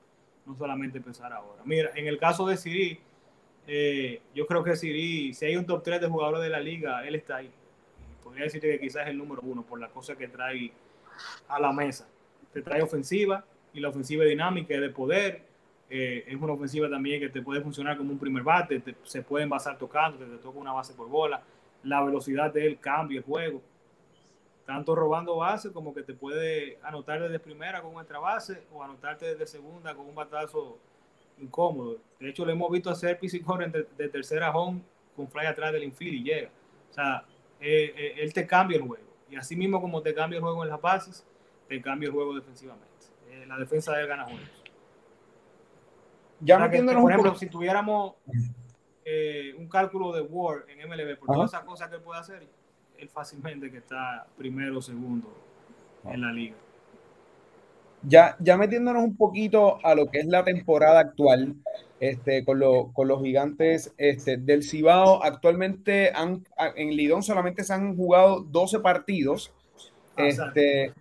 no 0.44 0.54
solamente 0.56 1.00
pensar 1.00 1.32
ahora. 1.32 1.62
Mira, 1.64 1.90
en 1.94 2.06
el 2.06 2.18
caso 2.18 2.46
de 2.46 2.56
Siri, 2.56 3.00
eh, 3.66 4.20
yo 4.34 4.46
creo 4.46 4.62
que 4.62 4.76
Siri, 4.76 5.32
si 5.32 5.46
hay 5.46 5.56
un 5.56 5.64
top 5.64 5.82
3 5.82 6.00
de 6.00 6.08
jugadores 6.08 6.42
de 6.42 6.50
la 6.50 6.60
liga, 6.60 7.06
él 7.06 7.14
está 7.14 7.36
ahí. 7.36 7.50
Podría 8.22 8.44
decirte 8.44 8.68
que 8.68 8.80
quizás 8.80 9.04
es 9.04 9.08
el 9.08 9.18
número 9.18 9.42
uno 9.42 9.62
por 9.62 9.80
la 9.80 9.88
cosa 9.88 10.16
que 10.16 10.28
trae 10.28 10.72
a 11.48 11.60
la 11.60 11.72
mesa. 11.72 12.06
Te 12.52 12.62
trae 12.62 12.82
ofensiva 12.82 13.44
y 13.72 13.80
la 13.80 13.88
ofensiva 13.88 14.24
dinámica 14.24 14.74
es 14.74 14.80
de 14.80 14.90
poder. 14.90 15.42
Eh, 15.88 16.24
es 16.26 16.34
una 16.34 16.52
ofensiva 16.52 16.88
también 16.88 17.20
que 17.20 17.28
te 17.28 17.42
puede 17.42 17.60
funcionar 17.60 17.96
como 17.96 18.10
un 18.10 18.18
primer 18.18 18.42
bate, 18.42 18.82
se 19.04 19.22
pueden 19.22 19.48
basar 19.48 19.78
tocando, 19.78 20.18
te, 20.18 20.38
toca 20.38 20.58
una 20.58 20.72
base 20.72 20.94
por 20.94 21.08
bola. 21.08 21.42
La 21.84 22.02
velocidad 22.02 22.52
de 22.52 22.66
él 22.66 22.78
cambia 22.80 23.18
el 23.18 23.24
juego. 23.24 23.62
Tanto 24.64 24.96
robando 24.96 25.36
base 25.36 25.72
como 25.72 25.94
que 25.94 26.02
te 26.02 26.12
puede 26.12 26.78
anotar 26.82 27.22
desde 27.22 27.38
primera 27.38 27.80
con 27.82 27.92
nuestra 27.92 28.18
base 28.18 28.62
o 28.72 28.82
anotarte 28.82 29.26
desde 29.26 29.46
segunda 29.46 29.94
con 29.94 30.06
un 30.06 30.14
batazo 30.14 30.78
incómodo. 31.38 31.98
De 32.18 32.30
hecho, 32.30 32.44
le 32.44 32.52
hemos 32.52 32.70
visto 32.72 32.90
hacer 32.90 33.18
piscicorren 33.18 33.70
de, 33.70 33.86
de 33.96 34.08
tercera 34.08 34.50
home 34.50 34.80
con 35.14 35.28
fly 35.28 35.46
atrás 35.46 35.72
del 35.72 35.84
infield 35.84 36.14
y 36.14 36.22
llega. 36.24 36.50
O 36.90 36.94
sea, 36.94 37.24
eh, 37.60 37.94
eh, 37.96 38.14
él 38.18 38.32
te 38.32 38.46
cambia 38.46 38.76
el 38.76 38.82
juego. 38.82 39.04
Y 39.30 39.36
así 39.36 39.56
mismo 39.56 39.80
como 39.80 40.02
te 40.02 40.14
cambia 40.14 40.36
el 40.36 40.42
juego 40.42 40.62
en 40.62 40.70
las 40.70 40.80
bases, 40.80 41.26
te 41.68 41.80
cambia 41.80 42.08
el 42.08 42.12
juego 42.12 42.34
defensivamente. 42.34 42.86
Eh, 43.30 43.44
la 43.46 43.56
defensa 43.58 43.92
de 43.94 44.02
él 44.02 44.08
gana 44.08 44.24
juegos. 44.24 44.62
Ya 46.40 46.70
que, 46.70 46.82
por 46.82 47.10
ejemplo, 47.10 47.34
si 47.34 47.46
tuviéramos 47.46 48.14
eh, 49.04 49.54
un 49.58 49.68
cálculo 49.68 50.12
de 50.12 50.20
Word 50.20 50.68
en 50.68 50.88
MLB 50.88 51.18
por 51.18 51.34
todas 51.34 51.50
esas 51.50 51.64
cosas 51.64 51.88
que 51.88 51.96
él 51.96 52.02
puede 52.02 52.20
hacer, 52.20 52.46
él 52.98 53.08
fácilmente 53.08 53.70
que 53.70 53.78
está 53.78 54.26
primero 54.36 54.78
o 54.78 54.82
segundo 54.82 55.32
en 56.04 56.20
la 56.20 56.32
liga. 56.32 56.56
Ya, 58.02 58.36
ya 58.38 58.56
metiéndonos 58.56 59.02
un 59.02 59.16
poquito 59.16 59.78
a 59.84 59.94
lo 59.94 60.06
que 60.06 60.20
es 60.20 60.26
la 60.26 60.44
temporada 60.44 61.00
actual, 61.00 61.54
este, 62.00 62.44
con, 62.44 62.60
con, 62.92 63.08
los 63.08 63.22
gigantes 63.22 63.92
este, 63.96 64.36
del 64.36 64.62
Cibao. 64.62 65.22
Actualmente 65.22 66.12
han, 66.14 66.44
en 66.76 66.96
Lidón 66.96 67.22
solamente 67.22 67.64
se 67.64 67.72
han 67.72 67.96
jugado 67.96 68.40
12 68.40 68.80
partidos. 68.80 69.52
Ah, 70.16 70.26
este, 70.26 70.92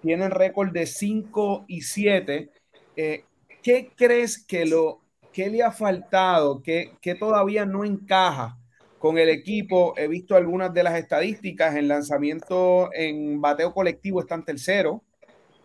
tienen 0.00 0.30
récord 0.30 0.72
de 0.72 0.86
5 0.86 1.64
y 1.68 1.82
7. 1.82 2.50
Eh, 2.96 3.24
¿Qué 3.62 3.90
crees 3.96 4.44
que, 4.44 4.66
lo, 4.66 5.00
que 5.32 5.48
le 5.48 5.62
ha 5.62 5.72
faltado? 5.72 6.62
¿Qué, 6.62 6.92
que 7.00 7.14
todavía 7.14 7.66
no 7.66 7.84
encaja 7.84 8.58
con 8.98 9.18
el 9.18 9.28
equipo? 9.28 9.94
He 9.96 10.06
visto 10.06 10.36
algunas 10.36 10.72
de 10.72 10.82
las 10.82 10.98
estadísticas. 10.98 11.76
En 11.76 11.88
lanzamiento, 11.88 12.90
en 12.92 13.40
bateo 13.40 13.72
colectivo 13.72 14.20
están 14.20 14.44
tercero. 14.44 15.02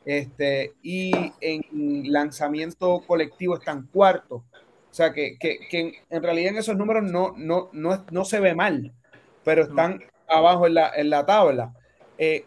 Este, 0.04 0.74
y 0.82 1.12
en 1.42 2.12
lanzamiento 2.12 3.04
colectivo 3.06 3.56
están 3.56 3.86
cuarto. 3.88 4.44
O 4.92 4.94
sea, 4.94 5.14
que, 5.14 5.38
en 6.10 6.24
realidad 6.24 6.52
en 6.52 6.58
esos 6.58 6.76
números 6.76 7.10
no, 7.10 7.34
no, 7.38 7.70
no, 7.72 8.06
no 8.12 8.26
se 8.26 8.42
ve 8.42 8.54
mal, 8.54 8.92
pero 9.46 9.64
están 9.64 10.04
abajo 10.28 10.68
en 10.68 10.74
la, 10.74 10.92
en 10.96 11.10
la 11.10 11.26
tabla. 11.26 11.74
Eh, 12.18 12.46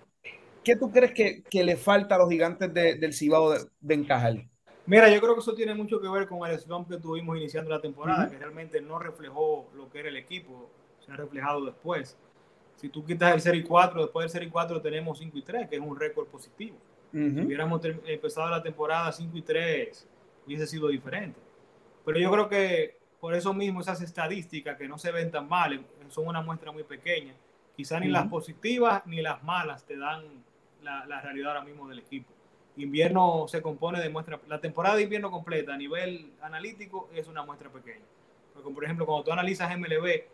¿Qué 0.62 0.76
tú 0.76 0.90
crees 0.90 1.12
que, 1.12 1.64
le 1.64 1.76
falta 1.76 2.16
a 2.16 2.18
los 2.18 2.28
gigantes 2.28 2.72
del 2.72 3.14
Cibao 3.14 3.51
de, 3.51 3.61
de, 3.80 3.95
encajar? 3.95 4.45
Mira, 4.84 5.09
yo 5.09 5.20
creo 5.20 5.34
que 5.34 5.40
eso 5.40 5.55
tiene 5.55 5.74
mucho 5.74 6.01
que 6.01 6.09
ver 6.09 6.28
con 6.28 6.49
el 6.49 6.59
slump 6.59 6.90
que 6.90 6.99
tuvimos 6.99 7.38
iniciando 7.38 7.70
la 7.70 7.80
temporada, 7.80 8.28
que 8.28 8.36
realmente 8.36 8.80
no 8.82 8.99
reflejó 8.99 9.70
lo 9.74 9.90
que 9.90 10.01
era 10.01 10.11
el 10.11 10.16
equipo, 10.16 10.70
se 11.05 11.12
ha 11.12 11.16
reflejado 11.16 11.64
después. 11.64 12.18
Si 12.76 12.90
tú 12.90 13.05
quitas 13.07 13.32
el 13.32 13.40
Serie 13.40 13.64
4, 13.64 14.03
después 14.03 14.24
del 14.24 14.30
Serie 14.30 14.51
4 14.51 14.82
tenemos 14.82 15.18
5 15.18 15.38
y 15.38 15.42
3, 15.42 15.68
que 15.70 15.76
es 15.76 15.82
un 15.82 15.99
récord 15.99 16.26
positivo. 16.26 16.76
Si 17.11 17.18
hubiéramos 17.18 17.80
empezado 18.07 18.51
la 18.51 18.62
temporada 18.62 19.12
5 19.12 19.38
y 19.38 19.42
3, 19.42 20.09
hubiese 20.47 20.66
sido 20.66 20.88
diferente. 20.88 21.38
Pero 22.05 22.18
yo 22.18 22.30
creo 22.30 22.48
que 22.48 22.98
por 23.20 23.34
eso 23.34 23.55
mismo 23.55 23.80
esas 23.80 24.02
estadísticas 24.02 24.76
que 24.76 24.86
no 24.86 24.98
se 24.98 25.11
ven 25.11 25.30
tan 25.30 25.48
mal, 25.48 25.82
son 26.09 26.26
una 26.26 26.42
muestra 26.42 26.70
muy 26.70 26.82
pequeña. 26.82 27.34
Quizá 27.74 27.98
ni 27.98 28.09
las 28.09 28.28
positivas 28.28 29.05
ni 29.07 29.22
las 29.22 29.42
malas 29.42 29.84
te 29.84 29.96
dan 29.96 30.44
la, 30.82 31.07
la, 31.07 31.22
realidad 31.22 31.52
ahora 31.52 31.64
mismo 31.64 31.88
del 31.88 32.00
equipo. 32.00 32.30
Invierno 32.76 33.46
se 33.48 33.62
compone 33.62 34.00
de 34.00 34.11
muestra, 34.11 34.38
la 34.46 34.61
temporada 34.61 34.96
de 34.96 35.05
invierno 35.05 35.30
completa 35.30 35.72
a 35.72 35.76
nivel 35.78 36.32
analítico 36.42 37.09
es 37.14 37.26
una 37.26 37.42
muestra 37.42 37.70
pequeña. 37.70 38.05
Porque, 38.52 38.70
por 38.70 38.84
ejemplo, 38.84 39.07
cuando 39.07 39.24
tú 39.24 39.32
analizas 39.32 39.76
MLB 39.76 40.24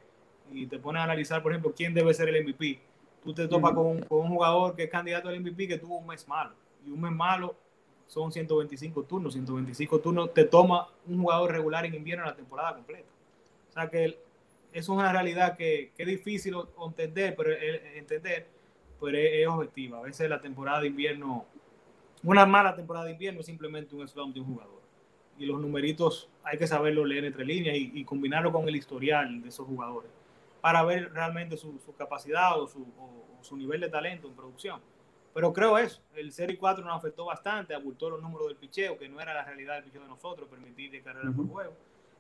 y 0.53 0.67
te 0.67 0.79
pones 0.79 1.01
a 1.01 1.05
analizar, 1.05 1.43
por 1.43 1.53
ejemplo, 1.53 1.73
quién 1.75 1.95
debe 1.95 2.13
ser 2.13 2.29
el 2.29 2.45
MVP, 2.45 2.81
tú 3.23 3.33
te 3.33 3.47
topas 3.47 3.73
con, 3.73 4.03
con 4.03 4.19
un 4.19 4.29
jugador 4.31 4.75
que 4.75 4.83
es 4.83 4.91
candidato 4.91 5.29
al 5.29 5.41
MVP 5.41 5.69
que 5.69 5.79
tuvo 5.79 5.99
un 5.99 6.07
mes 6.09 6.27
malo. 6.27 6.55
Y 6.85 6.91
un 6.91 7.01
mes 7.01 7.13
malo 7.13 7.55
son 8.11 8.33
125 8.33 9.05
turnos. 9.05 9.35
125 9.35 10.01
turnos 10.01 10.35
te 10.35 10.45
toma 10.45 10.89
un 11.07 11.21
jugador 11.21 11.53
regular 11.53 11.87
en 11.87 11.95
invierno 11.95 12.25
la 12.25 12.35
temporada 12.35 12.75
completa. 12.75 13.09
O 13.69 13.73
sea 13.73 13.89
que 13.89 14.19
es 14.73 14.89
una 14.89 15.13
realidad 15.13 15.57
que, 15.57 15.93
que 15.97 16.03
es 16.03 16.09
difícil 16.09 16.57
entender, 16.85 17.37
pero, 17.37 17.53
entender, 17.95 18.49
pero 19.01 19.17
es, 19.17 19.47
objetiva. 19.47 19.99
A 19.99 20.03
veces 20.03 20.29
la 20.29 20.41
temporada 20.41 20.81
de 20.81 20.89
invierno, 20.89 21.47
una 22.25 22.45
mala 22.47 22.75
temporada 22.75 23.07
de 23.07 23.13
invierno 23.13 23.41
es 23.41 23.47
simplemente 23.47 23.95
un 23.95 24.07
slump 24.09 24.35
de 24.35 24.41
un 24.41 24.47
jugador. 24.47 24.81
Y 25.39 25.47
los 25.47 25.61
numeritos 25.61 26.29
hay 26.43 26.59
que 26.59 26.67
saberlo 26.67 27.05
leer 27.05 27.25
entre 27.25 27.45
líneas 27.45 27.77
y, 27.79 28.05
combinarlo 28.05 28.51
con 28.51 28.69
el 28.69 28.75
historial 28.75 29.41
de 29.41 29.49
esos 29.49 29.69
jugadores 29.69 30.11
para 30.61 30.83
ver 30.83 31.13
realmente 31.13 31.57
su, 31.57 31.79
capacidad 31.97 32.61
o 32.61 32.67
su, 32.67 32.81
o 32.99 33.43
su 33.43 33.57
nivel 33.57 33.81
de 33.81 33.89
talento 33.89 34.27
en 34.27 34.35
producción. 34.35 34.81
Pero 35.33 35.53
creo 35.53 35.79
eso, 35.79 36.01
el 36.15 36.33
Serie 36.33 36.59
4 36.59 36.85
nos 36.85 36.97
afectó 36.97 37.25
bastante, 37.25 37.75
abultó 37.75 38.11
los 38.11 38.21
números 38.21 38.49
del 38.49 38.57
picheo, 38.57 38.99
que 38.99 39.09
no 39.09 39.21
era 39.21 39.33
la 39.33 39.45
realidad 39.45 39.75
del 39.75 39.85
picheo 39.85 40.03
de 40.03 40.09
nosotros, 40.09 40.49
permitir 40.49 40.91
de 40.91 41.03
carrera 41.03 41.31
por 41.31 41.49
juego. 41.49 41.73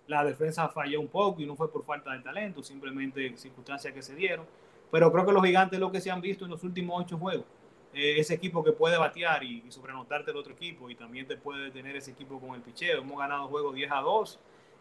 La 0.06 0.24
defensa 0.24 0.68
falló 0.68 1.00
un 1.00 1.08
poco 1.08 1.40
y 1.40 1.46
no 1.46 1.56
fue 1.56 1.70
por 1.72 1.84
falta 1.84 2.12
de 2.12 2.20
talento, 2.20 2.62
simplemente 2.62 3.36
circunstancias 3.36 3.92
que 3.92 4.02
se 4.02 4.14
dieron. 4.14 4.46
Pero 4.90 5.12
creo 5.12 5.26
que 5.26 5.32
los 5.32 5.44
gigantes 5.44 5.78
lo 5.78 5.90
que 5.90 6.00
se 6.00 6.10
han 6.10 6.20
visto 6.20 6.44
en 6.44 6.50
los 6.50 6.62
últimos 6.64 7.00
ocho 7.00 7.18
juegos. 7.18 7.46
Eh, 7.92 8.20
ese 8.20 8.34
equipo 8.34 8.62
que 8.62 8.72
puede 8.72 8.96
batear 8.96 9.42
y, 9.42 9.64
sobrenotarte 9.68 10.30
el 10.30 10.36
otro 10.36 10.52
equipo 10.52 10.88
y 10.90 10.94
también 10.94 11.26
te 11.26 11.36
puede 11.36 11.64
detener 11.64 11.96
ese 11.96 12.12
equipo 12.12 12.40
con 12.40 12.54
el 12.54 12.60
picheo. 12.60 13.00
Hemos 13.00 13.18
ganado 13.18 13.48
juegos 13.48 13.74
10 13.74 13.90
a 13.90 14.00
2 14.00 14.38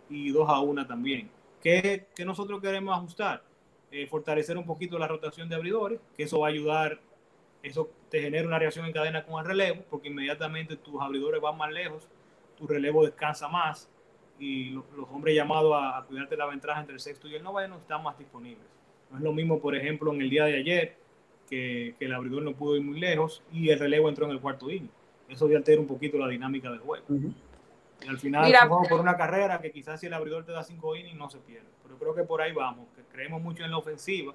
y 0.09 0.30
2 0.30 0.49
a 0.49 0.59
1 0.59 0.86
también. 0.86 1.30
¿Qué, 1.61 2.07
nosotros 2.25 2.61
queremos 2.61 2.95
ajustar? 2.95 3.43
Eh, 3.91 4.05
fortalecer 4.05 4.57
un 4.57 4.65
poquito 4.65 4.99
la 4.99 5.07
rotación 5.07 5.49
de 5.49 5.55
abridores, 5.55 5.99
que 6.15 6.23
eso 6.23 6.39
va 6.39 6.47
a 6.47 6.51
ayudar 6.51 6.99
eso 7.64 7.89
te 8.10 8.22
genera 8.22 8.47
una 8.47 8.60
reacción 8.60 8.86
en 8.86 8.93
cadena 8.93 9.24
con 9.26 9.39
el 9.39 9.45
relevo, 9.45 9.84
porque 9.89 10.07
inmediatamente 10.07 10.78
tus 10.78 11.01
abridores 11.01 11.41
van 11.41 11.57
más 11.57 11.72
lejos, 11.72 12.07
tu 12.57 12.68
relevo 12.68 13.05
descansa 13.05 13.47
más 13.47 13.89
y 14.39 14.70
los, 14.70 14.86
hombres 15.12 15.36
llamados 15.36 15.74
a, 15.76 16.03
cuidarte 16.07 16.38
la 16.38 16.45
ventaja 16.45 16.80
entre 16.80 16.93
el 16.93 16.99
sexto 16.99 17.28
y 17.28 17.36
el 17.36 17.43
noveno 17.43 17.78
están 17.78 18.03
más 18.03 18.18
disponibles. 18.18 18.66
No 19.12 19.18
es 19.18 19.24
lo 19.24 19.34
mismo, 19.34 19.60
por 19.60 19.76
ejemplo, 19.76 20.14
en 20.14 20.22
el 20.22 20.30
día 20.30 20.45
de 20.45 20.55
ayer, 20.55 20.95
que, 21.49 21.95
el 21.99 22.14
abridor 22.14 22.43
no 22.43 22.53
pudo 22.53 22.78
ir 22.78 22.84
muy 22.84 22.99
lejos 22.99 23.43
y 23.51 23.70
el 23.70 23.80
relevo 23.80 24.07
entró 24.07 24.26
en 24.26 24.32
el 24.32 24.39
cuarto 24.39 24.70
inning. 24.70 24.91
Eso 25.28 25.49
ya 25.49 25.57
altera 25.57 25.82
un 25.82 25.88
poquito 25.88 26.18
la 26.18 26.28
dinámica 26.28 26.72
del 26.72 26.80
juego. 26.80 27.05
Y 28.01 28.07
al 28.07 28.18
final, 28.18 28.51
vamos 28.51 28.88
por 28.88 28.99
una 28.99 29.18
carrera 29.18 29.60
que 29.60 29.72
quizás 29.72 29.99
si 29.99 30.07
el 30.07 30.14
abridor 30.14 30.45
te 30.45 30.53
da 30.53 30.64
cinco 30.64 30.95
innings 30.95 31.18
no 31.18 31.30
se 31.30 31.39
pierde. 31.39 31.68
Pero 31.84 31.97
creo 31.97 32.16
que 32.16 32.24
por 32.24 32.41
ahí 32.41 32.53
vamos, 32.53 32.88
que 32.95 33.03
creemos 33.12 33.41
mucho 33.41 33.64
en 33.64 33.72
la 33.72 33.78
ofensiva 33.78 34.34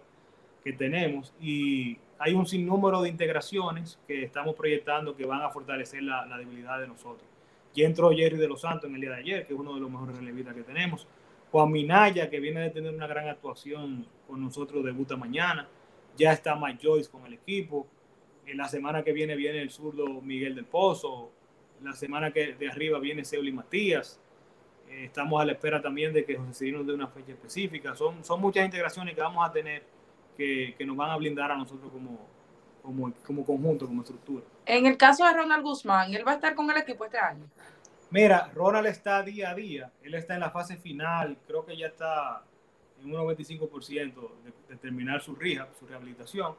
que 0.64 0.72
tenemos 0.72 1.32
y 1.40 1.98
hay 2.18 2.32
un 2.32 2.46
sinnúmero 2.46 3.02
de 3.02 3.10
integraciones 3.10 3.98
que 4.06 4.24
estamos 4.24 4.54
proyectando 4.54 5.14
que 5.14 5.26
van 5.26 5.42
a 5.42 5.50
fortalecer 5.50 6.02
la, 6.02 6.26
debilidad 6.38 6.80
de 6.80 6.88
nosotros. 6.88 7.28
Ya 7.74 7.84
entró 7.84 8.10
Jerry 8.10 8.38
de 8.38 8.48
los 8.48 8.62
Santos 8.62 8.88
en 8.88 8.94
el 8.94 9.00
día 9.02 9.10
de 9.10 9.16
ayer, 9.16 9.46
que 9.46 9.52
es 9.52 9.58
uno 9.58 9.74
de 9.74 9.80
los 9.80 9.90
mejores 9.90 10.16
relevistas 10.16 10.54
que 10.54 10.62
tenemos. 10.62 11.06
Juan 11.50 11.70
Minaya, 11.70 12.30
que 12.30 12.40
viene 12.40 12.60
de 12.60 12.70
tener 12.70 12.94
una 12.94 13.06
gran 13.06 13.28
actuación 13.28 14.06
con 14.26 14.40
nosotros, 14.40 14.84
debuta 14.84 15.16
mañana. 15.16 15.68
Ya 16.16 16.32
está 16.32 16.56
Mike 16.56 16.78
Joyce 16.82 17.10
con 17.10 17.26
el 17.26 17.34
equipo. 17.34 17.86
En 18.46 18.56
la 18.56 18.68
semana 18.68 19.02
que 19.02 19.12
viene 19.12 19.36
viene 19.36 19.60
el 19.60 19.70
zurdo 19.70 20.20
Miguel 20.22 20.54
del 20.54 20.64
Pozo. 20.64 21.30
La 21.82 21.92
semana 21.92 22.30
que 22.30 22.54
de 22.54 22.68
arriba 22.70 22.98
viene 23.00 23.24
Seuli 23.24 23.52
Matías. 23.52 24.20
Eh, 24.88 25.04
estamos 25.04 25.42
a 25.42 25.44
la 25.44 25.52
espera 25.52 25.82
también 25.82 26.12
de 26.12 26.24
que 26.24 26.36
José 26.36 26.54
Cirino 26.54 26.84
dé 26.84 26.94
una 26.94 27.08
fecha 27.08 27.32
específica. 27.32 27.94
Son, 27.96 28.24
son 28.24 28.40
muchas 28.40 28.64
integraciones 28.64 29.14
que 29.14 29.20
vamos 29.20 29.46
a 29.46 29.52
tener 29.52 29.93
que, 30.36 30.76
nos 30.86 30.96
van 30.96 31.10
a 31.10 31.16
blindar 31.16 31.50
a 31.50 31.56
nosotros 31.56 31.90
como, 31.92 32.26
como, 32.82 33.12
como, 33.26 33.44
conjunto, 33.44 33.86
como 33.86 34.02
estructura. 34.02 34.44
En 34.66 34.86
el 34.86 34.96
caso 34.96 35.24
de 35.24 35.32
Ronald 35.32 35.62
Guzmán, 35.62 36.12
¿él 36.14 36.26
va 36.26 36.32
a 36.32 36.34
estar 36.34 36.54
con 36.54 36.70
el 36.70 36.76
equipo 36.76 37.04
este 37.04 37.18
año? 37.18 37.44
Mira, 38.10 38.50
Ronald 38.54 38.86
está 38.86 39.22
día 39.22 39.50
a 39.50 39.54
día, 39.54 39.92
él 40.02 40.14
está 40.14 40.34
en 40.34 40.40
la 40.40 40.50
fase 40.50 40.76
final, 40.76 41.36
creo 41.46 41.64
que 41.64 41.76
ya 41.76 41.88
está 41.88 42.44
en 43.02 43.14
un 43.14 43.26
95% 43.26 44.30
de, 44.44 44.52
de 44.68 44.76
terminar 44.76 45.20
su 45.20 45.34
rehab, 45.34 45.68
su 45.78 45.86
rehabilitación. 45.86 46.54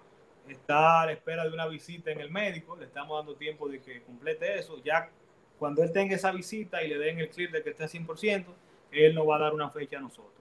Está 0.47 1.01
a 1.01 1.05
la 1.07 1.13
espera 1.13 1.43
de 1.43 1.51
una 1.51 1.65
visita 1.65 2.11
en 2.11 2.19
el 2.19 2.30
médico, 2.30 2.76
le 2.76 2.86
estamos 2.86 3.17
dando 3.17 3.36
tiempo 3.36 3.67
de 3.67 3.82
que 3.82 4.03
complete 4.03 4.59
eso. 4.59 4.82
Ya 4.84 5.09
cuando 5.57 5.84
él 5.84 5.91
tenga 5.91 6.15
esa 6.15 6.32
visita 6.32 6.84
y 6.84 6.89
le 6.89 6.97
den 6.97 7.19
el 7.19 7.30
clear 7.30 7.51
de 7.51 7.63
que 7.63 7.69
esté 7.71 7.86
100%, 7.86 8.45
él 8.91 9.15
nos 9.15 9.28
va 9.28 9.38
a 9.38 9.39
dar 9.39 9.53
una 9.53 9.69
fecha 9.69 9.97
a 9.97 10.01
nosotros. 10.01 10.34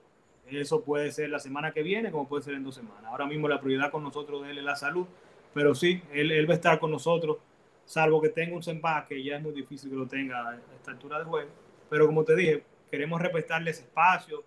Eso 0.49 0.83
puede 0.83 1.11
ser 1.11 1.29
la 1.29 1.39
semana 1.39 1.71
que 1.71 1.81
viene, 1.81 2.11
como 2.11 2.27
puede 2.27 2.43
ser 2.43 2.53
en 2.53 2.63
dos 2.63 2.75
semanas. 2.75 3.05
Ahora 3.05 3.25
mismo 3.25 3.47
la 3.47 3.59
prioridad 3.59 3.91
con 3.91 4.03
nosotros 4.03 4.43
de 4.43 4.51
él 4.51 4.57
es 4.59 4.63
la 4.63 4.75
salud, 4.75 5.07
pero 5.53 5.73
sí, 5.73 6.01
él, 6.13 6.31
él 6.31 6.47
va 6.47 6.53
a 6.53 6.57
estar 6.57 6.79
con 6.79 6.91
nosotros, 6.91 7.37
salvo 7.85 8.21
que 8.21 8.29
tenga 8.29 8.55
un 8.55 8.63
sempa 8.63 9.05
que 9.07 9.23
ya 9.23 9.37
es 9.37 9.41
muy 9.41 9.53
difícil 9.53 9.89
que 9.89 9.95
lo 9.95 10.07
tenga 10.07 10.49
a 10.49 10.59
esta 10.75 10.91
altura 10.91 11.19
de 11.19 11.25
juego. 11.25 11.49
Pero 11.89 12.05
como 12.05 12.23
te 12.23 12.35
dije, 12.35 12.63
queremos 12.89 13.21
respetarle 13.21 13.71
ese 13.71 13.83
espacio, 13.83 14.43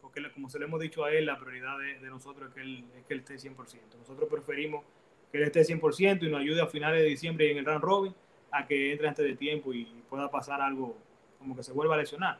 porque 0.00 0.22
como 0.32 0.48
se 0.48 0.58
le 0.58 0.66
hemos 0.66 0.80
dicho 0.80 1.04
a 1.04 1.12
él, 1.12 1.26
la 1.26 1.38
prioridad 1.38 1.76
de, 1.78 2.08
nosotros 2.08 2.48
es 2.48 2.54
que, 2.54 2.60
él, 2.60 2.84
es 2.96 3.04
que 3.04 3.14
él 3.14 3.20
esté 3.20 3.34
100%. 3.34 3.56
Nosotros 3.98 4.28
preferimos 4.28 4.84
que 5.30 5.38
él 5.38 5.44
esté 5.44 5.62
100% 5.62 6.22
y 6.22 6.30
nos 6.30 6.40
ayude 6.40 6.60
a 6.60 6.66
finales 6.66 7.02
de 7.02 7.08
diciembre 7.08 7.50
en 7.50 7.58
el 7.58 7.64
round 7.64 7.82
robin 7.82 8.14
a 8.50 8.66
que 8.66 8.92
entre 8.92 9.08
antes 9.08 9.24
de 9.24 9.34
tiempo 9.34 9.72
y 9.72 9.86
pueda 10.08 10.30
pasar 10.30 10.60
algo 10.60 10.96
como 11.38 11.56
que 11.56 11.62
se 11.62 11.72
vuelva 11.72 11.94
a 11.94 11.98
lesionar. 11.98 12.38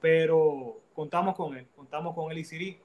Pero 0.00 0.78
contamos 0.96 1.36
con 1.36 1.56
él, 1.56 1.66
contamos 1.76 2.14
con 2.14 2.32
él 2.32 2.38
y 2.38 2.80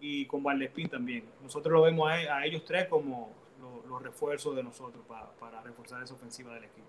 y 0.00 0.26
con 0.26 0.42
Valdespín 0.42 0.88
también. 0.88 1.24
Nosotros 1.42 1.72
lo 1.72 1.82
vemos 1.82 2.08
a, 2.10 2.44
ellos 2.46 2.64
tres 2.64 2.86
como 2.86 3.30
los, 3.88 4.02
refuerzos 4.02 4.54
de 4.54 4.62
nosotros 4.62 5.04
para, 5.08 5.60
reforzar 5.62 6.02
esa 6.02 6.14
ofensiva 6.14 6.54
del 6.54 6.64
equipo. 6.64 6.86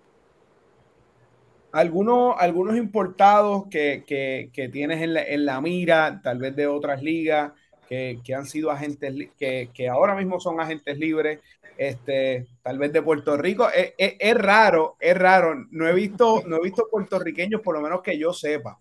Algunos, 1.72 2.34
algunos 2.38 2.76
importados 2.76 3.66
que, 3.70 4.04
que, 4.06 4.68
tienes 4.68 5.02
en 5.02 5.44
la, 5.44 5.60
mira, 5.60 6.20
tal 6.22 6.38
vez 6.38 6.54
de 6.54 6.66
otras 6.66 7.02
ligas, 7.02 7.52
que, 7.88 8.20
han 8.36 8.46
sido 8.46 8.70
agentes, 8.70 9.30
que, 9.38 9.88
ahora 9.90 10.14
mismo 10.14 10.38
son 10.38 10.60
agentes 10.60 10.98
libres, 10.98 11.40
este, 11.76 12.46
tal 12.62 12.78
vez 12.78 12.92
de 12.92 13.02
Puerto 13.02 13.36
Rico. 13.36 13.68
Es, 13.70 13.94
es, 13.96 14.34
raro, 14.36 14.96
es 15.00 15.16
raro. 15.16 15.54
No 15.70 15.88
he 15.88 15.94
visto, 15.94 16.42
no 16.46 16.56
he 16.56 16.62
visto 16.62 16.88
puertorriqueños, 16.90 17.62
por 17.62 17.74
lo 17.74 17.80
menos 17.80 18.02
que 18.02 18.18
yo 18.18 18.32
sepa. 18.32 18.78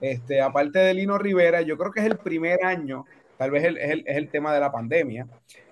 Este, 0.00 0.40
aparte 0.40 0.78
de 0.78 0.94
Lino 0.94 1.18
Rivera, 1.18 1.60
yo 1.60 1.76
creo 1.76 1.92
que 1.92 2.00
es 2.00 2.06
el 2.06 2.16
primer 2.16 2.64
año, 2.64 3.04
tal 3.36 3.50
vez 3.50 3.64
es 3.64 4.02
el, 4.06 4.28
tema 4.30 4.54
de 4.54 4.60
la 4.60 4.72
pandemia, 4.72 5.26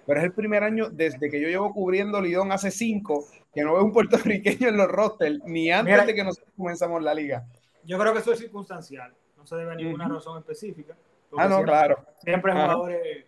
pero 0.07 0.21
es 0.21 0.25
el 0.25 0.33
primer 0.33 0.63
año 0.63 0.89
desde 0.91 1.31
que 1.31 1.41
yo 1.41 1.49
llevo 1.49 1.73
cubriendo 1.73 2.21
Lidón 2.21 2.53
hace 2.53 2.71
cinco, 2.71 3.27
que 3.55 3.63
no 3.63 3.75
veo 3.75 3.85
un 3.85 3.93
puertorriqueño 3.93 4.69
en 4.69 4.77
los 4.77 4.89
rosters, 4.89 5.39
ni 5.45 5.71
antes 5.71 6.07
de 6.07 6.15
que 6.15 6.25
nosotros 6.25 6.53
comenzamos 6.57 7.03
la 7.03 7.15
liga. 7.15 7.47
Yo 7.85 7.99
creo 7.99 8.13
que 8.13 8.19
eso 8.19 8.33
es 8.33 8.39
circunstancial, 8.39 9.15
no 9.37 9.47
se 9.47 9.57
debe 9.57 9.73
a 9.73 9.75
ninguna 9.75 10.09
razón 10.09 10.39
específica. 10.39 10.95
Ah, 11.37 11.49
no, 11.49 11.63
claro. 11.63 12.05
Siempre 12.23 12.53
hay 12.53 12.59
jugadores 12.59 13.25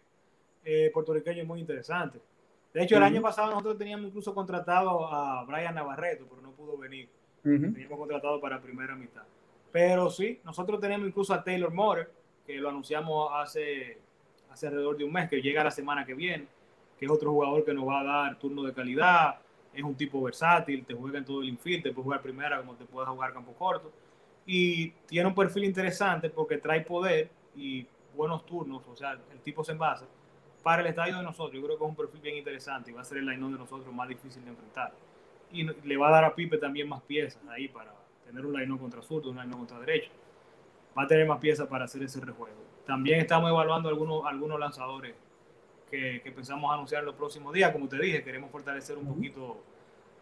eh, 0.64 0.90
puertorriqueños 0.92 1.46
muy 1.46 1.60
interesantes. 1.60 2.20
De 2.72 2.82
hecho, 2.82 2.96
el 2.96 3.02
año 3.02 3.20
pasado 3.20 3.50
nosotros 3.50 3.78
teníamos 3.78 4.08
incluso 4.08 4.34
contratado 4.34 5.12
a 5.12 5.44
Brian 5.44 5.74
Navarreto, 5.74 6.26
pero 6.28 6.40
no 6.40 6.52
pudo 6.52 6.76
venir. 6.78 7.08
Teníamos 7.42 7.98
contratado 7.98 8.40
para 8.40 8.60
primera 8.60 8.94
mitad. 8.94 9.22
Pero 9.72 10.10
sí, 10.10 10.40
nosotros 10.44 10.80
tenemos 10.80 11.06
incluso 11.06 11.32
a 11.32 11.42
Taylor 11.42 11.72
Moore, 11.72 12.08
que 12.46 12.56
lo 12.56 12.68
anunciamos 12.68 13.30
hace, 13.34 13.98
hace 14.50 14.66
alrededor 14.66 14.96
de 14.96 15.04
un 15.04 15.12
mes, 15.12 15.28
que 15.28 15.40
llega 15.40 15.62
la 15.62 15.70
semana 15.70 16.04
que 16.04 16.14
viene, 16.14 16.46
que 16.98 17.04
es 17.04 17.10
otro 17.10 17.30
jugador 17.30 17.64
que 17.64 17.72
nos 17.72 17.86
va 17.86 18.00
a 18.00 18.04
dar 18.04 18.38
turno 18.38 18.62
de 18.62 18.72
calidad, 18.72 19.36
es 19.72 19.82
un 19.82 19.94
tipo 19.94 20.20
versátil, 20.22 20.84
te 20.84 20.94
juega 20.94 21.18
en 21.18 21.24
todo 21.24 21.42
el 21.42 21.48
infield, 21.48 21.84
te 21.84 21.92
puede 21.92 22.04
jugar 22.04 22.22
primera 22.22 22.58
como 22.58 22.74
te 22.74 22.84
puede 22.84 23.06
jugar 23.06 23.32
campo 23.32 23.52
corto. 23.52 23.92
y 24.46 24.90
tiene 25.06 25.28
un 25.28 25.34
perfil 25.34 25.64
interesante 25.64 26.28
porque 26.30 26.58
trae 26.58 26.80
poder 26.80 27.30
y 27.54 27.86
buenos 28.16 28.44
turnos, 28.46 28.82
o 28.88 28.96
sea, 28.96 29.12
el 29.32 29.40
tipo 29.40 29.62
se 29.62 29.72
envasa 29.72 30.06
para 30.62 30.82
el 30.82 30.88
estadio 30.88 31.16
de 31.16 31.22
nosotros. 31.22 31.54
Yo 31.54 31.62
creo 31.64 31.78
que 31.78 31.84
es 31.84 31.90
un 31.90 31.96
perfil 31.96 32.20
bien 32.20 32.36
interesante 32.36 32.90
y 32.90 32.94
va 32.94 33.00
a 33.00 33.04
ser 33.04 33.18
el 33.18 33.26
line 33.26 33.44
de 33.50 33.58
nosotros 33.58 33.92
más 33.94 34.08
difícil 34.08 34.44
de 34.44 34.50
enfrentar. 34.50 34.92
Y 35.52 35.64
le 35.64 35.96
va 35.96 36.08
a 36.08 36.12
dar 36.12 36.24
a 36.24 36.34
Pipe 36.34 36.58
también 36.58 36.88
más 36.88 37.02
piezas 37.02 37.42
ahí 37.48 37.68
para 37.68 37.92
tener 38.30 38.46
un 38.46 38.52
line 38.52 38.78
contra 38.78 39.02
zurdo, 39.02 39.30
un 39.30 39.36
line 39.36 39.52
contra 39.52 39.78
derecho. 39.78 40.10
Va 40.96 41.04
a 41.04 41.06
tener 41.06 41.26
más 41.26 41.38
piezas 41.38 41.66
para 41.66 41.84
hacer 41.84 42.02
ese 42.02 42.20
rejuego. 42.20 42.56
También 42.86 43.20
estamos 43.20 43.50
evaluando 43.50 43.88
algunos, 43.88 44.24
algunos 44.26 44.58
lanzadores 44.58 45.14
que, 45.90 46.20
que 46.22 46.32
pensamos 46.32 46.72
anunciar 46.72 47.00
en 47.00 47.06
los 47.06 47.14
próximos 47.14 47.52
días. 47.52 47.72
Como 47.72 47.88
te 47.88 47.98
dije, 47.98 48.22
queremos 48.22 48.50
fortalecer 48.50 48.96
un 48.98 49.06
poquito 49.06 49.62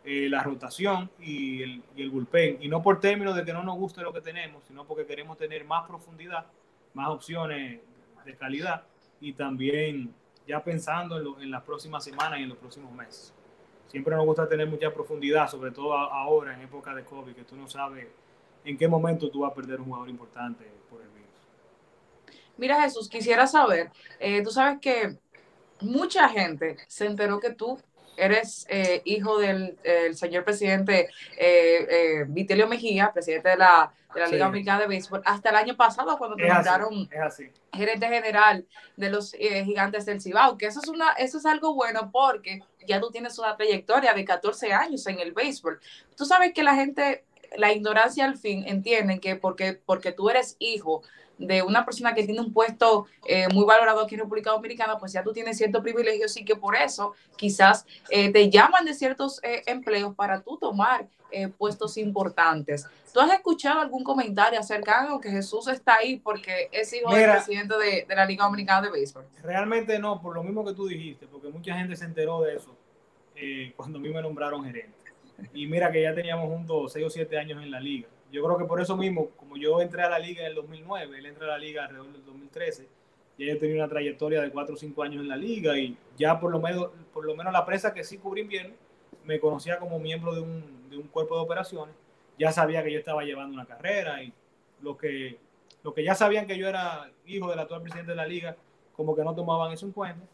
eh, 0.05 0.29
la 0.29 0.43
rotación 0.43 1.11
y 1.19 1.63
el, 1.63 1.83
y 1.95 2.03
el 2.03 2.11
bullpen. 2.11 2.59
Y 2.61 2.69
no 2.69 2.83
por 2.83 3.01
términos 3.01 3.37
de 3.37 3.45
que 3.45 3.53
no 3.53 3.63
nos 3.63 3.77
guste 3.77 4.01
lo 4.01 4.13
que 4.13 4.21
tenemos, 4.21 4.65
sino 4.65 4.85
porque 4.87 5.05
queremos 5.05 5.37
tener 5.37 5.65
más 5.65 5.87
profundidad, 5.87 6.47
más 6.95 7.09
opciones 7.09 7.81
de 8.25 8.37
calidad 8.37 8.85
y 9.21 9.33
también 9.33 10.15
ya 10.47 10.63
pensando 10.63 11.39
en, 11.41 11.51
las 11.51 11.63
próximas 11.63 12.03
semanas 12.05 12.41
y 12.41 12.45
en 12.45 12.49
los 12.49 12.59
próximos 12.59 12.93
meses. 12.93 13.35
Siempre 13.89 14.15
nos 14.15 14.27
gusta 14.27 14.49
tener 14.49 14.67
mucha 14.67 14.93
profundidad, 14.93 15.49
sobre 15.49 15.71
todo 15.71 15.95
ahora 15.95 16.55
en 16.55 16.61
época 16.61 16.95
de 16.95 17.05
COVID, 17.05 17.35
que 17.35 17.45
tú 17.45 17.57
no 17.57 17.67
sabes 17.69 18.07
en 18.65 18.77
qué 18.77 18.87
momento 18.87 19.31
tú 19.31 19.41
vas 19.41 19.53
a 19.53 19.55
perder 19.55 19.81
un 19.81 19.87
jugador 19.87 20.11
importante 20.11 20.65
por 20.91 21.01
el 21.01 21.09
virus. 21.09 22.39
Mira 22.59 22.83
Jesús, 22.83 23.09
quisiera 23.09 23.47
saber, 23.47 23.91
eh, 24.19 24.43
tú 24.43 24.51
sabes 24.51 24.79
que 24.81 25.17
mucha 25.81 26.29
gente 26.29 26.77
se 26.87 27.07
enteró 27.07 27.41
que 27.41 27.51
tú 27.51 27.79
eres 28.19 28.67
eh, 28.69 29.01
hijo 29.05 29.39
del 29.39 29.79
señor 30.15 30.45
presidente 30.45 31.09
eh, 31.37 31.87
eh, 31.89 32.25
Vitelio 32.29 32.67
Mejía, 32.67 33.13
presidente 33.13 33.51
de 33.51 33.57
la, 33.57 33.93
de 34.13 34.21
la 34.21 34.27
Liga 34.27 34.47
Americana 34.47 34.81
de 34.81 34.89
Béisbol, 34.89 35.23
hasta 35.25 35.51
el 35.51 35.57
año 35.57 35.77
pasado 35.77 36.19
cuando 36.19 36.37
te 36.37 36.49
nombraron 36.49 37.09
gerente 37.73 38.09
general 38.09 38.67
de 38.97 39.11
los 39.11 39.33
gigantes 39.33 40.05
del 40.05 40.21
Cibao, 40.21 40.59
que 40.59 40.67
eso 40.67 40.81
es, 40.83 40.89
una, 40.89 41.13
eso 41.13 41.39
es 41.39 41.47
algo 41.47 41.75
bueno 41.75 42.11
porque 42.13 42.61
ya 42.89 43.01
tú 43.01 43.11
tienes 43.11 43.39
una 43.39 43.57
trayectoria 43.57 44.13
de 44.15 44.25
14 44.25 44.73
años 44.73 45.07
en 45.07 45.21
el 45.21 45.33
béisbol. 45.33 45.81
Tú 46.17 46.25
sabes 46.25 46.53
que 46.53 46.63
la 46.63 46.75
gente, 46.75 47.25
la 47.57 47.73
ignorancia 47.73 48.25
al 48.25 48.37
fin, 48.37 48.65
entienden 48.67 49.21
que 49.21 49.37
porque, 49.37 49.75
porque 49.85 50.13
tú 50.13 50.31
eres 50.31 50.57
hijo 50.59 51.03
de 51.39 51.63
una 51.63 51.85
persona 51.85 52.15
que 52.15 52.25
tiene 52.25 52.41
un 52.41 52.53
puesto 52.53 53.07
eh, 53.27 53.47
muy 53.53 53.65
valorado 53.65 54.01
aquí 54.01 54.15
en 54.15 54.23
República 54.23 54.51
Dominicana, 54.51 54.99
pues 54.99 55.13
ya 55.13 55.23
tú 55.23 55.33
tienes 55.33 55.57
ciertos 55.57 55.83
privilegios 55.83 56.37
y 56.37 56.45
que 56.45 56.57
por 56.57 56.77
eso 56.77 57.15
quizás 57.37 57.87
eh, 58.11 58.33
te 58.33 58.51
llaman 58.51 58.85
de 58.85 58.95
ciertos 58.95 59.41
eh, 59.43 59.63
empleos 59.67 60.15
para 60.15 60.43
tú 60.43 60.59
tomar 60.59 61.07
puestos 61.59 61.99
importantes. 61.99 62.87
¿Tú 63.13 63.21
has 63.21 63.31
escuchado 63.35 63.83
algún 63.83 64.03
comentario 64.03 64.59
acerca 64.59 65.07
de 65.07 65.21
que 65.21 65.29
Jesús 65.29 65.69
está 65.69 65.97
ahí 65.97 66.17
porque 66.17 66.71
es 66.73 66.91
hijo 66.95 67.15
del 67.15 67.31
presidente 67.31 67.77
de, 67.77 68.07
de, 68.09 68.17
la 68.17 68.25
Liga 68.25 68.45
Dominicana 68.45 68.81
de 68.81 68.91
Béisbol? 68.91 69.27
Realmente 69.43 69.99
no, 69.99 70.23
por 70.23 70.35
lo 70.35 70.43
mismo 70.43 70.65
que 70.65 70.73
tú 70.73 70.87
dijiste, 70.87 71.27
porque 71.27 71.49
mucha 71.49 71.75
gente 71.75 71.97
se 71.97 72.07
enteró 72.07 72.41
de 72.41 72.57
eso 72.57 72.78
cuando 73.77 73.99
a 73.99 74.03
mí 74.03 74.09
me 74.09 74.23
nombraron 74.23 74.65
gerente. 74.65 74.97
Y 75.55 75.67
mira 75.67 75.91
que 75.91 76.03
ya 76.03 76.15
teníamos 76.15 76.49
juntos 76.49 76.93
6 76.93 77.07
o 77.07 77.11
7 77.11 77.39
años 77.39 77.63
en 77.63 77.71
la 77.71 77.81
liga 77.81 78.09
yo 78.31 78.45
creo 78.45 78.59
que 78.59 78.65
por 78.65 78.81
eso 78.81 78.97
mismo, 78.97 79.31
como 79.31 79.57
yo 79.57 79.81
entré 79.81 80.03
a 80.03 80.11
la 80.11 80.19
liga 80.19 80.43
en 80.43 80.49
el 80.49 80.55
2009, 80.55 81.19
él 81.19 81.27
entró 81.27 81.47
a 81.47 81.51
la 81.51 81.59
liga 81.59 81.85
alrededor 81.85 82.13
del 82.13 82.25
2013, 82.25 82.89
ya 83.39 83.47
yo 83.47 83.59
tenía 83.59 83.77
una 83.77 83.89
trayectoria 83.89 84.43
de 84.43 84.51
4 84.51 84.75
o 84.75 84.79
5 84.79 85.03
años 85.03 85.23
en 85.23 85.29
la 85.29 85.37
liga 85.37 85.79
y 85.79 85.97
ya 86.17 86.39
por 86.39 86.51
lo 86.51 86.61
menos, 86.61 86.91
por 87.13 87.25
lo 87.25 87.35
menos 87.35 87.53
la 87.53 87.65
presa 87.65 87.95
que 87.95 88.05
sí 88.05 88.19
cubrí 88.19 88.43
invierno 88.43 88.75
me 89.25 89.39
conocía 89.41 89.79
como 89.79 89.99
miembro 89.99 90.35
de 90.35 90.41
un, 90.41 90.91
de 90.91 90.97
un 90.97 91.07
cuerpo 91.09 91.37
de 91.37 91.43
operaciones, 91.43 91.95
ya 92.39 92.53
sabía 92.53 92.83
que 92.83 92.93
yo 92.93 92.99
estaba 92.99 93.25
llevando 93.25 93.55
una 93.55 93.67
carrera 93.67 94.23
y 94.23 94.33
lo 94.83 94.97
que, 94.97 95.39
lo 95.83 95.95
que 95.95 96.05
ya 96.05 96.15
sabían 96.15 96.47
que 96.47 96.59
yo 96.59 96.69
era 96.69 97.11
hijo 97.27 97.49
del 97.51 97.59
actual 97.59 97.83
presidente 97.83 98.13
de 98.13 98.17
la 98.17 98.27
liga, 98.27 98.57
como 98.95 99.15
que 99.15 99.25
no 99.25 99.35
tomaban 99.35 99.73
eso 99.73 99.87
en 99.87 99.93
cuenta. 99.93 100.27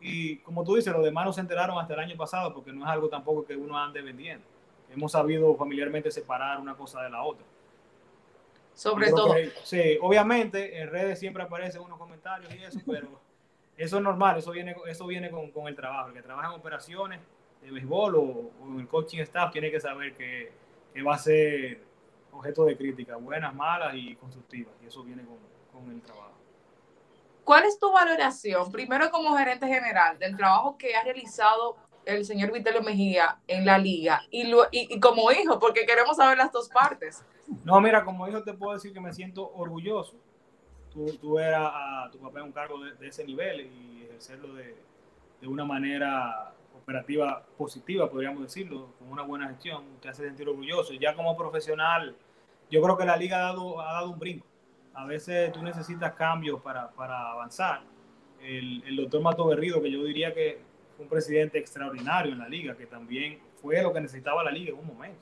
Y 0.00 0.36
como 0.38 0.64
tú 0.64 0.76
dices, 0.76 0.92
los 0.92 1.04
demás 1.04 1.26
no 1.26 1.32
se 1.32 1.40
enteraron 1.40 1.78
hasta 1.78 1.94
el 1.94 2.00
año 2.00 2.16
pasado 2.16 2.54
porque 2.54 2.72
no 2.72 2.84
es 2.84 2.90
algo 2.90 3.08
tampoco 3.08 3.44
que 3.44 3.54
uno 3.56 3.76
ande 3.76 4.00
vendiendo 4.00 4.44
hemos 4.92 5.12
sabido 5.12 5.54
familiarmente 5.56 6.10
separar 6.10 6.60
una 6.60 6.74
cosa 6.74 7.02
de 7.02 7.10
la 7.10 7.22
otra. 7.22 7.44
Sobre 8.74 9.10
todo. 9.10 9.34
sí, 9.62 9.98
obviamente 10.00 10.80
en 10.80 10.88
redes 10.88 11.18
siempre 11.18 11.42
aparecen 11.42 11.82
unos 11.82 11.98
comentarios 11.98 12.54
y 12.54 12.62
eso, 12.62 12.80
pero 12.86 13.08
eso 13.76 13.96
es 13.98 14.02
normal, 14.02 14.38
eso 14.38 14.52
viene, 14.52 14.74
eso 14.86 15.06
viene 15.06 15.30
con, 15.30 15.50
con 15.50 15.68
el 15.68 15.76
trabajo. 15.76 16.08
El 16.08 16.14
que 16.14 16.22
trabaja 16.22 16.48
en 16.48 16.54
operaciones 16.54 17.20
de 17.62 17.70
béisbol 17.70 18.14
o, 18.16 18.50
en 18.68 18.80
el 18.80 18.88
coaching 18.88 19.20
staff 19.20 19.52
tiene 19.52 19.70
que 19.70 19.80
saber 19.80 20.14
que, 20.14 20.52
que, 20.94 21.02
va 21.02 21.14
a 21.14 21.18
ser 21.18 21.82
objeto 22.32 22.64
de 22.64 22.76
crítica, 22.76 23.16
buenas, 23.16 23.54
malas 23.54 23.94
y 23.94 24.14
constructivas, 24.16 24.72
y 24.82 24.86
eso 24.86 25.02
viene 25.02 25.24
con, 25.24 25.38
con 25.72 25.92
el 25.92 26.00
trabajo. 26.00 26.39
¿Cuál 27.44 27.64
es 27.64 27.78
tu 27.78 27.90
valoración, 27.92 28.70
primero 28.70 29.10
como 29.10 29.36
gerente 29.36 29.66
general, 29.66 30.18
del 30.18 30.36
trabajo 30.36 30.76
que 30.76 30.94
has 30.94 31.04
realizado 31.04 31.76
el 32.04 32.24
señor 32.24 32.52
Vitelio 32.52 32.82
Mejía 32.82 33.38
en 33.46 33.64
la 33.64 33.78
liga 33.78 34.22
y, 34.30 34.44
lo, 34.44 34.66
y, 34.70 34.98
como 35.00 35.30
hijo, 35.32 35.58
porque 35.58 35.86
queremos 35.86 36.16
saber 36.16 36.38
las 36.38 36.52
dos 36.52 36.68
partes. 36.68 37.24
No, 37.64 37.80
mira, 37.80 38.04
como 38.04 38.28
hijo 38.28 38.42
te 38.42 38.54
puedo 38.54 38.74
decir 38.74 38.92
que 38.92 39.00
me 39.00 39.12
siento 39.12 39.50
orgulloso. 39.54 40.16
Tú, 40.92 41.06
tú 41.20 41.38
eras 41.38 41.70
a 41.72 42.08
tu 42.10 42.18
papá 42.18 42.40
en 42.40 42.46
un 42.46 42.52
cargo 42.52 42.78
de, 42.80 43.06
ese 43.06 43.24
nivel 43.24 43.60
y 43.60 44.04
ejercerlo 44.04 44.54
de, 44.54 44.76
de, 45.40 45.46
una 45.46 45.64
manera 45.64 46.52
operativa 46.76 47.44
positiva, 47.56 48.10
podríamos 48.10 48.42
decirlo, 48.42 48.94
con 48.98 49.08
una 49.08 49.22
buena 49.22 49.48
gestión, 49.48 49.84
te 50.00 50.08
hace 50.08 50.24
sentir 50.24 50.48
orgulloso. 50.48 50.92
Ya 50.94 51.14
como 51.14 51.36
profesional, 51.36 52.16
yo 52.70 52.82
creo 52.82 52.96
que 52.96 53.04
la 53.04 53.16
liga 53.16 53.38
ha 53.38 53.52
dado, 53.52 53.80
ha 53.80 53.92
dado 53.92 54.10
un 54.10 54.18
brinco. 54.18 54.46
A 54.94 55.06
veces 55.06 55.52
tú 55.52 55.62
necesitas 55.62 56.12
cambios 56.14 56.60
para, 56.60 56.90
para 56.90 57.30
avanzar. 57.32 57.82
El, 58.42 58.82
el 58.84 58.96
doctor 58.96 59.22
Mato 59.22 59.46
Berrido, 59.46 59.82
que 59.82 59.90
yo 59.90 60.02
diría 60.04 60.34
que 60.34 60.60
un 60.98 61.08
presidente 61.08 61.58
extraordinario 61.58 62.32
en 62.32 62.38
la 62.38 62.48
liga, 62.48 62.76
que 62.76 62.86
también 62.86 63.38
fue 63.60 63.82
lo 63.82 63.92
que 63.92 64.00
necesitaba 64.00 64.44
la 64.44 64.50
liga 64.50 64.70
en 64.70 64.78
un 64.78 64.86
momento. 64.86 65.20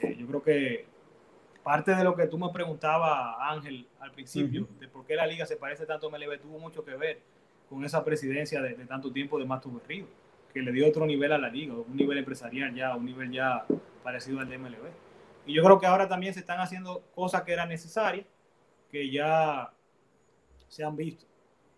Eh, 0.00 0.16
yo 0.18 0.26
creo 0.26 0.42
que 0.42 0.86
parte 1.62 1.94
de 1.94 2.04
lo 2.04 2.14
que 2.14 2.26
tú 2.26 2.38
me 2.38 2.48
preguntabas, 2.50 3.36
Ángel, 3.40 3.86
al 4.00 4.12
principio, 4.12 4.68
de 4.78 4.88
por 4.88 5.06
qué 5.06 5.16
la 5.16 5.26
liga 5.26 5.46
se 5.46 5.56
parece 5.56 5.86
tanto 5.86 6.06
a 6.06 6.10
MLB, 6.10 6.40
tuvo 6.40 6.58
mucho 6.58 6.84
que 6.84 6.94
ver 6.94 7.20
con 7.68 7.84
esa 7.84 8.04
presidencia 8.04 8.60
de, 8.60 8.74
tanto 8.86 9.12
tiempo 9.12 9.38
de 9.38 9.46
Mato 9.46 9.70
Berrío, 9.70 10.06
que 10.52 10.60
le 10.60 10.72
dio 10.72 10.86
otro 10.86 11.06
nivel 11.06 11.32
a 11.32 11.38
la 11.38 11.48
liga, 11.48 11.74
un 11.74 11.96
nivel 11.96 12.18
empresarial 12.18 12.74
ya, 12.74 12.94
un 12.94 13.06
nivel 13.06 13.32
ya 13.32 13.64
parecido 14.02 14.40
al 14.40 14.48
de 14.48 14.58
MLB. 14.58 14.86
Y 15.46 15.54
yo 15.54 15.64
creo 15.64 15.80
que 15.80 15.86
ahora 15.86 16.08
también 16.08 16.34
se 16.34 16.40
están 16.40 16.60
haciendo 16.60 17.02
cosas 17.14 17.42
que 17.42 17.52
eran 17.52 17.68
necesarias, 17.68 18.26
que 18.94 19.10
ya 19.10 19.72
se 20.68 20.84
han 20.84 20.94
visto. 20.94 21.26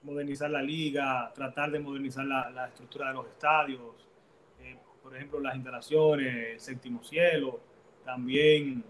Modernizar 0.03 0.51
la 0.51 0.61
liga, 0.61 1.33
tratar 1.35 1.71
de 1.71 1.79
modernizar 1.81 2.27
la, 2.27 2.67
estructura 2.69 3.09
de 3.09 3.15
los 3.15 3.27
estadios, 3.27 4.07
eh, 4.61 4.77
por 5.03 5.17
ejemplo, 5.17 5.41
las 5.41 5.55
instalaciones, 5.55 6.63
séptimo 6.63 7.03
cielo, 7.03 7.59
también 8.05 8.85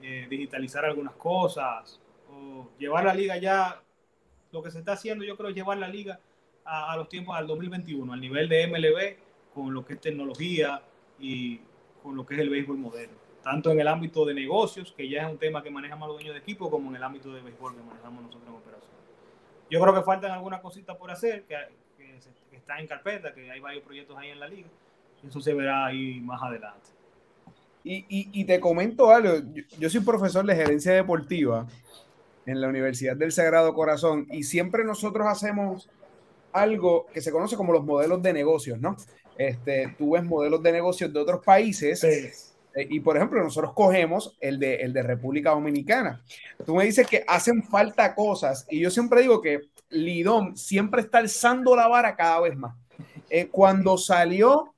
eh, 0.00 0.28
digitalizar 0.30 0.84
algunas 0.84 1.14
cosas, 1.14 2.00
o 2.30 2.70
llevar 2.78 3.06
la 3.06 3.14
liga 3.14 3.36
ya, 3.38 3.82
lo 4.52 4.62
que 4.62 4.70
se 4.70 4.78
está 4.78 4.92
haciendo 4.92 5.24
yo 5.24 5.36
creo 5.36 5.50
llevar 5.50 5.78
la 5.78 5.88
liga 5.88 6.20
a, 6.64 6.96
los 6.96 7.08
tiempos 7.08 7.36
al 7.36 7.48
2021, 7.48 8.12
al 8.12 8.20
nivel 8.20 8.48
de 8.48 8.68
MLB, 8.68 9.52
con 9.52 9.74
lo 9.74 9.84
que 9.84 9.94
es 9.94 10.00
tecnología 10.00 10.80
y 11.18 11.60
con 12.04 12.14
lo 12.14 12.24
que 12.24 12.34
es 12.34 12.40
el 12.40 12.50
béisbol 12.50 12.78
moderno, 12.78 13.16
tanto 13.48 13.72
en 13.72 13.80
el 13.80 13.88
ámbito 13.88 14.26
de 14.26 14.34
negocios, 14.34 14.92
que 14.94 15.08
ya 15.08 15.22
es 15.22 15.30
un 15.30 15.38
tema 15.38 15.62
que 15.62 15.70
manejamos 15.70 16.06
los 16.06 16.18
dueños 16.18 16.34
de 16.34 16.40
equipo, 16.40 16.70
como 16.70 16.90
en 16.90 16.96
el 16.96 17.02
ámbito 17.02 17.32
de 17.32 17.40
béisbol 17.40 17.74
que 17.74 17.82
manejamos 17.82 18.24
nosotros 18.24 18.46
en 18.46 18.54
operación. 18.54 18.90
Yo 19.70 19.80
creo 19.80 19.94
que 19.94 20.02
faltan 20.02 20.32
algunas 20.32 20.60
cositas 20.60 20.94
por 20.98 21.10
hacer, 21.10 21.44
que, 21.44 21.56
que, 21.96 22.18
están 22.54 22.80
en 22.80 22.86
carpeta, 22.86 23.32
que 23.32 23.50
hay 23.50 23.58
varios 23.58 23.82
proyectos 23.84 24.18
ahí 24.18 24.28
en 24.28 24.40
la 24.40 24.48
liga. 24.48 24.68
Eso 25.26 25.40
se 25.40 25.54
verá 25.54 25.86
ahí 25.86 26.20
más 26.20 26.42
adelante. 26.42 26.90
Y, 27.84 28.04
y, 28.10 28.44
te 28.44 28.60
comento 28.60 29.10
algo, 29.10 29.36
yo, 29.78 29.88
soy 29.88 30.00
profesor 30.00 30.44
de 30.44 30.54
gerencia 30.54 30.92
deportiva 30.92 31.66
en 32.44 32.60
la 32.60 32.68
Universidad 32.68 33.16
del 33.16 33.32
Sagrado 33.32 33.72
Corazón 33.72 34.26
y 34.30 34.42
siempre 34.42 34.84
nosotros 34.84 35.26
hacemos 35.26 35.88
algo 36.52 37.06
que 37.14 37.22
se 37.22 37.32
conoce 37.32 37.56
como 37.56 37.72
los 37.72 37.82
modelos 37.82 38.22
de 38.22 38.34
negocios, 38.34 38.78
¿no? 38.78 38.94
Este, 39.38 39.94
tú 39.96 40.10
ves 40.10 40.24
modelos 40.24 40.62
de 40.62 40.72
negocios 40.72 41.10
de 41.14 41.18
otros 41.18 41.42
países 41.42 42.04
eh, 42.04 42.30
y, 42.74 43.00
por 43.00 43.16
ejemplo, 43.16 43.42
nosotros 43.42 43.72
cogemos 43.74 44.36
el 44.40 44.58
de, 44.58 44.76
el 44.76 44.92
de 44.92 45.02
República 45.02 45.50
Dominicana. 45.50 46.22
Tú 46.64 46.76
me 46.76 46.84
dices 46.84 47.06
que 47.06 47.24
hacen 47.26 47.62
falta 47.62 48.14
cosas 48.14 48.66
y 48.70 48.80
yo 48.80 48.90
siempre 48.90 49.22
digo 49.22 49.40
que 49.40 49.62
Lidón 49.90 50.56
siempre 50.56 51.00
está 51.00 51.18
alzando 51.18 51.74
la 51.74 51.88
vara 51.88 52.14
cada 52.14 52.40
vez 52.40 52.56
más. 52.56 52.76
Eh, 53.30 53.48
cuando 53.48 53.98
salió 53.98 54.74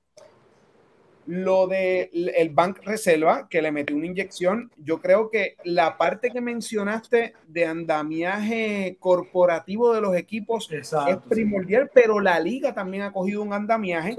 lo 1.31 1.69
de 1.69 2.11
el 2.13 2.51
Bank 2.51 2.81
Reserva, 2.83 3.47
que 3.49 3.63
le 3.63 3.71
metió 3.71 3.95
una 3.95 4.07
inyección, 4.07 4.73
yo 4.77 5.01
creo 5.01 5.31
que 5.31 5.55
la 5.63 5.97
parte 5.97 6.31
que 6.31 6.41
mencionaste 6.41 7.35
de 7.47 7.67
andamiaje 7.67 8.97
corporativo 8.99 9.95
de 9.95 10.01
los 10.01 10.17
equipos 10.17 10.69
es 10.73 10.89
primordial, 11.29 11.89
pero 11.95 12.19
la 12.19 12.41
liga 12.41 12.75
también 12.75 13.05
ha 13.05 13.13
cogido 13.13 13.43
un 13.43 13.53
andamiaje 13.53 14.17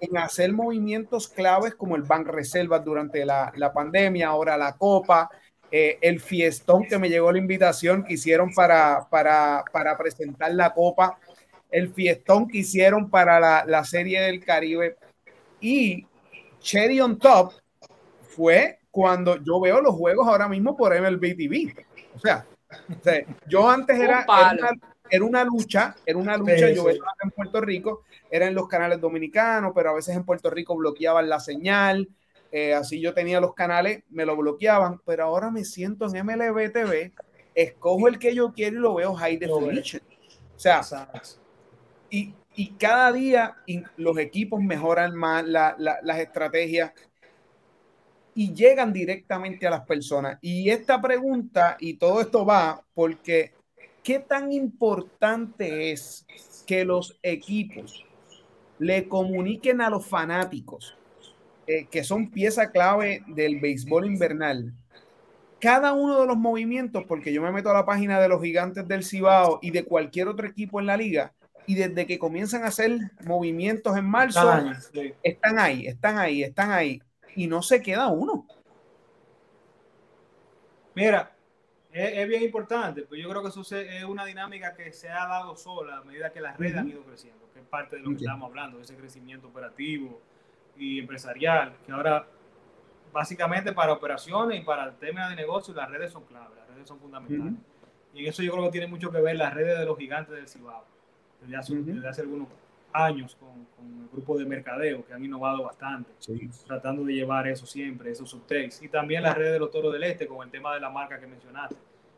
en 0.00 0.18
hacer 0.18 0.52
movimientos 0.52 1.28
claves 1.28 1.74
como 1.74 1.96
el 1.96 2.02
Bank 2.02 2.26
Reserva 2.26 2.78
durante 2.78 3.24
la, 3.24 3.50
la 3.56 3.72
pandemia, 3.72 4.28
ahora 4.28 4.58
la 4.58 4.76
Copa, 4.76 5.30
eh, 5.72 5.98
el 6.02 6.20
fiestón 6.20 6.84
que 6.84 6.98
me 6.98 7.08
llegó 7.08 7.32
la 7.32 7.38
invitación 7.38 8.04
que 8.04 8.14
hicieron 8.14 8.52
para, 8.52 9.06
para, 9.08 9.64
para 9.72 9.96
presentar 9.96 10.52
la 10.52 10.74
copa, 10.74 11.18
el 11.70 11.94
fiestón 11.94 12.48
que 12.48 12.58
hicieron 12.58 13.08
para 13.08 13.40
la, 13.40 13.64
la 13.66 13.84
serie 13.84 14.20
del 14.20 14.44
Caribe. 14.44 14.96
Y 15.60 16.06
Cherry 16.60 17.00
on 17.00 17.18
Top 17.18 17.52
fue 18.22 18.78
cuando 18.90 19.36
yo 19.42 19.60
veo 19.60 19.80
los 19.80 19.94
juegos 19.94 20.26
ahora 20.26 20.48
mismo 20.48 20.76
por 20.76 20.98
MLB 20.98 21.36
TV. 21.36 21.86
O 22.14 22.18
sea, 22.18 22.46
yo 23.46 23.68
antes 23.68 23.98
era, 23.98 24.24
era 25.10 25.24
una, 25.24 25.44
lucha, 25.44 25.96
era 26.06 26.18
una 26.18 26.36
lucha, 26.36 26.70
yo 26.70 26.84
veía 26.84 27.00
en 27.22 27.30
Puerto 27.30 27.60
Rico, 27.60 28.04
era 28.30 28.46
en 28.46 28.54
los 28.54 28.68
canales 28.68 29.00
dominicanos, 29.00 29.72
pero 29.74 29.90
a 29.90 29.94
veces 29.94 30.16
en 30.16 30.24
Puerto 30.24 30.50
Rico 30.50 30.76
bloqueaban 30.76 31.28
la 31.28 31.40
señal, 31.40 32.08
eh, 32.52 32.74
así 32.74 33.00
yo 33.00 33.14
tenía 33.14 33.40
los 33.40 33.54
canales, 33.54 34.02
me 34.10 34.24
lo 34.24 34.36
bloqueaban, 34.36 35.00
pero 35.04 35.24
ahora 35.24 35.50
me 35.50 35.64
siento 35.64 36.06
en 36.06 36.24
MLB 36.24 36.72
TV, 36.72 37.12
escojo 37.54 38.08
el 38.08 38.18
que 38.18 38.34
yo 38.34 38.52
quiero 38.52 38.76
y 38.76 38.80
lo 38.80 38.94
veo 38.94 39.14
high 39.14 39.36
definition. 39.36 40.02
O 40.56 40.58
sea, 40.58 40.82
y, 42.10 42.34
y, 42.60 42.72
cada 42.78 43.12
día 43.12 43.56
los 43.96 44.18
equipos 44.18 44.62
mejoran 44.62 45.14
más 45.14 45.44
las 45.46 46.18
estrategias 46.18 46.92
y 48.34 48.52
llegan 48.52 48.92
directamente 48.92 49.66
a 49.66 49.70
las 49.70 49.86
personas. 49.86 50.38
Y 50.40 50.70
esta 50.70 51.00
pregunta 51.00 51.76
y 51.80 51.94
todo 51.94 52.20
esto 52.20 52.44
va 52.44 52.82
porque 52.94 53.52
¿qué 54.02 54.18
tan 54.18 54.52
importante 54.52 55.92
es 55.92 56.26
que 56.66 56.84
los 56.84 57.18
equipos 57.22 58.04
le 58.78 59.08
comuniquen 59.08 59.80
a 59.80 59.90
los 59.90 60.06
fanáticos 60.06 60.96
eh, 61.66 61.86
que 61.90 62.02
son 62.02 62.30
pieza 62.30 62.70
clave 62.70 63.22
del 63.28 63.60
béisbol 63.60 64.06
invernal. 64.06 64.72
Cada 65.60 65.92
uno 65.92 66.20
de 66.20 66.26
los 66.26 66.36
movimientos, 66.36 67.04
porque 67.06 67.32
yo 67.32 67.42
me 67.42 67.52
meto 67.52 67.70
a 67.70 67.74
la 67.74 67.84
página 67.84 68.18
de 68.18 68.28
los 68.28 68.42
gigantes 68.42 68.88
del 68.88 69.04
Cibao 69.04 69.60
y 69.62 69.70
de 69.70 69.84
cualquier 69.84 70.26
otro 70.26 70.48
equipo 70.48 70.80
en 70.80 70.86
la 70.86 70.96
liga, 70.96 71.32
y 71.66 71.74
desde 71.74 72.06
que 72.06 72.18
comienzan 72.18 72.64
a 72.64 72.68
hacer 72.68 73.12
movimientos 73.24 73.96
en 73.96 74.04
marzo, 74.04 74.62
están 75.22 75.58
ahí, 75.58 75.86
están 75.86 76.18
ahí, 76.18 76.42
están 76.42 76.70
ahí, 76.70 77.02
y 77.34 77.46
no 77.46 77.62
se 77.62 77.82
queda 77.82 78.08
uno. 78.08 78.46
Mira, 80.94 81.32
es, 81.92 82.28
bien 82.28 82.42
importante, 82.42 83.02
pues 83.02 83.20
yo 83.20 83.28
creo 83.28 83.42
que 83.42 83.48
eso 83.48 83.62
es 83.62 84.04
una 84.04 84.24
dinámica 84.24 84.74
que 84.74 84.92
se 84.92 85.08
ha 85.08 85.26
dado 85.26 85.56
sola 85.56 85.98
a 85.98 86.04
medida 86.04 86.32
que 86.32 86.40
las 86.40 86.56
redes 86.56 86.76
han 86.76 86.88
ido 86.88 87.02
creciendo, 87.02 87.48
que 87.52 87.60
es 87.60 87.66
parte 87.66 87.96
de 87.96 88.02
lo 88.02 88.10
que 88.10 88.16
estamos 88.16 88.48
hablando, 88.48 88.78
de 88.78 88.84
ese 88.84 88.96
crecimiento 88.96 89.48
operativo, 89.48 90.20
y 90.76 90.98
empresarial, 90.98 91.74
que 91.84 91.92
ahora 91.92 92.26
básicamente 93.12 93.72
para 93.72 93.92
operaciones 93.92 94.60
y 94.60 94.64
para 94.64 94.84
el 94.84 94.96
tema 94.96 95.28
de 95.28 95.36
negocio 95.36 95.74
las 95.74 95.90
redes 95.90 96.12
son 96.12 96.24
clave, 96.24 96.56
las 96.56 96.68
redes 96.68 96.88
son 96.88 96.98
fundamentales. 96.98 97.54
Y 98.14 98.20
en 98.20 98.26
eso 98.26 98.42
yo 98.42 98.52
creo 98.52 98.64
que 98.64 98.70
tiene 98.70 98.86
mucho 98.86 99.10
que 99.10 99.20
ver 99.20 99.36
las 99.36 99.54
redes 99.54 99.78
de 99.78 99.84
los 99.84 99.98
gigantes 99.98 100.34
del 100.34 100.48
Cibao, 100.48 100.84
desde 101.40 101.56
hace, 102.08 102.20
algunos 102.20 102.48
años 102.92 103.36
con, 103.36 103.66
con, 103.76 104.02
el 104.02 104.08
grupo 104.10 104.36
de 104.38 104.44
mercadeo 104.44 105.04
que 105.04 105.12
han 105.12 105.24
innovado 105.24 105.64
bastante, 105.64 106.10
tratando 106.66 107.04
de 107.04 107.14
llevar 107.14 107.48
eso 107.48 107.66
siempre, 107.66 108.10
esos 108.10 108.30
subtakes. 108.30 108.82
Y 108.82 108.88
también 108.88 109.22
las 109.22 109.36
redes 109.36 109.52
de 109.52 109.58
los 109.58 109.70
toros 109.70 109.92
del 109.92 110.02
este 110.04 110.26
con 110.26 110.44
el 110.44 110.50
tema 110.50 110.74
de 110.74 110.80
la 110.80 110.90
marca 110.90 111.18
que 111.18 111.26
mencionaste. 111.26 111.76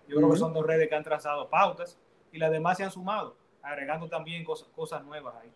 Yo 0.09 0.17
creo 0.17 0.31
que 0.31 0.37
son 0.37 0.53
dos 0.53 0.67
redes 0.67 0.89
que 0.89 0.95
han 0.95 1.05
trazado 1.05 1.49
pautas 1.49 1.99
y 2.33 2.39
las 2.39 2.51
demás 2.51 2.77
se 2.77 2.85
han 2.85 2.91
sumado, 2.91 3.37
agregando 3.63 4.09
también 4.09 4.45
cosas, 4.45 4.69
cosas 4.75 5.05
nuevas 5.05 5.35
ahí. 5.41 5.51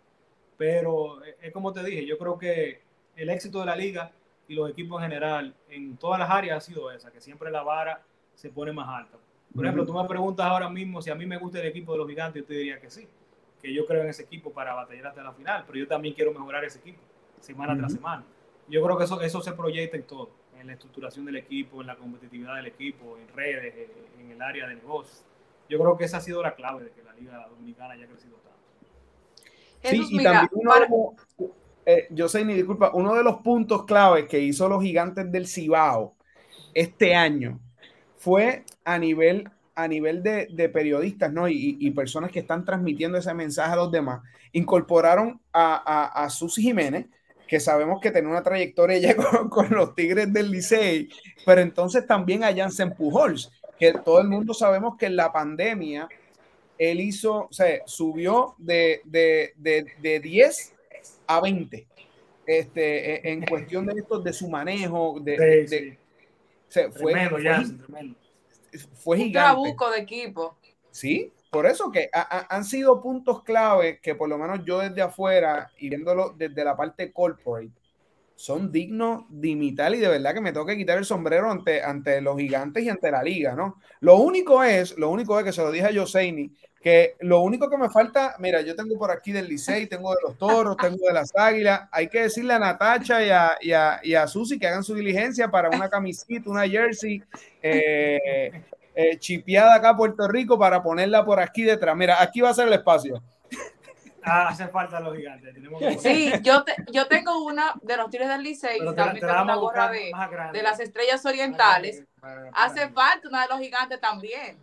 Pero 0.57 1.25
eh, 1.25 1.37
es 1.43 1.53
como 1.53 1.73
te 1.73 1.83
dije, 1.83 2.07
yo 2.07 2.17
creo 2.19 2.39
que 2.39 2.81
el 3.17 3.31
éxito 3.31 3.61
de 3.61 3.67
la 3.67 3.77
liga 3.77 4.13
y 4.49 4.55
los 4.55 4.71
equipos 4.71 5.03
en 5.03 5.09
general 5.09 5.55
en 5.69 5.97
todas 5.97 6.21
las 6.21 6.31
áreas 6.31 6.59
ha 6.59 6.61
sido 6.61 6.91
esa, 6.91 7.11
que 7.11 7.21
siempre 7.21 7.51
la 7.51 7.63
vara 7.63 8.03
se 8.35 8.51
pone 8.51 8.73
más 8.73 8.89
alta. 8.89 9.19
Por 9.55 9.65
ejemplo, 9.65 9.87
tú 9.87 9.95
me 9.95 10.07
preguntas 10.07 10.47
ahora 10.47 10.69
mismo 10.69 11.01
si 11.01 11.11
a 11.11 11.15
mí 11.15 11.25
me 11.25 11.39
gusta 11.39 11.61
el 11.61 11.67
equipo 11.67 11.93
de 11.93 11.99
los 11.99 12.09
gigantes, 12.09 12.43
yo 12.43 12.47
te 12.47 12.55
diría 12.55 12.81
que 12.81 12.91
sí, 12.91 13.09
que 13.67 13.75
yo 13.75 13.85
creo 13.85 14.03
en 14.03 14.09
ese 14.09 14.23
equipo 14.23 14.53
para 14.53 14.75
batallar 14.75 15.09
hasta 15.09 15.25
la 15.25 15.33
final, 15.33 15.65
pero 15.67 15.81
yo 15.81 15.89
también 15.89 16.15
quiero 16.15 16.33
mejorar 16.33 16.65
ese 16.65 16.79
equipo 16.79 17.01
semana 17.41 17.77
tras 17.77 17.93
semana. 17.93 18.25
Yo 18.69 18.81
creo 18.83 18.97
que 18.97 19.05
eso, 19.05 19.21
eso 19.21 19.41
se 19.41 19.53
proyecta 19.53 19.97
en 19.97 20.05
todo, 20.05 20.31
en 20.61 20.69
la 20.69 20.75
estructuración 20.75 21.25
del 21.25 21.37
equipo, 21.37 21.81
en 21.81 21.89
la 21.89 21.97
competitividad 21.97 22.55
del 22.57 22.67
equipo, 22.67 23.19
en 23.19 23.27
redes, 23.35 23.75
en 24.21 24.31
el 24.31 24.41
área 24.41 24.69
de 24.69 24.77
negocios. 24.77 25.25
Yo 25.69 25.81
creo 25.81 25.97
que 25.97 26.05
esa 26.05 26.19
ha 26.19 26.21
sido 26.21 26.43
la 26.43 26.55
clave 26.55 26.85
de 26.85 26.91
que 26.93 27.03
la 27.03 27.13
Liga 27.15 27.45
Dominicana 27.49 27.95
haya 27.95 28.07
crecido 28.07 28.37
tanto. 28.37 28.57
Sí, 29.83 30.07
y 30.11 30.23
también 30.23 30.49
uno, 30.53 31.17
eh, 31.85 32.07
yo 32.11 32.29
sé, 32.29 32.45
ni 32.45 32.55
disculpa, 32.55 32.93
uno 32.95 33.15
de 33.17 33.25
los 33.25 33.39
puntos 33.39 33.85
claves 33.85 34.29
que 34.29 34.39
hizo 34.39 34.69
los 34.69 34.81
gigantes 34.81 35.31
del 35.33 35.49
Cibao 35.49 36.15
este 36.73 37.17
año 37.17 37.59
fue 38.17 38.65
a 38.85 38.97
nivel, 38.97 39.51
a 39.77 39.87
nivel 39.87 40.23
de, 40.23 40.49
de 40.51 40.69
periodistas 40.69 41.33
¿no? 41.33 41.49
Y, 41.49 41.77
y, 41.79 41.91
personas 41.93 42.33
que 42.33 42.41
están 42.41 42.65
transmitiendo 42.65 43.19
ese 43.19 43.33
mensaje 43.35 43.73
a 43.73 43.77
los 43.77 43.93
demás. 43.93 44.23
Incorporaron 44.53 45.41
a, 45.53 45.77
a, 45.77 46.25
a 46.25 46.31
Susi 46.31 46.63
Jiménez, 46.63 47.07
que 47.47 47.61
sabemos 47.61 48.01
que 48.01 48.11
tiene 48.11 48.29
una 48.29 48.43
trayectoria 48.43 48.99
ya 48.99 49.15
con, 49.17 49.49
con, 49.49 49.69
los 49.71 49.95
Tigres 49.95 50.33
del 50.33 50.51
Licey, 50.51 51.09
pero 51.45 51.61
entonces 51.61 52.07
también 52.07 52.43
a 52.43 52.55
Jansen 52.55 52.95
Pujols, 52.95 53.53
que 53.79 53.93
todo 53.93 54.21
el 54.21 54.29
mundo 54.29 54.55
sabemos 54.55 54.97
que 54.97 55.07
en 55.07 55.17
la 55.17 55.33
pandemia 55.33 56.09
él 56.79 57.01
hizo, 57.01 57.47
o 57.47 57.53
sea, 57.53 57.83
subió 57.87 58.55
de, 58.59 59.03
de, 59.05 59.53
de, 59.57 59.87
de 60.01 60.21
10 60.21 60.75
a 61.27 61.41
20 61.41 61.87
este, 62.47 63.29
e, 63.29 63.33
en 63.33 63.45
cuestión 63.45 63.87
de 63.87 64.01
esto, 64.01 64.21
de 64.21 64.33
su 64.33 64.49
manejo, 64.49 65.19
de, 65.21 65.99
fue, 66.69 66.91
fue, 66.93 67.13
gigante. 69.17 69.61
Un 69.61 69.93
de 69.93 69.99
equipo. 69.99 70.57
Sí, 70.91 71.33
por 71.51 71.67
eso 71.67 71.91
que 71.91 72.09
han 72.13 72.65
sido 72.65 73.01
puntos 73.01 73.43
clave 73.43 74.01
que 74.01 74.15
por 74.15 74.29
lo 74.29 74.39
menos 74.39 74.61
yo 74.65 74.81
desde 74.81 75.03
afuera 75.03 75.71
y 75.79 75.89
viéndolo 75.89 76.35
desde 76.37 76.65
la 76.65 76.77
parte 76.77 77.13
corporate, 77.13 77.71
son 78.37 78.71
dignos 78.71 79.25
de 79.31 79.49
imitar 79.49 79.95
y 79.95 79.99
de 79.99 80.09
verdad 80.09 80.35
que 80.35 80.43
me 80.43 80.53
toca 80.53 80.77
quitar 80.77 80.99
el 80.99 81.07
sombrero 81.07 81.51
ante, 81.51 81.83
ante 81.83 82.21
los 82.21 82.37
gigantes 82.37 82.85
y 82.85 82.91
ante 82.91 83.11
la 83.11 83.23
liga, 83.23 83.55
¿no? 83.55 83.81
Lo 84.01 84.17
único 84.17 84.63
es, 84.63 84.97
lo 84.99 85.09
único 85.09 85.39
es 85.39 85.45
que 85.45 85.53
se 85.53 85.63
lo 85.63 85.73
dije 85.73 85.87
a 85.87 85.95
Joseini, 85.95 86.53
que 86.81 87.17
lo 87.21 87.41
único 87.41 87.71
que 87.71 87.79
me 87.79 87.89
falta, 87.89 88.37
mira, 88.39 88.61
yo 88.61 88.77
tengo 88.77 88.97
por 88.99 89.11
aquí 89.11 89.33
del 89.33 89.49
Licey, 89.49 89.87
tengo 89.87 90.15
de 90.15 90.21
los 90.23 90.37
toros, 90.37 90.77
tengo 90.77 91.05
de 91.07 91.15
las 91.15 91.35
águilas, 91.35 91.89
hay 91.91 92.09
que 92.09 92.23
decirle 92.23 92.53
a 92.53 92.59
Natacha 92.59 93.25
y 93.25 93.31
a, 93.31 93.57
y 93.61 93.73
a, 93.73 94.01
y 94.03 94.15
a 94.15 94.29
Susi 94.29 94.59
que 94.59 94.69
hagan 94.69 94.85
su 94.85 94.95
diligencia 94.95 95.51
para 95.51 95.71
una 95.71 95.89
camisita, 95.89 96.51
una 96.51 96.69
jersey 96.69 97.23
eh, 97.63 98.63
eh, 98.95 99.19
chipeada 99.19 99.75
acá 99.75 99.91
a 99.91 99.97
Puerto 99.97 100.29
Rico 100.29 100.59
para 100.59 100.83
ponerla 100.83 101.25
por 101.25 101.41
aquí 101.41 101.63
detrás. 101.63 101.97
Mira, 101.97 102.23
aquí 102.23 102.41
va 102.41 102.51
a 102.51 102.55
ser 102.55 102.69
el 102.69 102.75
espacio. 102.75 103.23
Ah, 104.29 104.49
hace 104.49 104.67
falta 104.67 104.99
los 104.99 105.17
gigantes. 105.17 105.55
sí, 106.01 106.33
yo, 106.43 106.65
yo 106.91 107.07
tengo 107.07 107.45
una 107.45 107.75
de 107.81 107.97
los 107.97 108.11
Tigres 108.11 108.29
del 108.29 108.43
Licey, 108.43 108.81
también 108.97 109.25
tengo 109.25 109.43
una 109.43 109.55
gorra 109.55 109.89
de, 109.89 110.11
de, 110.53 110.63
las 110.65 110.81
estrellas 110.81 111.25
orientales. 111.25 112.03
hace 112.53 112.89
falta 112.89 113.29
una 113.29 113.43
de 113.43 113.49
los 113.49 113.61
gigantes 113.61 114.01
también. 114.01 114.59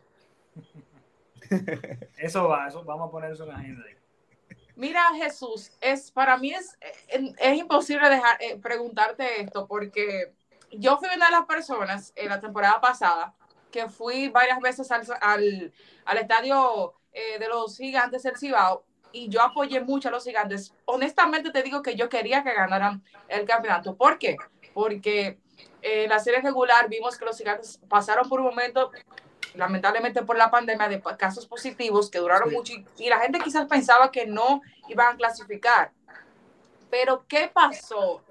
Eso 2.17 2.49
va, 2.49 2.67
eso 2.67 2.83
vamos 2.83 3.07
a 3.07 3.11
poner 3.11 3.31
eso 3.31 3.43
en 3.43 3.49
la 3.49 3.55
agenda. 3.55 3.83
Mira, 4.75 5.03
Jesús, 5.15 5.71
es 5.81 6.09
para 6.09 6.37
mí 6.37 6.51
es, 6.51 6.77
es 7.07 7.57
imposible 7.57 8.09
dejar 8.09 8.41
eh, 8.41 8.57
preguntarte 8.57 9.41
esto 9.41 9.67
porque 9.67 10.33
yo 10.71 10.97
fui 10.97 11.09
una 11.15 11.27
de 11.27 11.31
las 11.31 11.45
personas 11.45 12.11
en 12.15 12.29
la 12.29 12.39
temporada 12.39 12.81
pasada 12.81 13.35
que 13.71 13.87
fui 13.87 14.29
varias 14.29 14.59
veces 14.61 14.89
al, 14.91 15.03
al, 16.05 16.17
estadio 16.17 16.95
eh, 17.11 17.37
de 17.39 17.47
los 17.49 17.77
gigantes 17.77 18.23
del 18.23 18.37
Cibao 18.37 18.83
y 19.13 19.29
yo 19.29 19.41
apoyé 19.41 19.79
mucho 19.79 20.09
a 20.09 20.11
los 20.11 20.25
gigantes. 20.25 20.73
Honestamente 20.85 21.51
te 21.51 21.63
digo 21.63 21.81
que 21.81 21.95
yo 21.95 22.09
quería 22.09 22.43
que 22.43 22.53
ganaran 22.53 23.01
el 23.29 23.45
campeonato. 23.45 23.95
¿Por 23.95 24.17
qué? 24.17 24.35
Porque 24.73 25.37
en 25.81 26.09
la 26.09 26.19
serie 26.19 26.41
regular 26.41 26.89
vimos 26.89 27.17
que 27.17 27.23
los 27.23 27.37
gigantes 27.37 27.79
pasaron 27.87 28.27
por 28.27 28.41
un 28.41 28.47
momento 28.47 28.91
lamentablemente 29.53 30.23
por 30.23 30.35
la 30.35 30.49
pandemia, 30.49 30.89
de 30.89 30.99
casos 31.17 31.45
positivos 31.45 32.09
que 32.09 32.17
duraron 32.17 32.51
mucho 32.51 32.73
y, 32.97 33.09
la 33.09 33.19
gente 33.19 33.39
quizás 33.39 33.67
pensaba 33.67 34.11
que 34.11 34.25
no 34.25 34.61
iban 34.89 35.13
a 35.13 35.17
clasificar. 35.17 35.91
Pero, 36.89 37.23
¿qué 37.27 37.51
pasó 37.53 38.23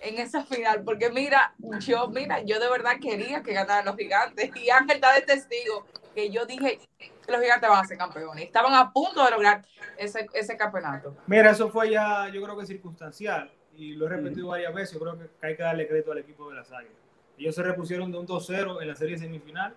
en 0.00 0.18
esa 0.18 0.44
final? 0.44 0.82
Porque 0.82 1.10
mira, 1.10 1.54
yo, 1.80 2.08
mira, 2.08 2.40
yo 2.42 2.58
de 2.58 2.70
verdad 2.70 2.96
quería 3.00 3.42
que 3.42 3.52
ganaran 3.52 3.84
los 3.84 3.96
gigantes 3.96 4.50
y 4.56 4.70
Ángel 4.70 4.96
está 4.96 5.12
de 5.12 5.22
testigo 5.22 5.86
que 6.14 6.30
yo 6.30 6.46
dije 6.46 6.80
que 6.98 7.32
los 7.32 7.40
gigantes 7.40 7.68
van 7.68 7.84
a 7.84 7.86
ser 7.86 7.98
campeones. 7.98 8.44
Estaban 8.44 8.74
a 8.74 8.92
punto 8.92 9.24
de 9.24 9.30
lograr 9.30 9.64
ese, 9.96 10.26
ese 10.34 10.56
campeonato. 10.56 11.16
Mira, 11.26 11.50
eso 11.50 11.68
fue 11.68 11.90
ya, 11.90 12.28
yo 12.28 12.42
creo 12.42 12.56
que 12.56 12.66
circunstancial 12.66 13.50
y 13.76 13.94
lo 13.94 14.06
he 14.06 14.10
repetido 14.10 14.48
varias 14.48 14.74
veces. 14.74 14.94
Yo 14.94 15.00
creo 15.00 15.18
que 15.18 15.46
hay 15.46 15.56
que 15.56 15.62
darle 15.62 15.88
crédito 15.88 16.12
al 16.12 16.18
equipo 16.18 16.48
de 16.50 16.56
las 16.56 16.72
Águilas. 16.72 16.96
Ellos 17.38 17.54
se 17.54 17.62
repusieron 17.62 18.12
de 18.12 18.18
un 18.18 18.26
2-0 18.26 18.82
en 18.82 18.88
la 18.88 18.94
serie 18.94 19.18
semifinal 19.18 19.74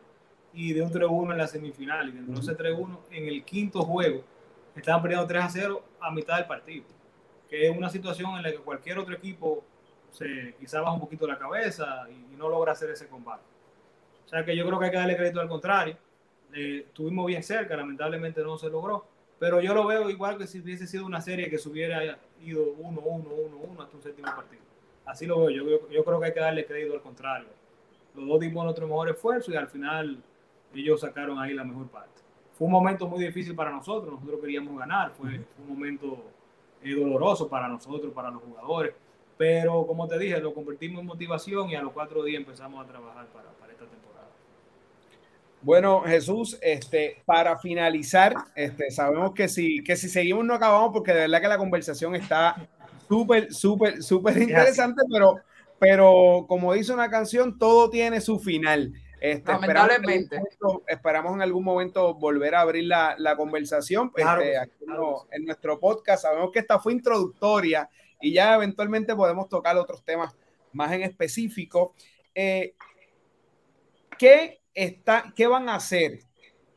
y 0.54 0.74
de 0.74 0.82
un 0.82 0.92
3-1 0.92 1.32
en 1.32 1.38
la 1.38 1.48
semifinal. 1.48 2.10
Y 2.10 2.12
de 2.12 2.40
ese 2.40 2.58
3-1 2.58 3.00
en 3.12 3.28
el 3.28 3.44
quinto 3.44 3.82
juego 3.82 4.24
estaban 4.76 5.02
perdiendo 5.02 5.28
3-0 5.28 5.82
a 6.00 6.12
mitad 6.12 6.38
del 6.38 6.46
partido. 6.46 6.86
Que 7.50 7.70
es 7.70 7.78
una 7.78 7.90
situación 7.90 8.36
en 8.36 8.44
la 8.44 8.52
que 8.52 8.58
cualquier 8.58 9.00
otro 9.00 9.14
equipo 9.14 9.64
se 10.12 10.56
quizá 10.60 10.82
baja 10.82 10.94
un 10.94 11.00
poquito 11.00 11.28
la 11.28 11.38
cabeza 11.38 12.08
y, 12.10 12.36
no 12.36 12.50
logra 12.50 12.74
hacer 12.74 12.90
ese 12.90 13.08
combate. 13.08 13.44
O 14.26 14.28
sea 14.28 14.44
que 14.44 14.58
yo 14.58 14.66
creo 14.66 14.78
que 14.78 14.86
hay 14.86 14.92
que 14.92 14.98
darle 14.98 15.16
crédito 15.16 15.40
al 15.40 15.48
contrario. 15.48 15.98
Eh, 16.56 16.86
estuvimos 16.88 17.26
bien 17.26 17.44
cerca, 17.44 17.76
lamentablemente 17.76 18.42
no 18.42 18.58
se 18.58 18.70
logró. 18.70 19.06
Pero 19.38 19.62
yo 19.62 19.74
lo 19.74 19.86
veo 19.86 20.10
igual 20.10 20.38
que 20.38 20.48
si 20.48 20.62
hubiese 20.62 20.88
sido 20.88 21.06
una 21.06 21.20
serie 21.20 21.50
que 21.50 21.58
se 21.58 21.68
hubiera 21.68 22.18
ido 22.42 22.76
1-1, 22.78 23.04
1-1 23.04 23.84
hasta 23.84 23.98
un 23.98 24.02
séptimo 24.02 24.34
partido. 24.34 24.62
Así 25.06 25.26
lo 25.26 25.40
veo. 25.40 25.50
Yo, 25.50 25.90
yo, 25.90 26.04
creo 26.06 26.20
que 26.20 26.26
hay 26.28 26.34
que 26.34 26.40
darle 26.40 26.66
crédito 26.66 26.94
al 26.94 27.02
contrario. 27.02 27.50
Los 28.16 28.28
dos 28.28 28.40
dimos 28.40 28.64
nuestro 28.64 28.88
mejor 28.88 29.10
esfuerzo 29.10 29.52
y 29.52 29.58
al 29.58 29.68
final 29.68 30.24
ellos 30.74 31.02
sacaron 31.02 31.38
ahí 31.40 31.54
la 31.54 31.66
mejor 31.66 31.88
parte. 31.88 32.22
Fue 32.58 32.68
un 32.68 32.72
momento 32.72 33.08
muy 33.08 33.24
difícil 33.24 33.54
para 33.54 33.72
nosotros. 33.72 34.14
Nosotros 34.14 34.40
queríamos 34.40 34.78
ganar. 34.80 35.12
Fue, 35.12 35.42
un 35.60 35.68
momento 35.68 36.24
eh, 36.82 36.96
doloroso 36.96 37.50
para 37.50 37.68
nosotros, 37.68 38.14
para 38.14 38.32
los 38.32 38.42
jugadores. 38.42 38.94
Pero 39.38 39.86
como 39.86 40.08
te 40.08 40.18
dije, 40.18 40.40
lo 40.40 40.54
convertimos 40.54 41.02
en 41.02 41.08
motivación 41.08 41.70
y 41.70 41.76
a 41.76 41.82
los 41.82 41.92
cuatro 41.92 42.24
días 42.24 42.40
empezamos 42.40 42.82
a 42.84 42.88
trabajar 42.88 43.28
para, 43.28 43.50
para 43.52 43.74
esta 43.74 43.86
temporada. 43.86 44.15
Bueno, 45.66 46.02
Jesús, 46.02 46.60
este, 46.62 47.24
para 47.26 47.58
finalizar, 47.58 48.36
este, 48.56 48.92
sabemos 48.92 49.34
que 49.34 49.48
si, 49.48 49.84
que 49.84 49.96
si 49.96 50.10
seguimos 50.10 50.46
no 50.46 50.54
acabamos 50.54 50.92
porque 50.94 51.12
de 51.12 51.22
verdad 51.22 51.42
que 51.42 51.48
la 51.48 51.58
conversación 51.58 52.14
está 52.14 52.70
súper, 53.08 53.52
súper, 53.52 54.04
súper 54.04 54.38
interesante, 54.44 55.02
pero, 55.12 55.40
pero 55.80 56.46
como 56.48 56.72
dice 56.72 56.94
una 56.94 57.10
canción, 57.10 57.58
todo 57.58 57.90
tiene 57.90 58.22
su 58.22 58.38
final. 58.38 58.94
Este, 59.20 59.52
Lamentablemente. 59.52 60.40
Esperamos 60.88 61.34
en, 61.34 61.42
algún 61.42 61.64
momento 61.64 62.14
volver 62.14 62.54
a 62.54 62.62
abrir 62.62 62.84
la, 62.84 63.16
la 63.18 63.36
conversación 63.36 64.12
este, 64.16 64.58
en 65.32 65.46
nuestro 65.46 65.80
podcast. 65.80 66.22
Sabemos 66.22 66.52
que 66.52 66.60
esta 66.60 66.78
fue 66.78 66.94
introductoria 66.94 67.90
y 68.22 68.34
ya 68.34 68.54
eventualmente 68.54 69.16
podemos 69.16 69.50
tocar 69.50 69.76
otros 69.78 70.04
temas 70.04 70.36
más 70.74 70.92
en 70.92 71.02
específico. 71.02 71.96
Eh, 72.36 72.76
¿qué, 74.20 74.60
está, 74.76 75.34
¿Qué 75.36 75.48
van 75.48 75.70
a 75.70 75.76
hacer 75.76 76.20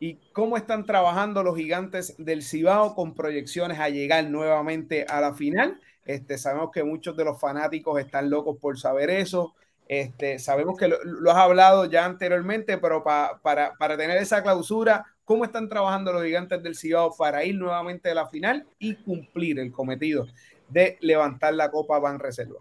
y 0.00 0.14
cómo 0.32 0.56
están 0.56 0.86
trabajando 0.86 1.42
los 1.42 1.56
gigantes 1.56 2.14
del 2.18 2.42
Cibao 2.42 2.94
con 2.94 3.14
proyecciones 3.14 3.80
a 3.80 3.88
llegar 3.88 4.24
nuevamente 4.24 5.04
a 5.08 5.20
la 5.20 5.34
final? 5.34 5.80
Este, 6.04 6.38
sabemos 6.38 6.70
que 6.72 6.84
muchos 6.84 7.16
de 7.16 7.24
los 7.24 7.38
fanáticos 7.38 8.00
están 8.00 8.30
locos 8.30 8.56
por 8.58 8.78
saber 8.78 9.10
eso. 9.10 9.54
Este, 9.88 10.38
sabemos 10.38 10.78
que 10.78 10.88
lo, 10.88 11.30
has 11.30 11.36
hablado 11.36 11.84
ya 11.86 12.04
anteriormente, 12.04 12.78
pero 12.78 13.02
para, 13.02 13.76
tener 13.96 14.16
esa 14.18 14.42
clausura, 14.42 15.04
¿cómo 15.24 15.44
están 15.44 15.68
trabajando 15.68 16.12
los 16.12 16.22
gigantes 16.22 16.62
del 16.62 16.76
Cibao 16.76 17.14
para 17.16 17.44
ir 17.44 17.56
nuevamente 17.56 18.10
a 18.10 18.14
la 18.14 18.28
final 18.28 18.66
y 18.78 18.94
cumplir 18.94 19.58
el 19.58 19.72
cometido 19.72 20.26
de 20.68 20.98
levantar 21.00 21.54
la 21.54 21.70
Copa 21.70 21.98
Ban 21.98 22.18
Reserva? 22.18 22.60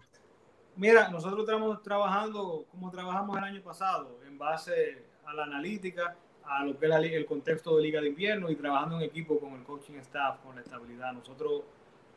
Mira, 0.76 1.08
nosotros 1.08 1.40
estamos 1.40 1.82
trabajando 1.82 2.64
como 2.70 2.90
trabajamos 2.90 3.36
el 3.36 3.44
año 3.44 3.62
pasado, 3.62 4.20
en 4.26 4.38
base 4.38 5.07
a 5.28 5.34
la 5.34 5.44
analítica, 5.44 6.16
a 6.44 6.64
lo 6.64 6.78
que 6.78 6.86
es 6.86 7.12
el 7.12 7.26
contexto 7.26 7.76
de 7.76 7.82
Liga 7.82 8.00
de 8.00 8.08
Invierno 8.08 8.50
y 8.50 8.56
trabajando 8.56 8.96
en 8.96 9.02
equipo 9.02 9.38
con 9.38 9.52
el 9.52 9.62
coaching 9.62 9.96
staff, 9.96 10.38
con 10.38 10.56
la 10.56 10.62
estabilidad. 10.62 11.12
Nosotros 11.12 11.62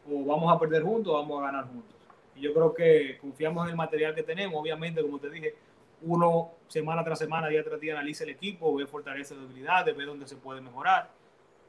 o 0.09 0.25
vamos 0.25 0.51
a 0.51 0.57
perder 0.57 0.83
juntos 0.83 1.13
o 1.13 1.17
vamos 1.17 1.41
a 1.41 1.47
ganar 1.47 1.65
juntos. 1.65 1.93
Y 2.35 2.41
yo 2.41 2.53
creo 2.53 2.73
que 2.73 3.17
confiamos 3.19 3.65
en 3.65 3.71
el 3.71 3.75
material 3.75 4.15
que 4.15 4.23
tenemos. 4.23 4.59
Obviamente, 4.59 5.01
como 5.01 5.19
te 5.19 5.29
dije, 5.29 5.55
uno 6.03 6.51
semana 6.67 7.03
tras 7.03 7.19
semana, 7.19 7.49
día 7.49 7.63
tras 7.63 7.79
día 7.81 7.93
analiza 7.93 8.23
el 8.23 8.29
equipo, 8.29 8.73
ve 8.73 8.87
fortalezas 8.87 9.37
y 9.37 9.41
debilidades, 9.41 9.95
ve 9.95 10.05
dónde 10.05 10.25
se 10.25 10.37
puede 10.37 10.61
mejorar 10.61 11.11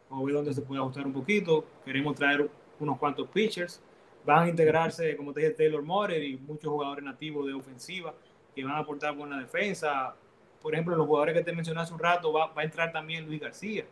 o 0.08 0.24
ve 0.24 0.32
dónde 0.32 0.54
se 0.54 0.62
puede 0.62 0.80
ajustar 0.80 1.04
un 1.04 1.12
poquito. 1.12 1.64
Queremos 1.84 2.14
traer 2.14 2.48
unos 2.78 2.98
cuantos 2.98 3.28
pitchers. 3.28 3.82
Van 4.24 4.44
a 4.44 4.48
integrarse, 4.48 5.16
como 5.16 5.32
te 5.32 5.40
dije, 5.40 5.52
Taylor 5.54 5.82
Moore 5.82 6.24
y 6.24 6.36
muchos 6.36 6.70
jugadores 6.70 7.04
nativos 7.04 7.48
de 7.48 7.52
ofensiva 7.52 8.14
que 8.54 8.62
van 8.62 8.74
a 8.74 8.78
aportar 8.78 9.16
buena 9.16 9.40
defensa. 9.40 10.14
Por 10.62 10.74
ejemplo, 10.74 10.96
los 10.96 11.06
jugadores 11.06 11.34
que 11.34 11.42
te 11.42 11.52
mencioné 11.52 11.80
hace 11.80 11.92
un 11.92 11.98
rato, 11.98 12.32
va, 12.32 12.46
va 12.46 12.62
a 12.62 12.64
entrar 12.64 12.92
también 12.92 13.26
Luis 13.26 13.40
García, 13.40 13.84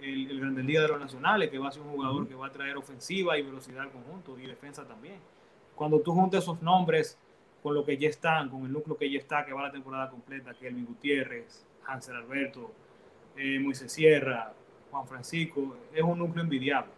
el, 0.00 0.30
el 0.30 0.40
Grande 0.40 0.62
Liga 0.62 0.82
de 0.82 0.88
los 0.88 1.00
Nacionales, 1.00 1.50
que 1.50 1.58
va 1.58 1.68
a 1.68 1.72
ser 1.72 1.82
un 1.82 1.90
jugador 1.90 2.28
que 2.28 2.34
va 2.34 2.46
a 2.46 2.52
traer 2.52 2.76
ofensiva 2.76 3.36
y 3.38 3.42
velocidad 3.42 3.82
al 3.82 3.90
conjunto 3.90 4.38
y 4.38 4.46
defensa 4.46 4.84
también 4.86 5.20
cuando 5.76 6.00
tú 6.00 6.12
juntes 6.12 6.42
esos 6.42 6.60
nombres 6.62 7.16
con 7.62 7.74
lo 7.74 7.84
que 7.84 7.96
ya 7.96 8.08
están, 8.08 8.48
con 8.48 8.64
el 8.64 8.72
núcleo 8.72 8.96
que 8.96 9.10
ya 9.10 9.18
está, 9.18 9.44
que 9.44 9.52
va 9.52 9.62
la 9.62 9.70
temporada 9.70 10.10
completa, 10.10 10.54
que 10.54 10.66
Elvin 10.66 10.86
Gutiérrez, 10.86 11.64
Hansel 11.86 12.16
Alberto, 12.16 12.72
eh, 13.36 13.60
Moisés 13.60 13.92
Sierra, 13.92 14.52
Juan 14.90 15.06
Francisco, 15.06 15.76
es 15.92 16.02
un 16.02 16.18
núcleo 16.18 16.42
envidiable. 16.42 16.92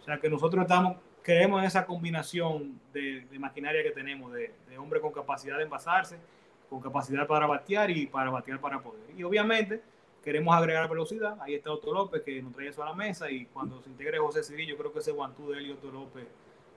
O 0.00 0.04
sea 0.04 0.18
que 0.18 0.28
nosotros 0.28 0.62
estamos, 0.62 0.96
creemos 1.22 1.60
en 1.60 1.66
esa 1.66 1.86
combinación 1.86 2.80
de, 2.92 3.26
maquinaria 3.38 3.82
que 3.82 3.90
tenemos, 3.90 4.32
de, 4.32 4.52
de 4.68 4.78
hombre 4.78 5.00
con 5.00 5.12
capacidad 5.12 5.56
de 5.56 5.64
envasarse, 5.64 6.18
con 6.70 6.80
capacidad 6.80 7.26
para 7.26 7.46
batear 7.46 7.90
y 7.90 8.06
para 8.06 8.30
batear 8.30 8.60
para 8.60 8.80
poder. 8.80 9.02
Y 9.16 9.22
obviamente 9.24 9.82
queremos 10.24 10.54
agregar 10.56 10.88
velocidad. 10.88 11.36
Ahí 11.42 11.54
está 11.54 11.70
Otto 11.72 11.92
López 11.92 12.22
que 12.22 12.40
nos 12.40 12.54
trae 12.54 12.68
eso 12.68 12.82
a 12.82 12.86
la 12.86 12.94
mesa 12.94 13.30
y 13.30 13.44
cuando 13.46 13.82
se 13.82 13.90
integre 13.90 14.18
José 14.18 14.42
Cedillo, 14.42 14.78
creo 14.78 14.92
que 14.92 15.00
ese 15.00 15.12
guantú 15.12 15.50
de 15.50 15.58
él 15.58 15.66
y 15.66 15.72
Otto 15.72 15.90
López 15.90 16.26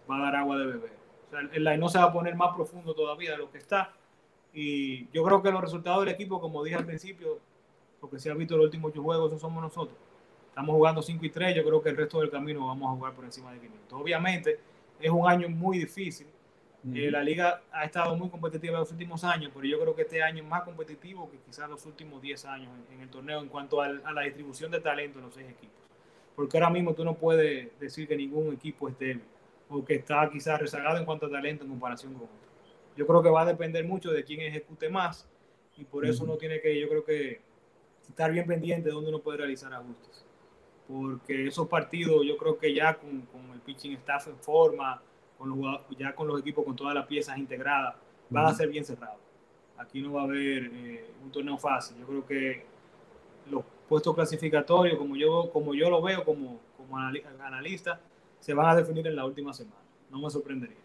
va 0.10 0.18
a 0.18 0.22
dar 0.22 0.36
agua 0.36 0.58
de 0.58 0.66
beber 0.66 1.04
el 1.52 1.64
line 1.64 1.78
no 1.78 1.90
se 1.90 1.98
va 1.98 2.06
a 2.06 2.14
poner 2.14 2.36
más 2.36 2.56
profundo 2.56 2.94
todavía 2.94 3.32
de 3.32 3.38
lo 3.38 3.52
que 3.52 3.58
está. 3.58 3.94
Y 4.54 5.10
yo 5.12 5.24
creo 5.24 5.42
que 5.42 5.52
los 5.52 5.62
resultados 5.62 6.06
del 6.06 6.14
equipo, 6.14 6.40
como 6.40 6.64
dije 6.64 6.76
al 6.76 6.86
principio, 6.86 7.40
porque 8.00 8.20
se 8.20 8.30
ha 8.30 8.34
visto 8.34 8.56
los 8.56 8.66
últimos 8.66 8.92
ocho 8.92 9.02
juegos, 9.02 9.32
eso 9.32 9.40
somos 9.40 9.64
nosotros. 9.64 9.98
Estamos 10.50 10.76
jugando 10.76 11.02
5 11.02 11.26
y 11.26 11.30
3, 11.32 11.56
yo 11.56 11.64
creo 11.64 11.82
que 11.82 11.90
el 11.90 11.98
resto 11.98 12.20
del 12.20 12.30
camino 12.30 12.68
vamos 12.68 12.92
a 12.92 12.96
jugar 12.96 13.14
por 13.14 13.26
encima 13.26 13.52
de 13.52 13.60
500. 13.60 14.00
Obviamente 14.00 14.60
es 15.00 15.10
un 15.10 15.28
año 15.28 15.50
muy 15.50 15.80
difícil. 15.80 16.28
Eh, 16.92 17.10
la 17.10 17.24
liga 17.24 17.62
ha 17.72 17.86
estado 17.86 18.14
muy 18.18 18.30
competitiva 18.30 18.74
en 18.74 18.82
los 18.82 18.92
últimos 18.92 19.24
años, 19.24 19.52
pero 19.56 19.66
yo 19.66 19.80
creo 19.80 19.96
que 19.96 20.02
este 20.02 20.22
año 20.22 20.44
es 20.44 20.50
más 20.50 20.64
competitivo 20.64 21.32
que 21.32 21.38
quizás 21.38 21.70
los 21.70 21.86
últimos 21.86 22.22
10 22.22 22.44
años 22.46 22.70
en, 22.92 23.00
el 23.00 23.10
torneo 23.10 23.40
en 23.40 23.48
cuanto 23.48 23.82
a, 23.82 23.86
a, 23.86 24.12
la 24.12 24.24
distribución 24.24 24.70
de 24.70 24.82
talento 24.82 25.20
en 25.20 25.26
los 25.26 25.34
seis 25.34 25.50
equipos. 25.50 25.78
Porque 26.36 26.58
ahora 26.58 26.70
mismo 26.70 26.94
tú 26.94 27.06
no 27.06 27.14
puedes 27.14 27.80
decir 27.80 28.06
que 28.06 28.18
ningún 28.18 28.54
equipo 28.54 28.90
es 28.90 29.00
débil 29.00 29.24
o 29.70 29.86
que 29.86 29.96
está 29.96 30.30
quizás 30.30 30.60
rezagado 30.60 30.98
en 30.98 31.06
cuanto 31.06 31.28
a 31.28 31.30
talento 31.30 31.64
en 31.64 31.70
comparación 31.70 32.14
con 32.14 32.24
otros. 32.24 32.40
Yo 32.98 33.08
creo 33.08 33.24
que 33.24 33.30
va 33.30 33.44
a 33.44 33.46
depender 33.46 33.86
mucho 33.86 34.12
de 34.12 34.24
quién 34.26 34.42
ejecute 34.42 34.90
más 34.90 35.28
y 35.78 35.86
por 35.86 36.06
eso 36.06 36.26
uno 36.26 36.36
tiene 36.36 36.60
que, 36.60 36.80
yo 36.80 36.90
creo 36.90 37.06
que, 37.06 37.42
estar 38.10 38.32
bien 38.32 38.46
pendiente 38.46 38.90
de 38.90 38.94
dónde 38.94 39.10
uno 39.10 39.20
puede 39.20 39.38
realizar 39.38 39.74
ajustes. 39.74 40.26
Porque 40.88 41.48
esos 41.48 41.68
partidos, 41.70 42.26
yo 42.28 42.36
creo 42.36 42.58
que 42.58 42.74
ya 42.74 42.96
con, 42.96 43.22
con 43.22 43.50
el 43.54 43.62
pitching 43.62 43.94
staff 43.94 44.28
en 44.28 44.38
forma, 44.38 45.02
con 45.38 45.50
los, 45.50 45.82
ya 45.98 46.14
con 46.16 46.28
los 46.28 46.40
equipos 46.40 46.66
con 46.66 46.76
todas 46.76 46.94
las 46.94 47.06
piezas 47.06 47.38
integradas, 47.38 47.96
van 48.30 48.46
a 48.46 48.54
ser 48.54 48.70
bien 48.70 48.86
cerrados. 48.86 49.20
Aquí 49.78 50.02
no 50.02 50.14
va 50.14 50.22
a 50.22 50.24
haber 50.26 50.66
eh, 50.66 51.12
un 51.24 51.32
torneo 51.32 51.58
fácil. 51.58 51.98
Yo 51.98 52.06
creo 52.06 52.26
que 52.26 52.66
los 53.50 53.64
puestos 53.88 54.16
clasificatorios, 54.16 54.98
como 54.98 55.16
yo, 55.16 55.50
como 55.52 55.74
yo 55.74 55.90
lo 55.90 56.02
veo 56.02 56.24
como, 56.24 56.60
como 56.78 56.98
analista, 56.98 58.00
se 58.40 58.54
van 58.54 58.68
a 58.68 58.76
definir 58.76 59.06
en 59.08 59.16
la 59.16 59.26
última 59.26 59.54
semana. 59.54 59.82
No 60.10 60.20
me 60.20 60.30
sorprendería. 60.30 60.78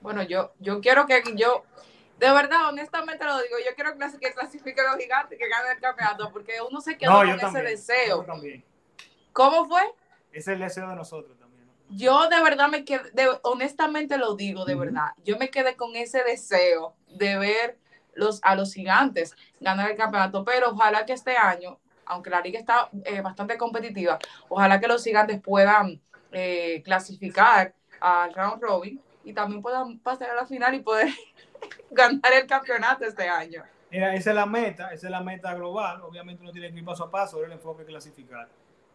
Bueno, 0.00 0.22
yo, 0.22 0.52
yo 0.60 0.80
quiero 0.80 1.06
que 1.06 1.22
yo, 1.34 1.64
de 2.18 2.30
verdad, 2.30 2.68
honestamente 2.68 3.24
lo 3.24 3.40
digo, 3.42 3.56
yo 3.64 3.74
quiero 3.74 3.92
que 3.92 4.32
clasifique 4.32 4.82
los 4.82 4.96
gigantes, 4.96 5.38
que 5.38 5.48
ganen 5.48 5.72
el 5.72 5.80
campeonato, 5.80 6.30
porque 6.32 6.52
uno 6.68 6.80
se 6.80 6.96
quedó 6.96 7.12
con 7.12 7.28
ese 7.28 7.62
deseo. 7.62 8.22
también. 8.24 8.64
¿Cómo 9.32 9.66
fue? 9.66 9.82
Es 10.32 10.46
el 10.48 10.60
deseo 10.60 10.88
de 10.88 10.96
nosotros 10.96 11.36
también. 11.38 11.45
Yo 11.90 12.28
de 12.28 12.42
verdad 12.42 12.68
me 12.68 12.84
quedé, 12.84 13.28
honestamente 13.42 14.18
lo 14.18 14.34
digo, 14.34 14.64
de 14.64 14.74
verdad, 14.74 15.12
yo 15.24 15.38
me 15.38 15.50
quedé 15.50 15.76
con 15.76 15.94
ese 15.94 16.24
deseo 16.24 16.94
de 17.08 17.38
ver 17.38 17.78
los, 18.14 18.40
a 18.42 18.56
los 18.56 18.74
gigantes 18.74 19.34
ganar 19.60 19.90
el 19.90 19.96
campeonato, 19.96 20.44
pero 20.44 20.70
ojalá 20.70 21.06
que 21.06 21.12
este 21.12 21.36
año 21.36 21.78
aunque 22.06 22.30
la 22.30 22.40
liga 22.40 22.58
está 22.58 22.88
eh, 23.04 23.20
bastante 23.20 23.58
competitiva, 23.58 24.18
ojalá 24.48 24.80
que 24.80 24.86
los 24.86 25.02
gigantes 25.02 25.40
puedan 25.42 26.00
eh, 26.32 26.82
clasificar 26.84 27.74
al 28.00 28.32
round 28.32 28.62
robin 28.62 29.00
y 29.24 29.32
también 29.32 29.60
puedan 29.60 29.98
pasar 29.98 30.30
a 30.30 30.34
la 30.34 30.46
final 30.46 30.74
y 30.74 30.80
poder 30.80 31.08
ganar 31.90 32.32
el 32.32 32.46
campeonato 32.46 33.04
este 33.04 33.28
año. 33.28 33.62
Mira, 33.90 34.14
esa 34.14 34.30
es 34.30 34.36
la 34.36 34.46
meta, 34.46 34.92
esa 34.92 35.06
es 35.06 35.10
la 35.10 35.20
meta 35.20 35.54
global. 35.54 36.00
Obviamente 36.02 36.42
uno 36.42 36.52
tiene 36.52 36.70
que 36.72 36.78
ir 36.78 36.84
paso 36.84 37.04
a 37.04 37.10
paso, 37.10 37.44
el 37.44 37.52
enfoque 37.52 37.82
de 37.82 37.88
clasificar 37.88 38.48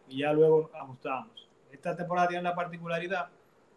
y 0.08 0.18
ya 0.18 0.32
luego 0.32 0.70
ajustamos. 0.74 1.48
Esta 1.72 1.96
temporada 1.96 2.28
tiene 2.28 2.42
la 2.42 2.54
particularidad 2.54 3.28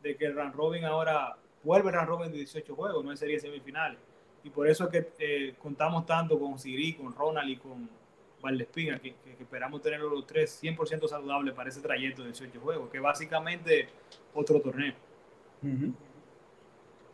de 0.04 0.16
que 0.16 0.26
el 0.26 0.36
round 0.36 0.54
robin 0.54 0.86
ahora 0.86 1.36
vuelve 1.64 1.89
el 1.89 2.06
robin 2.06 2.32
de 2.32 2.38
18 2.38 2.76
juegos, 2.76 3.04
no 3.04 3.12
es 3.12 3.20
serie 3.20 3.39
semifinales. 3.39 3.98
Y 4.43 4.50
por 4.52 4.68
eso 4.68 4.84
es 4.84 4.89
que 4.91 5.12
eh, 5.18 5.56
contamos 5.58 6.06
tanto 6.06 6.39
con 6.39 6.60
Siri, 6.60 6.93
con 6.93 7.16
Ronald 7.16 7.50
y 7.50 7.58
con 7.58 7.89
Valdespina, 8.41 9.00
que, 9.00 9.16
que, 9.16 9.41
esperamos 9.41 9.82
tener 9.82 10.00
los 10.00 10.28
tres 10.28 10.62
100% 10.62 11.08
saludables 11.08 11.56
para 11.56 11.70
ese 11.70 11.82
trayecto 11.82 12.22
de 12.22 12.28
18 12.28 12.60
juegos, 12.60 12.89
que 12.91 13.00
básicamente 13.00 13.88
otro 14.36 14.62
torneo. 14.62 14.93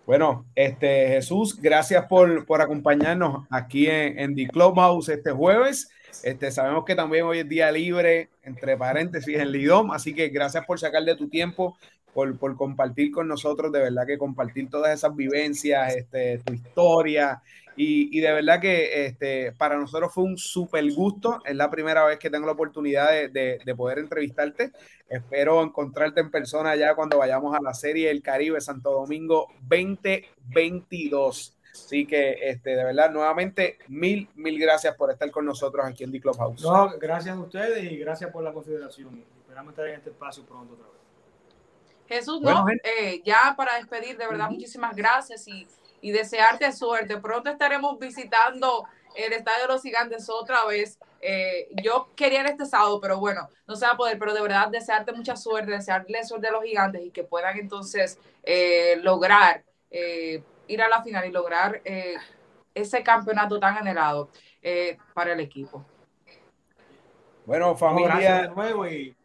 Bueno, 0.06 0.46
este 0.56 1.08
Jesús, 1.08 1.58
gracias 1.62 2.06
por, 2.08 2.46
por 2.46 2.62
acompañarnos 2.62 3.46
aquí 3.50 3.88
en, 3.88 4.20
en 4.20 4.36
The 4.36 4.48
Clubhouse 4.48 5.08
este 5.08 5.32
jueves. 5.32 5.90
Este, 6.24 6.52
sabemos 6.52 6.86
que 6.86 6.96
también 6.96 7.26
hoy 7.26 7.40
es 7.40 7.50
día 7.50 7.72
libre, 7.72 8.30
entre 8.44 8.78
paréntesis, 8.78 9.38
en 9.38 9.52
Lidom, 9.52 9.92
así 9.92 10.14
que 10.14 10.30
gracias 10.30 10.66
por 10.66 10.80
sacar 10.80 11.04
de 11.04 11.16
tu 11.16 11.30
tiempo, 11.30 11.78
por, 12.14 12.38
compartir 12.58 13.12
con 13.12 13.28
nosotros, 13.28 13.72
de 13.72 13.80
verdad 13.80 14.06
que 14.06 14.18
compartir 14.18 14.70
todas 14.70 14.94
esas 14.94 15.16
vivencias, 15.16 15.96
este, 15.96 16.40
tu 16.40 16.54
historia, 16.54 17.42
y, 17.78 18.20
de 18.20 18.32
verdad 18.34 18.60
que 18.60 19.06
este, 19.06 19.54
para 19.54 19.78
nosotros 19.78 20.14
fue 20.14 20.26
un 20.26 20.38
súper 20.38 20.92
gusto, 20.92 21.42
es 21.46 21.56
la 21.56 21.72
primera 21.72 22.06
vez 22.06 22.20
que 22.20 22.30
tengo 22.30 22.46
la 22.46 22.52
oportunidad 22.52 23.10
de, 23.10 23.30
de, 23.30 23.60
de, 23.64 23.76
poder 23.76 23.98
entrevistarte, 24.00 24.72
espero 25.10 25.64
encontrarte 25.64 26.20
en 26.20 26.30
persona 26.30 26.76
ya 26.76 26.94
cuando 26.94 27.18
vayamos 27.18 27.56
a 27.56 27.62
la 27.62 27.74
serie 27.74 28.12
El 28.12 28.22
Caribe 28.22 28.62
Santo 28.62 28.92
Domingo 28.92 29.48
2022. 29.62 31.58
Así 31.72 32.06
que, 32.06 32.50
este, 32.50 32.76
de 32.76 32.84
verdad, 32.84 33.12
nuevamente, 33.12 33.80
mil, 33.88 34.30
mil 34.36 34.60
gracias 34.60 34.96
por 34.96 35.12
estar 35.12 35.30
con 35.32 35.46
nosotros 35.46 35.86
aquí 35.86 36.04
en 36.04 36.12
The 36.12 36.20
Clubhouse. 36.20 36.62
No, 36.62 36.98
gracias 36.98 37.36
a 37.36 37.40
ustedes 37.40 37.92
y 37.92 37.98
gracias 37.98 38.32
por 38.32 38.44
la 38.44 38.54
consideración. 38.54 39.24
Esperamos 39.40 39.72
estar 39.72 39.88
en 39.88 39.96
este 39.96 40.10
espacio 40.10 40.46
pronto 40.46 40.74
otra 40.74 40.88
vez. 40.88 41.02
Jesús, 42.08 42.42
bueno, 42.42 42.66
no, 42.66 42.72
eh, 42.72 43.22
ya 43.24 43.54
para 43.56 43.78
despedir, 43.78 44.18
de 44.18 44.28
verdad, 44.28 44.48
uh 44.48 44.50
-huh. 44.50 44.56
muchísimas 44.56 44.96
gracias 44.96 45.48
y, 45.48 45.66
y, 46.02 46.12
desearte 46.12 46.70
suerte. 46.74 47.18
Pronto 47.18 47.50
estaremos 47.50 47.98
visitando 47.98 48.86
el 49.16 49.32
Estadio 49.32 49.62
de 49.68 49.74
los 49.74 49.82
Gigantes 49.82 50.30
otra 50.30 50.66
vez. 50.66 51.00
Eh, 51.22 51.70
yo 51.82 52.10
quería 52.16 52.42
ir 52.42 52.48
este 52.48 52.66
sábado, 52.66 53.00
pero 53.00 53.18
bueno, 53.18 53.48
no 53.66 53.76
se 53.78 53.86
va 53.86 53.94
a 53.94 53.98
poder, 53.98 54.20
pero 54.20 54.34
de 54.34 54.42
verdad 54.42 54.68
desearte 54.68 55.14
mucha 55.14 55.38
suerte, 55.38 55.72
desearle 55.72 56.24
suerte 56.26 56.48
a 56.48 56.52
los 56.52 56.64
Gigantes 56.64 57.02
y 57.06 57.12
que 57.12 57.24
puedan 57.24 57.58
entonces 57.58 58.20
eh, 58.44 58.98
lograr 59.02 59.64
ir 60.68 60.82
a 60.82 60.90
la 60.90 61.04
final 61.04 61.26
y 61.28 61.32
lograr 61.32 61.82
eh, 61.84 62.16
ese 62.74 63.04
campeonato 63.04 63.60
tan 63.60 63.78
anhelado 63.78 64.30
eh, 64.62 64.98
para 65.14 65.34
el 65.34 65.40
equipo. 65.40 65.86
Bueno, 67.46 67.76
familia. 67.76 68.44
de 68.44 68.50
nuevo 68.50 68.88
y, 68.88 69.16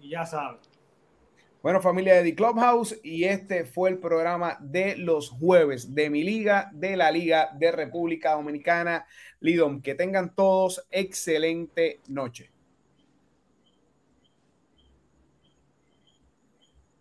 y 0.00 0.10
ya 0.10 0.26
saben. 0.26 0.58
Bueno, 1.62 1.82
familia 1.82 2.14
de 2.14 2.22
The 2.22 2.34
Clubhouse, 2.34 2.98
y 3.02 3.24
este 3.24 3.66
fue 3.66 3.90
el 3.90 3.98
programa 3.98 4.56
de 4.60 4.96
los 4.96 5.28
jueves 5.28 5.94
de 5.94 6.08
mi 6.08 6.24
liga, 6.24 6.70
de 6.72 6.96
la 6.96 7.10
Liga 7.10 7.50
de 7.52 7.70
República 7.70 8.32
Dominicana, 8.32 9.06
Lidom. 9.40 9.82
Que 9.82 9.94
tengan 9.94 10.34
todos 10.34 10.86
excelente 10.90 12.00
noche. 12.08 12.49